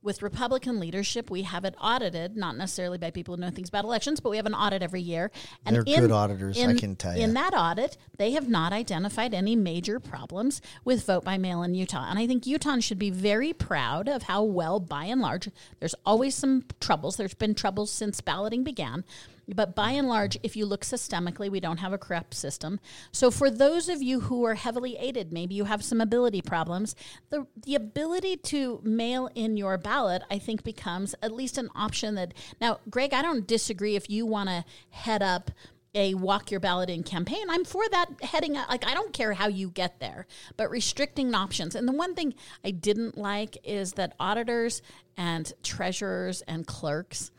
with 0.05 0.23
Republican 0.23 0.79
leadership, 0.79 1.31
we 1.31 1.43
have 1.43 1.65
it 1.65 1.75
audited, 1.81 2.37
not 2.37 2.57
necessarily 2.57 2.99
by 2.99 3.11
people 3.11 3.35
who 3.35 3.41
know 3.41 3.51
things 3.51 3.71
about 3.71 3.85
elections, 3.85 4.21
but 4.21 4.29
we 4.29 4.37
have 4.37 4.47
an 4.47 4.55
audit 4.55 4.83
every 4.83 5.01
year. 5.01 5.31
And 5.65 5.75
They're 5.75 6.01
good 6.01 6.13
auditors, 6.13 6.63
I 6.63 6.75
can 6.75 6.95
tell 6.95 7.17
you. 7.17 7.23
In 7.23 7.35
that 7.35 7.55
audit, 7.55 7.97
they 8.19 8.33
have 8.33 8.49
not 8.49 8.73
identified 8.73 9.33
any 9.33 9.57
major 9.57 9.99
problems 9.99 10.61
with 10.85 11.07
vote 11.07 11.25
by 11.25 11.39
mail 11.39 11.63
in 11.63 11.75
Utah. 11.75 12.07
And 12.09 12.19
I 12.19 12.27
think 12.27 12.45
Utahns 12.45 12.85
should 12.85 12.99
be 12.99 13.11
very 13.11 13.55
proud 13.55 14.09
of 14.09 14.25
how 14.25 14.45
well, 14.45 14.79
by 14.79 15.07
and 15.07 15.23
large, 15.23 15.49
there's 15.81 15.95
always 16.05 16.35
some 16.35 16.67
troubles. 16.81 17.17
There's 17.17 17.35
been 17.35 17.55
troubles 17.55 17.91
since 17.91 18.21
balloting 18.21 18.63
began. 18.63 19.05
But 19.49 19.75
by 19.75 19.91
and 19.91 20.09
large, 20.09 20.39
if 20.43 20.57
you 20.57 20.67
look 20.67 20.83
systemically, 20.83 21.51
we 21.51 21.61
don't 21.61 21.79
have 21.79 21.93
a 21.93 21.99
corrupt 21.99 22.35
system. 22.35 22.81
So 23.13 23.31
for 23.31 23.51
those 23.51 23.89
of 23.89 24.03
you 24.03 24.21
who 24.21 24.45
are 24.45 24.55
heavily 24.55 24.97
aided, 24.97 25.33
maybe 25.33 25.55
you 25.55 25.65
have 25.65 25.85
some 25.85 26.01
ability 26.01 26.43
problems, 26.43 26.95
the 27.31 27.47
the 27.63 27.75
ability 27.75 28.37
to 28.39 28.81
mail 28.83 29.29
in 29.35 29.57
your 29.57 29.77
ballot, 29.77 29.94
I 30.31 30.39
think, 30.39 30.65
becomes 30.65 31.15
at 31.23 31.33
least 31.33 31.57
an 31.57 31.71
option 31.75 32.17
that 32.17 32.35
now, 32.61 32.81
Greg, 32.91 33.15
I 33.15 33.23
don't 33.23 33.47
disagree 33.47 33.97
if 33.97 34.11
you 34.11 34.27
want 34.27 34.49
to 34.49 34.65
head 34.91 35.23
up 35.23 35.51
a 35.95 36.15
walk 36.15 36.51
your 36.51 36.59
ballot 36.59 36.91
in 36.91 37.05
campaign. 37.05 37.47
I'm 37.49 37.65
for 37.65 37.89
that 37.91 38.07
heading 38.23 38.57
up. 38.57 38.69
Like, 38.69 38.85
I 38.87 38.95
don't 38.95 39.13
care 39.13 39.33
how 39.33 39.47
you 39.47 39.71
get 39.71 40.01
there, 40.01 40.27
but 40.57 40.69
restricting 40.69 41.35
options. 41.35 41.77
And 41.77 41.87
the 41.87 41.93
one 41.93 42.15
thing 42.15 42.35
I 42.65 42.73
didn't 42.73 43.17
like 43.17 43.57
is 43.63 43.93
that 43.93 44.15
auditors 44.19 44.83
and 45.17 45.53
treasurers 45.63 46.43
and 46.43 46.67
clerks 46.67 47.31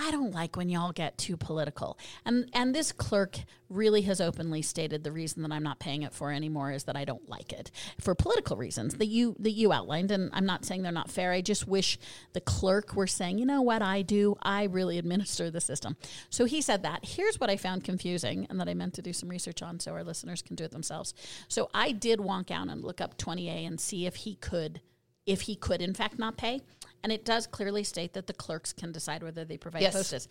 I 0.00 0.10
don't 0.10 0.32
like 0.32 0.56
when 0.56 0.70
y'all 0.70 0.92
get 0.92 1.18
too 1.18 1.36
political. 1.36 1.98
And 2.24 2.48
and 2.54 2.74
this 2.74 2.90
clerk 2.90 3.40
really 3.68 4.02
has 4.02 4.20
openly 4.20 4.62
stated 4.62 5.04
the 5.04 5.12
reason 5.12 5.42
that 5.42 5.52
I'm 5.52 5.62
not 5.62 5.78
paying 5.78 6.02
it 6.02 6.14
for 6.14 6.32
anymore 6.32 6.72
is 6.72 6.84
that 6.84 6.96
I 6.96 7.04
don't 7.04 7.28
like 7.28 7.52
it 7.52 7.70
for 8.00 8.14
political 8.14 8.56
reasons 8.56 8.94
that 8.94 9.06
you 9.06 9.36
that 9.38 9.50
you 9.50 9.72
outlined. 9.72 10.10
And 10.10 10.30
I'm 10.32 10.46
not 10.46 10.64
saying 10.64 10.82
they're 10.82 10.90
not 10.90 11.10
fair. 11.10 11.32
I 11.32 11.42
just 11.42 11.68
wish 11.68 11.98
the 12.32 12.40
clerk 12.40 12.94
were 12.94 13.06
saying, 13.06 13.38
you 13.38 13.44
know 13.44 13.60
what 13.60 13.82
I 13.82 14.00
do? 14.00 14.36
I 14.42 14.64
really 14.64 14.96
administer 14.96 15.50
the 15.50 15.60
system. 15.60 15.98
So 16.30 16.46
he 16.46 16.62
said 16.62 16.82
that. 16.82 17.04
Here's 17.04 17.38
what 17.38 17.50
I 17.50 17.56
found 17.56 17.84
confusing 17.84 18.46
and 18.48 18.58
that 18.58 18.68
I 18.68 18.74
meant 18.74 18.94
to 18.94 19.02
do 19.02 19.12
some 19.12 19.28
research 19.28 19.62
on 19.62 19.80
so 19.80 19.92
our 19.92 20.02
listeners 20.02 20.40
can 20.40 20.56
do 20.56 20.64
it 20.64 20.70
themselves. 20.70 21.12
So 21.48 21.68
I 21.74 21.92
did 21.92 22.22
walk 22.22 22.50
out 22.50 22.68
and 22.68 22.82
look 22.82 23.02
up 23.02 23.18
20A 23.18 23.66
and 23.66 23.78
see 23.78 24.06
if 24.06 24.16
he 24.16 24.36
could 24.36 24.80
if 25.26 25.42
he 25.42 25.54
could 25.54 25.82
in 25.82 25.94
fact 25.94 26.18
not 26.18 26.36
pay. 26.36 26.60
And 27.02 27.10
it 27.12 27.24
does 27.24 27.46
clearly 27.46 27.82
state 27.84 28.12
that 28.12 28.26
the 28.26 28.34
clerks 28.34 28.72
can 28.72 28.92
decide 28.92 29.22
whether 29.22 29.44
they 29.44 29.56
provide 29.56 29.82
Yes. 29.82 29.94
postage. 29.94 30.26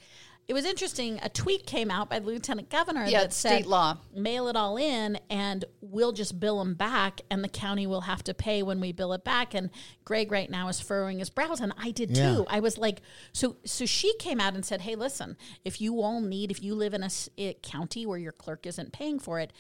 It 0.48 0.54
was 0.54 0.66
interesting. 0.66 1.20
A 1.22 1.30
tweet 1.30 1.66
came 1.68 1.92
out 1.92 2.10
by 2.10 2.20
the 2.20 2.26
lieutenant 2.28 2.70
governor 2.70 3.06
Yeah, 3.06 3.22
that 3.22 3.34
said, 3.34 3.50
state 3.60 3.68
law. 3.68 3.98
"Mail 4.14 4.48
it 4.48 4.56
all 4.56 4.78
in, 4.78 5.20
and 5.30 5.66
we'll 5.82 6.12
just 6.12 6.40
bill 6.40 6.58
them 6.60 6.74
back, 6.74 7.22
and 7.30 7.44
the 7.44 7.50
county 7.50 7.86
will 7.86 8.02
have 8.02 8.24
to 8.24 8.34
pay 8.34 8.64
when 8.64 8.80
we 8.80 8.92
bill 8.92 9.14
it 9.14 9.24
back." 9.24 9.54
And 9.54 9.70
Greg 10.06 10.32
right 10.32 10.50
now 10.50 10.68
is 10.68 10.80
furrowing 10.80 11.20
his 11.20 11.30
brows, 11.30 11.60
and 11.60 11.74
I 11.78 11.92
did 11.92 12.16
Yeah. 12.18 12.34
too. 12.36 12.46
I 12.50 12.60
was 12.60 12.78
like, 12.78 13.02
so 13.34 13.58
so 13.64 13.86
she 13.86 14.16
came 14.18 14.40
out 14.40 14.54
and 14.56 14.66
said, 14.66 14.82
"Hey, 14.82 14.96
listen, 14.96 15.38
if 15.66 15.82
you 15.82 16.02
all 16.02 16.20
need, 16.22 16.50
if 16.52 16.64
you 16.64 16.74
live 16.76 16.94
in 16.96 17.04
a 17.04 17.10
eh, 17.38 17.54
county 17.62 18.06
where 18.08 18.18
your 18.20 18.32
clerk 18.32 18.66
isn't 18.66 18.92
paying 18.92 19.20
for 19.20 19.40
it, 19.40 19.54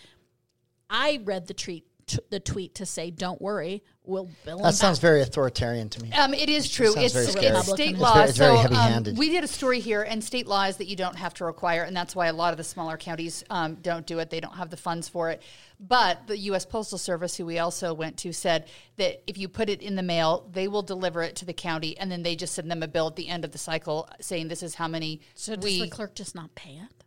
I 0.89 1.21
read 1.23 1.47
the 1.47 1.53
tweet." 1.53 1.85
T- 2.09 2.19
the 2.31 2.39
tweet 2.39 2.75
to 2.75 2.85
say, 2.85 3.11
"Don't 3.11 3.39
worry, 3.41 3.83
we'll 4.03 4.27
bill 4.43 4.57
them 4.57 4.63
That 4.65 4.73
sounds 4.73 4.97
back." 4.97 5.01
very 5.03 5.21
authoritarian 5.21 5.89
to 5.89 6.01
me. 6.01 6.11
Um, 6.11 6.33
it 6.33 6.49
is 6.49 6.67
true. 6.69 6.87
sounds 6.93 7.05
It's, 7.05 7.13
very 7.13 7.25
it's 7.25 7.33
scary. 7.33 7.61
state 7.63 7.91
It's 7.91 7.99
law. 7.99 8.13
very- 8.15 8.29
it's 8.29 8.37
very 8.37 8.57
so 8.57 8.73
um, 8.75 9.03
we 9.15 9.29
did 9.29 9.43
a 9.43 9.47
story 9.47 9.79
here, 9.79 10.01
and 10.01 10.23
state 10.23 10.47
law 10.47 10.63
is 10.65 10.77
that 10.77 10.87
you 10.87 10.95
don't 10.95 11.15
have 11.17 11.33
to 11.35 11.45
require, 11.45 11.83
and 11.83 11.95
that's 11.95 12.15
why 12.15 12.25
a 12.27 12.33
lot 12.33 12.51
of 12.51 12.57
the 12.57 12.63
smaller 12.63 12.97
counties 12.97 13.43
um, 13.51 13.75
don't 13.75 14.05
do 14.07 14.17
it. 14.19 14.29
They 14.31 14.39
don't 14.39 14.55
have 14.55 14.69
the 14.71 14.77
funds 14.77 15.07
for 15.07 15.29
it. 15.29 15.41
But 15.79 16.25
the 16.27 16.37
U.S. 16.39 16.65
Postal 16.65 16.97
Service, 16.97 17.37
who 17.37 17.45
we 17.45 17.59
also 17.59 17.93
went 17.93 18.17
to, 18.17 18.33
said 18.33 18.67
that 18.97 19.21
if 19.27 19.37
you 19.37 19.47
put 19.47 19.69
it 19.69 19.81
in 19.81 19.95
the 19.95 20.03
mail, 20.03 20.49
they 20.51 20.67
will 20.67 20.81
deliver 20.81 21.21
it 21.21 21.35
to 21.37 21.45
the 21.45 21.53
county, 21.53 21.97
and 21.97 22.11
then 22.11 22.23
they 22.23 22.35
just 22.35 22.55
send 22.55 22.69
them 22.71 22.81
a 22.83 22.87
bill 22.87 23.07
at 23.07 23.15
the 23.15 23.27
end 23.29 23.45
of 23.45 23.51
the 23.51 23.57
cycle 23.59 24.09
saying 24.19 24.47
this 24.47 24.63
is 24.63 24.73
how 24.75 24.87
many 24.87 25.21
So 25.35 25.55
does 25.55 25.63
we. 25.63 25.81
the 25.81 25.89
clerk 25.89 26.15
just 26.15 26.33
not 26.33 26.53
pay 26.55 26.71
it 26.81 27.03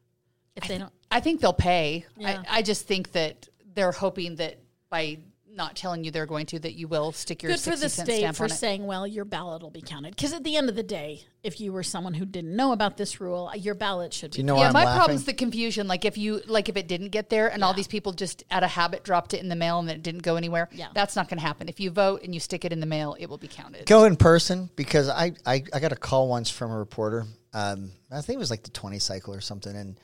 if 0.57 0.69
they 0.69 0.79
don't? 0.79 0.93
I 1.11 1.21
think 1.21 1.41
they'll 1.41 1.53
pay. 1.53 2.07
Yeah. 2.17 2.43
I, 2.49 2.59
I 2.59 2.63
just 2.63 2.87
think 2.87 3.13
that 3.13 3.49
they're 3.75 3.93
hoping 3.93 4.37
that 4.37 4.59
by 4.93 5.19
not 5.55 5.77
telling 5.77 6.05
you 6.05 6.11
they're 6.11 6.27
going 6.27 6.47
to, 6.47 6.59
that 6.59 6.75
you 6.75 6.89
will 6.89 7.13
stick 7.13 7.43
your 7.43 7.53
Good 7.53 7.61
for 7.61 7.77
60 7.77 7.85
the 7.85 7.89
cent 7.89 8.09
state 8.09 8.19
stamp 8.19 8.37
for 8.37 8.49
saying, 8.49 8.87
well, 8.87 9.07
your 9.07 9.25
ballot 9.25 9.63
will 9.63 9.71
be 9.71 9.83
counted. 9.83 10.15
Because 10.15 10.33
at 10.33 10.45
the 10.45 10.57
end 10.57 10.69
of 10.69 10.77
the 10.77 10.83
day, 10.83 11.25
if 11.43 11.61
you 11.61 11.73
were 11.73 11.83
someone 11.83 12.15
who 12.15 12.25
didn't 12.25 12.55
know 12.55 12.73
about 12.73 12.97
this 12.97 13.21
rule, 13.21 13.51
your 13.57 13.75
ballot 13.75 14.15
should 14.15 14.33
be. 14.33 14.39
you 14.39 14.45
know 14.45 14.57
yeah, 14.57 14.69
I'm 14.69 14.73
my 14.73 14.85
laughing? 14.85 14.99
problem's 14.99 15.25
the 15.25 15.35
confusion. 15.35 15.89
Like 15.89 16.05
if 16.05 16.17
you 16.17 16.41
like 16.47 16.69
if 16.69 16.77
it 16.77 16.89
didn't 16.89 17.09
get 17.09 17.29
there 17.29 17.49
and 17.49 17.63
all 17.63 17.75
these 17.75 17.89
people 17.89 18.13
just 18.13 18.45
out 18.51 18.63
of 18.63 18.71
habit 18.71 19.05
dropped 19.05 19.35
it 19.35 19.43
in 19.43 19.49
the 19.49 19.57
mail 19.57 19.79
and 19.79 19.91
it 19.91 20.03
didn't 20.03 20.23
go 20.23 20.37
anywhere. 20.37 20.69
Yeah. 20.73 20.89
That's 20.95 21.17
not 21.17 21.29
going 21.29 21.39
to 21.39 21.47
happen. 21.47 21.69
If 21.69 21.81
you 21.81 21.91
vote 21.91 22.23
and 22.23 22.33
you 22.33 22.41
stick 22.41 22.65
it 22.65 22.73
in 22.73 22.81
the 22.81 22.87
mail, 22.87 23.17
it 23.19 23.27
will 23.27 23.39
be 23.39 23.49
counted. 23.49 23.87
Go 23.87 24.05
in 24.05 24.17
person 24.17 24.71
because 24.77 25.09
I, 25.09 25.33
I, 25.45 25.65
I 25.73 25.81
got 25.81 25.93
a 25.93 25.97
call 25.97 26.29
once 26.29 26.51
from 26.51 26.71
a 26.71 26.79
reporter. 26.79 27.27
Um, 27.53 27.93
I 28.11 28.23
think 28.23 28.37
it 28.37 28.41
was 28.41 28.51
like 28.51 28.63
the 28.63 28.71
20 28.71 28.99
cycle 28.99 29.35
or 29.35 29.41
something. 29.41 29.75
And 29.75 29.99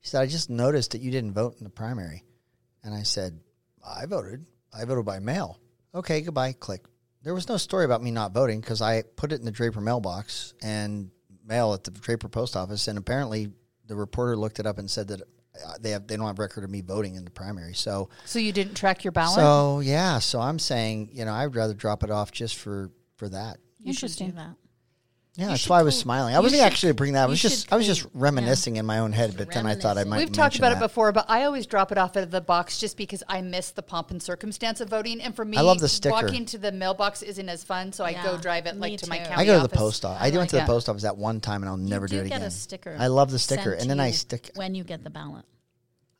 she 0.00 0.10
said, 0.10 0.22
I 0.22 0.26
just 0.26 0.50
noticed 0.50 0.92
that 0.92 1.00
you 1.00 1.10
didn't 1.10 1.32
vote 1.32 1.56
in 1.58 1.64
the 1.64 1.70
primary. 1.70 2.24
And 2.82 2.94
I 2.94 3.02
said, 3.02 3.38
I 3.86 4.06
voted. 4.06 4.46
I 4.72 4.84
voted 4.84 5.04
by 5.04 5.18
mail. 5.18 5.58
Okay, 5.94 6.20
goodbye. 6.20 6.52
Click. 6.52 6.84
There 7.22 7.34
was 7.34 7.48
no 7.48 7.56
story 7.56 7.84
about 7.84 8.02
me 8.02 8.10
not 8.10 8.32
voting 8.32 8.60
because 8.60 8.80
I 8.80 9.02
put 9.02 9.32
it 9.32 9.40
in 9.40 9.44
the 9.44 9.50
Draper 9.50 9.80
mailbox 9.80 10.54
and 10.62 11.10
mail 11.44 11.74
at 11.74 11.84
the 11.84 11.90
Draper 11.90 12.28
post 12.28 12.56
office. 12.56 12.88
And 12.88 12.96
apparently 12.96 13.48
the 13.86 13.96
reporter 13.96 14.36
looked 14.36 14.58
it 14.60 14.66
up 14.66 14.78
and 14.78 14.90
said 14.90 15.08
that 15.08 15.20
uh, 15.22 15.74
they 15.80 15.90
have 15.90 16.06
they 16.06 16.16
don't 16.16 16.26
have 16.26 16.38
record 16.38 16.62
of 16.64 16.70
me 16.70 16.80
voting 16.80 17.16
in 17.16 17.24
the 17.24 17.30
primary. 17.30 17.74
So 17.74 18.08
So 18.24 18.38
you 18.38 18.52
didn't 18.52 18.74
track 18.74 19.02
your 19.04 19.12
ballot. 19.12 19.34
so 19.34 19.80
yeah, 19.80 20.20
so 20.20 20.40
I'm 20.40 20.58
saying 20.58 21.10
you 21.12 21.24
know 21.24 21.32
I'd 21.32 21.54
rather 21.56 21.74
drop 21.74 22.04
it 22.04 22.10
off 22.10 22.30
just 22.30 22.56
for 22.56 22.90
for 23.16 23.28
that. 23.28 23.58
You 23.82 23.92
should 23.92 24.12
do 24.14 24.30
that. 24.32 24.54
Yeah, 25.40 25.48
that's 25.48 25.66
why 25.70 25.80
I 25.80 25.82
was 25.82 25.98
smiling. 25.98 26.34
I 26.34 26.36
you 26.38 26.42
wasn't 26.42 26.60
should- 26.60 26.66
actually 26.66 26.92
bringing 26.92 27.14
that. 27.14 27.22
I 27.22 27.24
you 27.24 27.30
was 27.30 27.40
just 27.40 27.64
should 27.64 27.72
I 27.72 27.76
was 27.76 27.86
just 27.86 28.02
clean- 28.02 28.12
yeah. 28.14 28.20
reminiscing 28.24 28.76
in 28.76 28.84
my 28.84 28.98
own 28.98 29.12
head, 29.12 29.34
but 29.38 29.50
then 29.50 29.64
I 29.64 29.74
thought 29.74 29.96
I 29.96 30.04
might. 30.04 30.18
We've 30.18 30.26
talked 30.28 30.38
mention 30.54 30.64
about 30.64 30.78
that. 30.78 30.84
it 30.84 30.88
before, 30.88 31.12
but 31.12 31.24
I 31.28 31.44
always 31.44 31.64
drop 31.66 31.90
it 31.92 31.96
off 31.96 32.14
at 32.18 32.30
the 32.30 32.42
box 32.42 32.78
just 32.78 32.98
because 32.98 33.22
I 33.26 33.40
miss 33.40 33.70
the 33.70 33.80
pomp 33.82 34.10
and 34.10 34.22
circumstance 34.22 34.82
of 34.82 34.90
voting. 34.90 35.18
And 35.22 35.34
for 35.34 35.44
me, 35.46 35.56
I 35.56 35.62
love 35.62 35.80
the 35.80 35.88
sticker. 35.88 36.12
walking 36.12 36.44
to 36.44 36.58
the 36.58 36.72
mailbox 36.72 37.22
isn't 37.22 37.48
as 37.48 37.64
fun, 37.64 37.92
so 37.92 38.04
I 38.04 38.12
go 38.12 38.32
Yeah, 38.32 38.40
drive 38.40 38.66
it 38.66 38.74
me 38.74 38.80
like 38.90 38.98
to 39.00 39.08
my 39.08 39.16
too. 39.18 39.24
county 39.24 39.42
I 39.42 39.46
go 39.46 39.54
to 39.54 39.58
the 39.60 39.64
office. 39.64 39.78
post 39.78 40.04
office. 40.04 40.22
I 40.22 40.26
I, 40.26 40.36
went 40.36 40.50
to 40.50 40.56
the 40.56 40.62
it. 40.62 40.66
post 40.66 40.88
office 40.90 41.02
that 41.04 41.16
one 41.16 41.40
time, 41.40 41.62
and 41.62 41.70
I'll 41.70 41.76
never 41.78 42.04
you 42.04 42.08
do 42.08 42.16
do 42.16 42.20
it 42.26 42.28
get 42.28 42.36
again. 42.36 42.46
a 42.48 42.50
sticker. 42.50 42.94
I 42.98 43.06
love 43.06 43.30
the 43.30 43.38
sticker, 43.38 43.70
sent 43.70 43.80
and 43.80 43.90
then 43.90 43.98
I 43.98 44.08
you 44.08 44.12
stick. 44.12 44.50
when 44.56 44.74
you 44.74 44.84
get 44.84 45.04
the 45.04 45.10
ballot. 45.10 45.46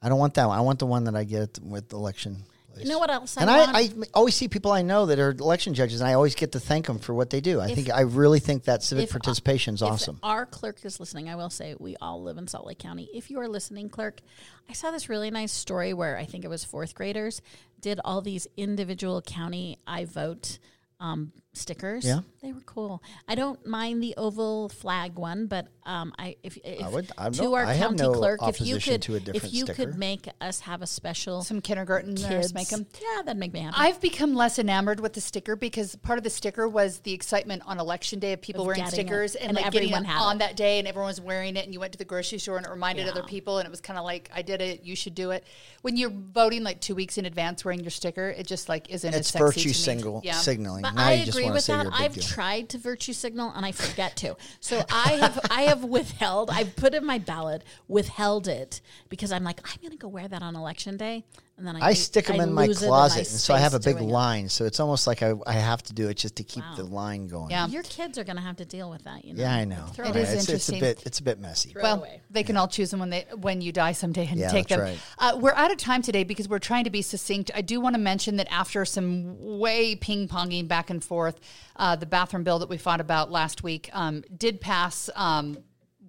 I 0.01 0.09
don't 0.09 0.19
want 0.19 0.33
that 0.35 0.49
one. 0.49 0.57
I 0.57 0.63
want 0.63 0.79
the 0.79 0.87
one 0.87 1.05
that 1.05 1.15
I 1.15 1.25
get 1.25 1.59
with 1.63 1.91
the 1.91 1.97
election. 1.97 2.45
You 2.79 2.89
know 2.89 2.99
what 2.99 3.11
else? 3.11 3.37
I 3.37 3.43
And? 3.43 3.51
I, 3.51 3.81
I 3.81 3.91
always 4.15 4.35
see 4.35 4.49
people 4.49 4.73
I 4.73 4.83
know 4.83 5.07
that 5.07 5.19
are 5.19 5.31
election 5.31 5.75
judges, 5.75 6.01
and 6.01 6.09
I 6.09 6.15
always 6.15 6.35
get 6.35 6.53
to 6.53 6.61
thank 6.61 6.87
them 6.87 6.99
for 6.99 7.15
what 7.15 7.31
they 7.31 7.41
do. 7.41 7.61
I 7.61 7.75
think 7.75 7.91
I 7.91 8.03
really 8.03 8.41
think 8.41 8.65
that 8.65 8.83
civic 8.83 9.09
uh, 9.09 9.13
participation 9.13 9.75
is 9.75 9.83
awesome. 9.83 10.19
Our 10.23 10.47
clerk 10.47 10.85
is 10.85 11.01
listening. 11.01 11.29
I 11.29 11.37
will 11.37 11.51
say 11.51 11.75
we 11.79 11.97
all 12.01 12.23
live 12.23 12.39
in 12.39 12.47
Salt 12.47 12.67
Lake 12.67 12.79
County. 12.79 13.09
If 13.13 13.31
you 13.31 13.41
are 13.41 13.49
listening, 13.49 13.89
clerk, 13.89 14.21
I 14.69 14.73
saw 14.73 14.91
this 14.91 15.09
really 15.09 15.31
nice 15.31 15.53
story 15.53 15.93
where 15.93 16.17
I 16.17 16.25
think 16.25 16.45
it 16.45 16.49
was 16.49 16.65
fourth 16.65 16.95
graders 16.95 17.43
did 17.81 18.01
all 18.05 18.21
these 18.21 18.47
individual 18.57 19.23
county 19.23 19.79
I 19.87 20.05
vote 20.05 20.59
um, 21.01 21.33
stickers. 21.55 22.05
Yeah. 22.05 22.21
they 22.43 22.53
were 22.53 22.61
cool. 22.61 23.03
I 23.27 23.35
don't 23.35 23.65
mind 23.67 24.03
the 24.03 24.15
oval 24.17 24.69
flag 24.69 25.17
one, 25.17 25.47
but 25.47 25.67
um, 25.85 26.13
I 26.19 26.37
if, 26.43 26.57
if 26.63 26.91
would- 26.93 27.11
I 27.19 27.31
to 27.31 27.39
don't- 27.39 27.55
our 27.55 27.65
I 27.65 27.73
have 27.73 27.89
county 27.89 28.03
no 28.03 28.13
clerk, 28.13 28.41
if 28.43 28.61
you 28.61 28.75
opposition 28.77 28.93
could, 28.95 29.03
to 29.03 29.13
a 29.15 29.17
if 29.17 29.25
different 29.25 29.55
you 29.55 29.65
sticker. 29.65 29.75
could 29.87 29.99
make 29.99 30.29
us 30.41 30.61
have 30.61 30.83
a 30.83 30.87
special 30.87 31.43
Some 31.43 31.61
kindergarten 31.61 32.15
kids, 32.15 32.55
make 32.55 32.69
them. 32.69 32.87
yeah, 33.01 33.23
that'd 33.23 33.39
make 33.39 33.53
me 33.53 33.61
happy. 33.61 33.75
I've 33.79 34.01
become 34.01 34.35
less 34.35 34.59
enamored 34.59 35.01
with 35.01 35.15
the 35.15 35.21
sticker 35.21 35.57
because 35.57 35.97
part 35.97 36.19
of 36.19 36.23
the 36.25 36.31
sticker 36.31 36.69
was 36.69 37.01
the 37.01 37.13
excitement 37.13 37.63
on 37.67 37.81
election 37.81 38.19
day 38.21 38.33
of 38.35 38.41
people 38.43 38.61
Of 38.63 38.67
wearing 38.69 38.85
getting 38.85 39.01
it. 39.01 39.03
stickers 39.09 39.35
and, 39.35 39.49
And 39.49 39.57
like 39.57 39.73
getting 39.73 39.89
everyone 39.89 40.05
it 40.05 40.09
had 40.09 40.23
on 40.23 40.37
it. 40.37 40.39
that 40.41 40.57
day 40.57 40.79
and 40.79 40.87
everyone 40.87 41.09
was 41.09 41.21
wearing 41.21 41.57
it 41.57 41.65
and 41.65 41.73
you 41.75 41.81
went 41.81 41.93
to 41.93 41.99
the 41.99 42.05
grocery 42.05 42.39
store 42.39 42.59
and 42.59 42.67
it 42.67 42.71
reminded 42.71 43.07
Yeah. 43.07 43.13
other 43.13 43.23
people 43.25 43.59
and 43.59 43.67
it 43.67 43.71
was 43.71 43.81
kind 43.81 43.99
of 43.99 44.05
like 44.05 44.31
I 44.35 44.43
did 44.43 44.61
it, 44.61 44.85
you 44.85 44.95
should 44.95 45.15
do 45.15 45.31
it. 45.33 45.45
When 45.83 45.97
you're 45.97 46.11
voting 46.11 46.63
like 46.63 46.81
two 46.81 46.95
weeks 46.95 47.17
in 47.19 47.25
advance 47.25 47.65
wearing 47.65 47.81
your 47.81 47.91
sticker, 47.91 48.29
it 48.31 48.47
just 48.47 48.69
like 48.69 48.89
isn't 48.91 49.13
as 49.13 49.21
It's 49.21 49.31
sexy 49.31 49.45
virtue 49.45 49.61
to 49.63 49.69
me. 49.69 49.73
signal, 49.73 50.21
Yeah. 50.25 50.35
signaling. 50.35 50.85
Now 50.95 51.07
I 51.07 51.13
agree 51.13 51.51
with 51.51 51.67
that. 51.67 51.73
you're 51.73 51.81
a 51.81 51.85
big 51.85 52.01
I've 52.01 52.15
deal. 52.15 52.25
tried 52.25 52.69
to 52.71 52.79
virtue 52.79 53.13
signal 53.13 53.53
and 53.55 53.65
I 53.67 53.73
forget 53.73 54.17
to. 54.19 54.37
So 54.61 54.85
I 54.91 55.13
have 55.13 55.41
I 55.51 55.63
have 55.63 55.85
withheld. 55.85 56.51
I've 56.51 56.77
put 56.77 56.95
in 56.95 57.05
my 57.05 57.19
ballot, 57.19 57.63
withheld 57.89 58.49
it 58.49 58.81
because 59.09 59.33
I'm 59.33 59.45
like 59.45 59.61
I'm 59.65 59.81
going 59.81 59.93
to 59.93 59.99
go 59.99 60.09
wear 60.09 60.29
that 60.29 60.43
on 60.43 60.57
election 60.57 60.97
day, 60.97 61.25
and 61.61 61.69
then 61.69 61.77
I, 61.77 61.89
I 61.89 61.93
stick 61.93 62.27
them 62.27 62.41
I 62.41 62.45
in 62.45 62.53
my 62.55 62.67
closet, 62.69 63.17
I 63.17 63.19
and 63.19 63.27
so 63.27 63.55
I 63.55 63.59
have 63.59 63.75
a 63.75 63.79
big 63.79 63.99
doing 63.99 64.09
it. 64.09 64.13
line. 64.13 64.49
So 64.49 64.65
it's 64.65 64.81
almost 64.81 65.07
like 65.07 65.23
I, 65.23 65.35
I 65.47 65.53
have 65.53 65.83
to 65.85 65.93
do 65.93 66.09
it 66.09 66.15
just 66.17 66.37
to 66.37 66.43
keep 66.43 66.65
Wow. 66.65 66.75
the 66.77 66.85
line 66.85 67.29
going. 67.29 67.51
Yeah. 67.51 67.67
Your 67.69 67.83
kids 67.83 68.17
are 68.19 68.25
going 68.25 68.37
to 68.37 68.43
have 68.43 68.57
to 68.57 68.65
deal 68.65 68.89
with 68.91 69.05
that. 69.05 69.25
You 69.25 69.35
know? 69.35 69.43
Yeah, 69.43 69.55
I 69.55 69.65
know. 69.67 69.85
Throw 69.95 70.07
It 70.09 70.17
it 70.17 70.21
is 70.21 70.29
away. 70.31 70.39
it's, 70.39 70.49
it's 70.49 70.69
a 70.71 70.81
bit 70.81 71.03
it's 71.07 71.19
a 71.19 71.23
bit 71.23 71.39
messy. 71.39 71.71
Throw 71.73 71.83
well, 71.83 71.99
away. 71.99 72.23
they 72.31 72.43
can 72.43 72.57
all 72.57 72.67
choose 72.67 72.91
them 72.91 72.99
when 73.01 73.11
they 73.11 73.27
when 73.37 73.61
you 73.61 73.73
die 73.73 73.93
someday 73.93 74.27
and 74.27 74.39
Yeah, 74.41 74.49
take 74.51 74.69
that's 74.69 74.81
them. 74.81 74.89
right. 74.89 75.35
Uh, 75.35 75.39
we're 75.39 75.53
out 75.55 75.71
of 75.71 75.77
time 75.77 76.01
today 76.03 76.25
because 76.25 76.49
we're 76.49 76.59
trying 76.59 76.85
to 76.85 76.91
be 76.91 77.03
succinct. 77.03 77.51
I 77.55 77.61
do 77.61 77.79
want 77.81 77.95
to 77.95 78.01
mention 78.01 78.37
that 78.37 78.51
after 78.51 78.85
some 78.87 79.37
way 79.59 79.95
ping 79.97 80.29
ponging 80.29 80.67
back 80.67 80.89
and 80.91 81.05
forth, 81.05 81.39
uh, 81.77 81.95
the 81.97 82.07
bathroom 82.07 82.43
bill 82.43 82.59
that 82.61 82.69
we 82.71 82.79
fought 82.79 83.01
about 83.03 83.31
last 83.31 83.63
week 83.63 83.91
um, 83.93 84.25
did 84.35 84.61
pass. 84.63 85.11
Um, 85.15 85.59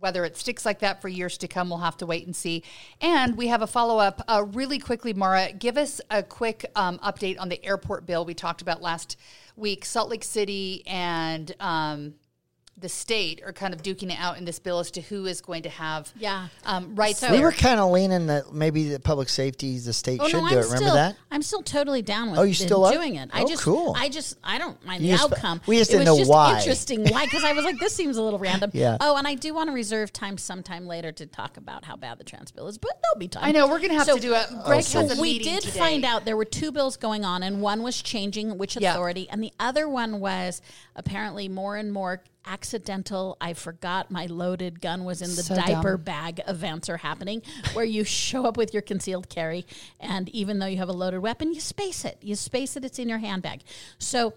whether 0.02 0.26
it 0.26 0.36
sticks 0.36 0.66
like 0.66 0.80
that 0.80 1.02
for 1.02 1.08
years 1.08 1.38
to 1.38 1.48
come, 1.48 1.70
we'll 1.70 1.78
have 1.80 1.96
to 1.98 2.08
wait 2.08 2.26
and 2.26 2.36
see. 2.36 2.64
And 3.00 3.38
we 3.38 3.48
have 3.48 3.62
a 3.62 3.68
follow 3.68 4.00
up 4.00 4.24
uh, 4.28 4.44
really 4.48 4.80
quickly, 4.80 5.14
Maura. 5.14 5.54
Give 5.54 5.78
us 5.78 6.02
a 6.10 6.24
quick 6.24 6.66
um, 6.76 6.98
update 7.00 7.40
on 7.40 7.50
the 7.50 7.64
airport 7.64 8.08
bill 8.08 8.26
we 8.26 8.34
talked 8.34 8.64
about 8.64 8.82
last 8.82 9.16
week. 9.56 9.86
Salt 9.86 10.10
Lake 10.10 10.24
City 10.24 10.84
and 10.88 11.56
um, 11.60 12.16
the 12.78 12.90
state 12.90 13.44
are 13.46 13.54
kind 13.54 13.76
of 13.76 13.84
duking 13.84 14.12
it 14.12 14.18
out 14.20 14.40
in 14.40 14.46
this 14.46 14.58
bill 14.58 14.80
as 14.80 14.90
to 14.90 15.02
who 15.02 15.28
is 15.28 15.40
going 15.42 15.62
to 15.64 15.70
have 15.70 16.12
Yeah. 16.18 16.48
um, 16.66 16.96
rights. 16.96 17.20
So- 17.20 17.32
We 17.32 17.40
were 17.42 17.52
kind 17.52 17.80
of 17.80 17.92
leaning 17.92 18.26
that 18.28 18.54
maybe 18.54 18.90
the 18.90 19.00
public 19.00 19.30
safety, 19.30 19.78
the 19.78 19.94
state 19.94 20.20
Oh 20.20 20.28
should 20.28 20.42
no, 20.42 20.50
do 20.50 20.56
I'm 20.56 20.60
it. 20.60 20.64
Remember 20.64 20.78
still, 20.78 20.94
that? 20.96 21.16
I'm 21.30 21.42
still 21.44 21.62
totally 21.62 22.02
down 22.02 22.32
with 22.32 22.40
Oh, 22.40 22.44
you 22.44 22.56
still 22.56 22.86
are? 22.86 22.92
doing 22.92 23.16
it. 23.16 23.30
I 23.34 23.44
Oh, 23.44 23.48
just, 23.48 23.62
cool. 23.62 23.94
I 23.96 24.10
just, 24.10 24.36
I 24.44 24.58
don't 24.58 24.84
mind 24.84 25.04
You 25.04 25.12
the 25.12 25.18
just- 25.18 25.32
outcome. 25.34 25.62
we 25.68 25.78
just 25.78 25.92
it 25.92 25.98
didn't 26.00 26.10
was 26.10 26.18
know 26.18 26.22
just 26.22 26.32
why. 26.32 26.58
interesting 26.58 27.04
why, 27.06 27.26
because 27.26 27.44
I 27.44 27.54
was 27.54 27.66
like, 27.66 27.78
this 27.78 27.94
seems 27.94 28.18
a 28.18 28.24
little 28.24 28.40
random. 28.40 28.72
Yeah. 28.74 28.98
Oh, 29.00 29.16
and 29.16 29.28
I 29.28 29.36
do 29.36 29.54
want 29.54 29.68
to 29.70 29.74
reserve 29.74 30.12
time 30.12 30.40
sometime 30.40 30.88
later 30.88 31.12
to 31.12 31.26
talk 31.28 31.58
about 31.58 31.86
how 31.86 31.96
bad 31.98 32.18
the 32.18 32.24
trans 32.24 32.50
bill 32.52 32.68
is, 32.68 32.80
but 32.80 33.00
there'll 33.04 33.20
be 33.20 33.28
time. 33.28 33.44
I 33.44 33.52
know 33.52 33.68
we're 33.68 33.78
going 33.78 33.90
to 33.92 33.98
have 33.98 34.08
So- 34.08 34.16
to 34.16 34.22
do 34.22 34.34
it. 34.34 34.48
Greg 34.66 34.84
so 34.84 35.02
has 35.02 35.20
a 35.20 35.22
we 35.22 35.38
did 35.38 35.62
today. 35.62 35.78
find 35.78 36.04
out 36.06 36.26
there 36.26 36.38
were 36.38 36.46
two 36.46 36.72
bills 36.72 36.98
going 36.98 37.26
on, 37.26 37.44
and 37.44 37.62
one 37.62 37.84
was 37.84 38.02
changing 38.02 38.58
which 38.58 38.76
Yeah. 38.78 38.94
authority, 38.94 39.28
and 39.30 39.44
the 39.44 39.52
other 39.60 39.88
one 39.88 40.20
was 40.20 40.62
apparently 40.96 41.48
more 41.48 41.76
and 41.76 41.94
more 41.94 42.24
accidental. 42.46 43.38
I 43.40 43.54
forgot 43.54 44.12
my 44.12 44.26
loaded 44.26 44.82
gun 44.82 45.04
was 45.04 45.22
in 45.22 45.30
the 45.36 45.44
So 45.44 45.56
diaper 45.56 45.94
dumb. 45.98 46.04
bag 46.04 46.42
events 46.48 46.90
are 46.90 46.98
happening, 46.98 47.42
where 47.74 47.86
you 47.86 48.04
show 48.06 48.46
up 48.46 48.58
with 48.58 48.74
your 48.74 48.82
concealed 48.82 49.30
carry, 49.30 49.66
and 50.00 50.30
even 50.30 50.60
though 50.60 50.66
you 50.66 50.78
have 50.78 50.90
a 50.90 50.94
loaded 50.94 51.20
weapon, 51.20 51.54
you 51.54 51.60
space 51.60 52.06
it. 52.06 52.18
You 52.22 52.36
space 52.36 52.76
it. 52.76 52.86
It's 52.86 53.00
in 53.00 53.10
your 53.10 53.20
handbag. 53.20 53.62
So 53.98 54.34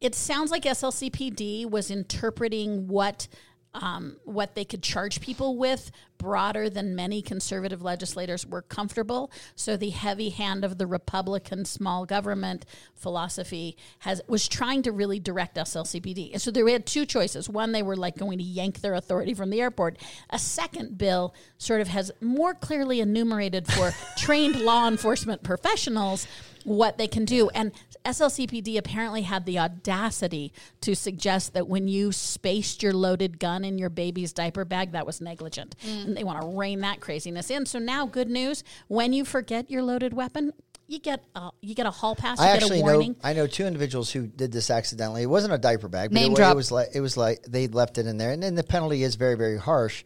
it 0.00 0.14
sounds 0.14 0.50
like 0.50 0.62
SLCPD 0.64 1.68
was 1.68 1.90
interpreting 1.90 2.88
what 2.88 3.28
um, 3.74 4.16
what 4.24 4.54
they 4.54 4.64
could 4.64 4.82
charge 4.82 5.20
people 5.20 5.56
with 5.56 5.90
broader 6.18 6.68
than 6.68 6.94
many 6.94 7.22
conservative 7.22 7.80
legislators 7.80 8.46
were 8.46 8.60
comfortable. 8.60 9.30
So 9.54 9.76
the 9.76 9.90
heavy 9.90 10.28
hand 10.28 10.64
of 10.64 10.76
the 10.76 10.86
Republican 10.86 11.64
small 11.64 12.04
government 12.04 12.66
philosophy 12.94 13.76
has 14.00 14.20
was 14.26 14.46
trying 14.46 14.82
to 14.82 14.92
really 14.92 15.18
direct 15.18 15.56
SLCPD. 15.56 16.32
And 16.32 16.42
so 16.42 16.50
they 16.50 16.70
had 16.70 16.84
two 16.84 17.06
choices. 17.06 17.48
One, 17.48 17.72
they 17.72 17.82
were 17.82 17.96
like 17.96 18.18
going 18.18 18.38
to 18.38 18.44
yank 18.44 18.80
their 18.80 18.94
authority 18.94 19.32
from 19.32 19.50
the 19.50 19.60
airport. 19.60 19.96
A 20.28 20.38
second 20.38 20.98
bill 20.98 21.34
sort 21.56 21.80
of 21.80 21.88
has 21.88 22.12
more 22.20 22.54
clearly 22.54 23.00
enumerated 23.00 23.66
for 23.66 23.92
trained 24.18 24.60
law 24.60 24.88
enforcement 24.88 25.42
professionals 25.42 26.26
what 26.64 26.98
they 26.98 27.08
can 27.08 27.24
do. 27.24 27.48
And 27.50 27.72
SLCPD 28.04 28.78
apparently 28.78 29.22
had 29.22 29.46
the 29.46 29.58
audacity 29.58 30.52
to 30.80 30.94
suggest 30.94 31.54
that 31.54 31.68
when 31.68 31.88
you 31.88 32.12
spaced 32.12 32.82
your 32.82 32.92
loaded 32.92 33.38
gun 33.38 33.64
in 33.64 33.78
your 33.78 33.90
baby's 33.90 34.32
diaper 34.32 34.64
bag, 34.64 34.92
that 34.92 35.06
was 35.06 35.20
negligent. 35.20 35.76
Mm. 35.86 36.04
And 36.04 36.16
they 36.16 36.24
want 36.24 36.40
to 36.40 36.46
rein 36.46 36.80
that 36.80 37.00
craziness 37.00 37.50
in. 37.50 37.66
So 37.66 37.78
now, 37.78 38.06
good 38.06 38.30
news: 38.30 38.64
when 38.88 39.12
you 39.12 39.24
forget 39.24 39.70
your 39.70 39.82
loaded 39.82 40.14
weapon, 40.14 40.52
you 40.90 40.98
get 40.98 41.22
a, 41.36 41.50
you 41.60 41.74
get 41.74 41.86
a 41.86 41.90
hall 41.90 42.16
pass. 42.16 42.38
You 42.38 42.44
I 42.44 42.54
get 42.54 42.62
actually 42.62 42.80
a 42.80 42.82
warning. 42.82 43.12
know 43.12 43.18
I 43.22 43.32
know 43.32 43.46
two 43.46 43.64
individuals 43.64 44.10
who 44.10 44.26
did 44.26 44.52
this 44.52 44.70
accidentally. 44.70 45.22
It 45.22 45.30
wasn't 45.30 45.54
a 45.54 45.58
diaper 45.58 45.88
bag, 45.88 46.10
but 46.10 46.14
Name 46.14 46.32
it, 46.32 46.36
drop. 46.36 46.52
it 46.52 46.56
was 46.56 46.72
like 46.72 46.88
it 46.94 47.00
was 47.00 47.16
like 47.16 47.42
they 47.44 47.68
left 47.68 47.98
it 47.98 48.06
in 48.06 48.18
there, 48.18 48.32
and 48.32 48.42
then 48.42 48.54
the 48.54 48.64
penalty 48.64 49.02
is 49.02 49.14
very 49.14 49.36
very 49.36 49.58
harsh. 49.58 50.04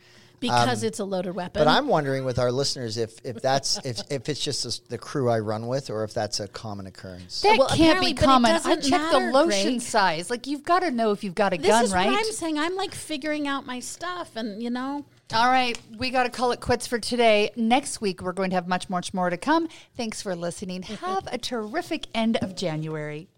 Because 0.48 0.82
um, 0.82 0.86
it's 0.86 0.98
a 1.00 1.04
loaded 1.04 1.34
weapon. 1.34 1.60
But 1.60 1.68
I'm 1.68 1.88
wondering 1.88 2.24
with 2.24 2.38
our 2.38 2.52
listeners 2.52 2.96
if 2.96 3.18
if 3.24 3.40
that's 3.42 3.76
if 3.84 4.00
if 4.10 4.28
it's 4.28 4.40
just 4.40 4.62
the- 4.62 4.80
the 4.90 4.98
crew 4.98 5.28
I 5.30 5.40
run 5.40 5.66
with, 5.66 5.90
or 5.90 6.04
if 6.04 6.14
that's 6.14 6.40
a 6.40 6.48
common 6.48 6.86
occurrence. 6.86 7.42
That 7.42 7.58
Well, 7.58 7.68
can't 7.68 8.00
be 8.00 8.14
common. 8.14 8.50
I 8.50 8.54
doesn't 8.54 8.82
checked 8.82 9.12
matter, 9.12 9.26
the 9.26 9.32
lotion 9.32 9.72
Greg. 9.78 9.80
size. 9.80 10.30
Like 10.30 10.46
you've 10.46 10.64
got 10.64 10.80
to 10.80 10.90
know 10.90 11.10
if 11.12 11.24
you've 11.24 11.34
got 11.34 11.52
a 11.52 11.56
this 11.56 11.66
gun, 11.66 11.84
is 11.84 11.92
right? 11.92 12.06
what 12.06 12.18
I'm 12.18 12.32
saying. 12.32 12.58
I'm 12.58 12.76
like 12.76 12.94
figuring 12.94 13.48
out 13.48 13.66
my 13.66 13.80
stuff, 13.80 14.36
and 14.36 14.62
you 14.62 14.70
know. 14.70 15.04
All 15.32 15.48
right, 15.48 15.76
we 15.96 16.10
got 16.10 16.24
to 16.24 16.28
call 16.30 16.52
it 16.52 16.60
quits 16.60 16.86
for 16.86 16.98
today. 16.98 17.50
Next 17.56 18.00
week, 18.02 18.20
we're 18.20 18.32
going 18.34 18.50
to 18.50 18.56
have 18.56 18.68
much, 18.68 18.90
much 18.90 19.14
more 19.14 19.30
to 19.30 19.38
come. 19.38 19.68
Thanks 19.96 20.20
for 20.20 20.36
listening. 20.36 20.82
Mm-hmm. 20.82 21.04
Have 21.06 21.26
a 21.32 21.38
terrific 21.38 22.06
end 22.14 22.36
of 22.36 22.54
January. 22.54 23.28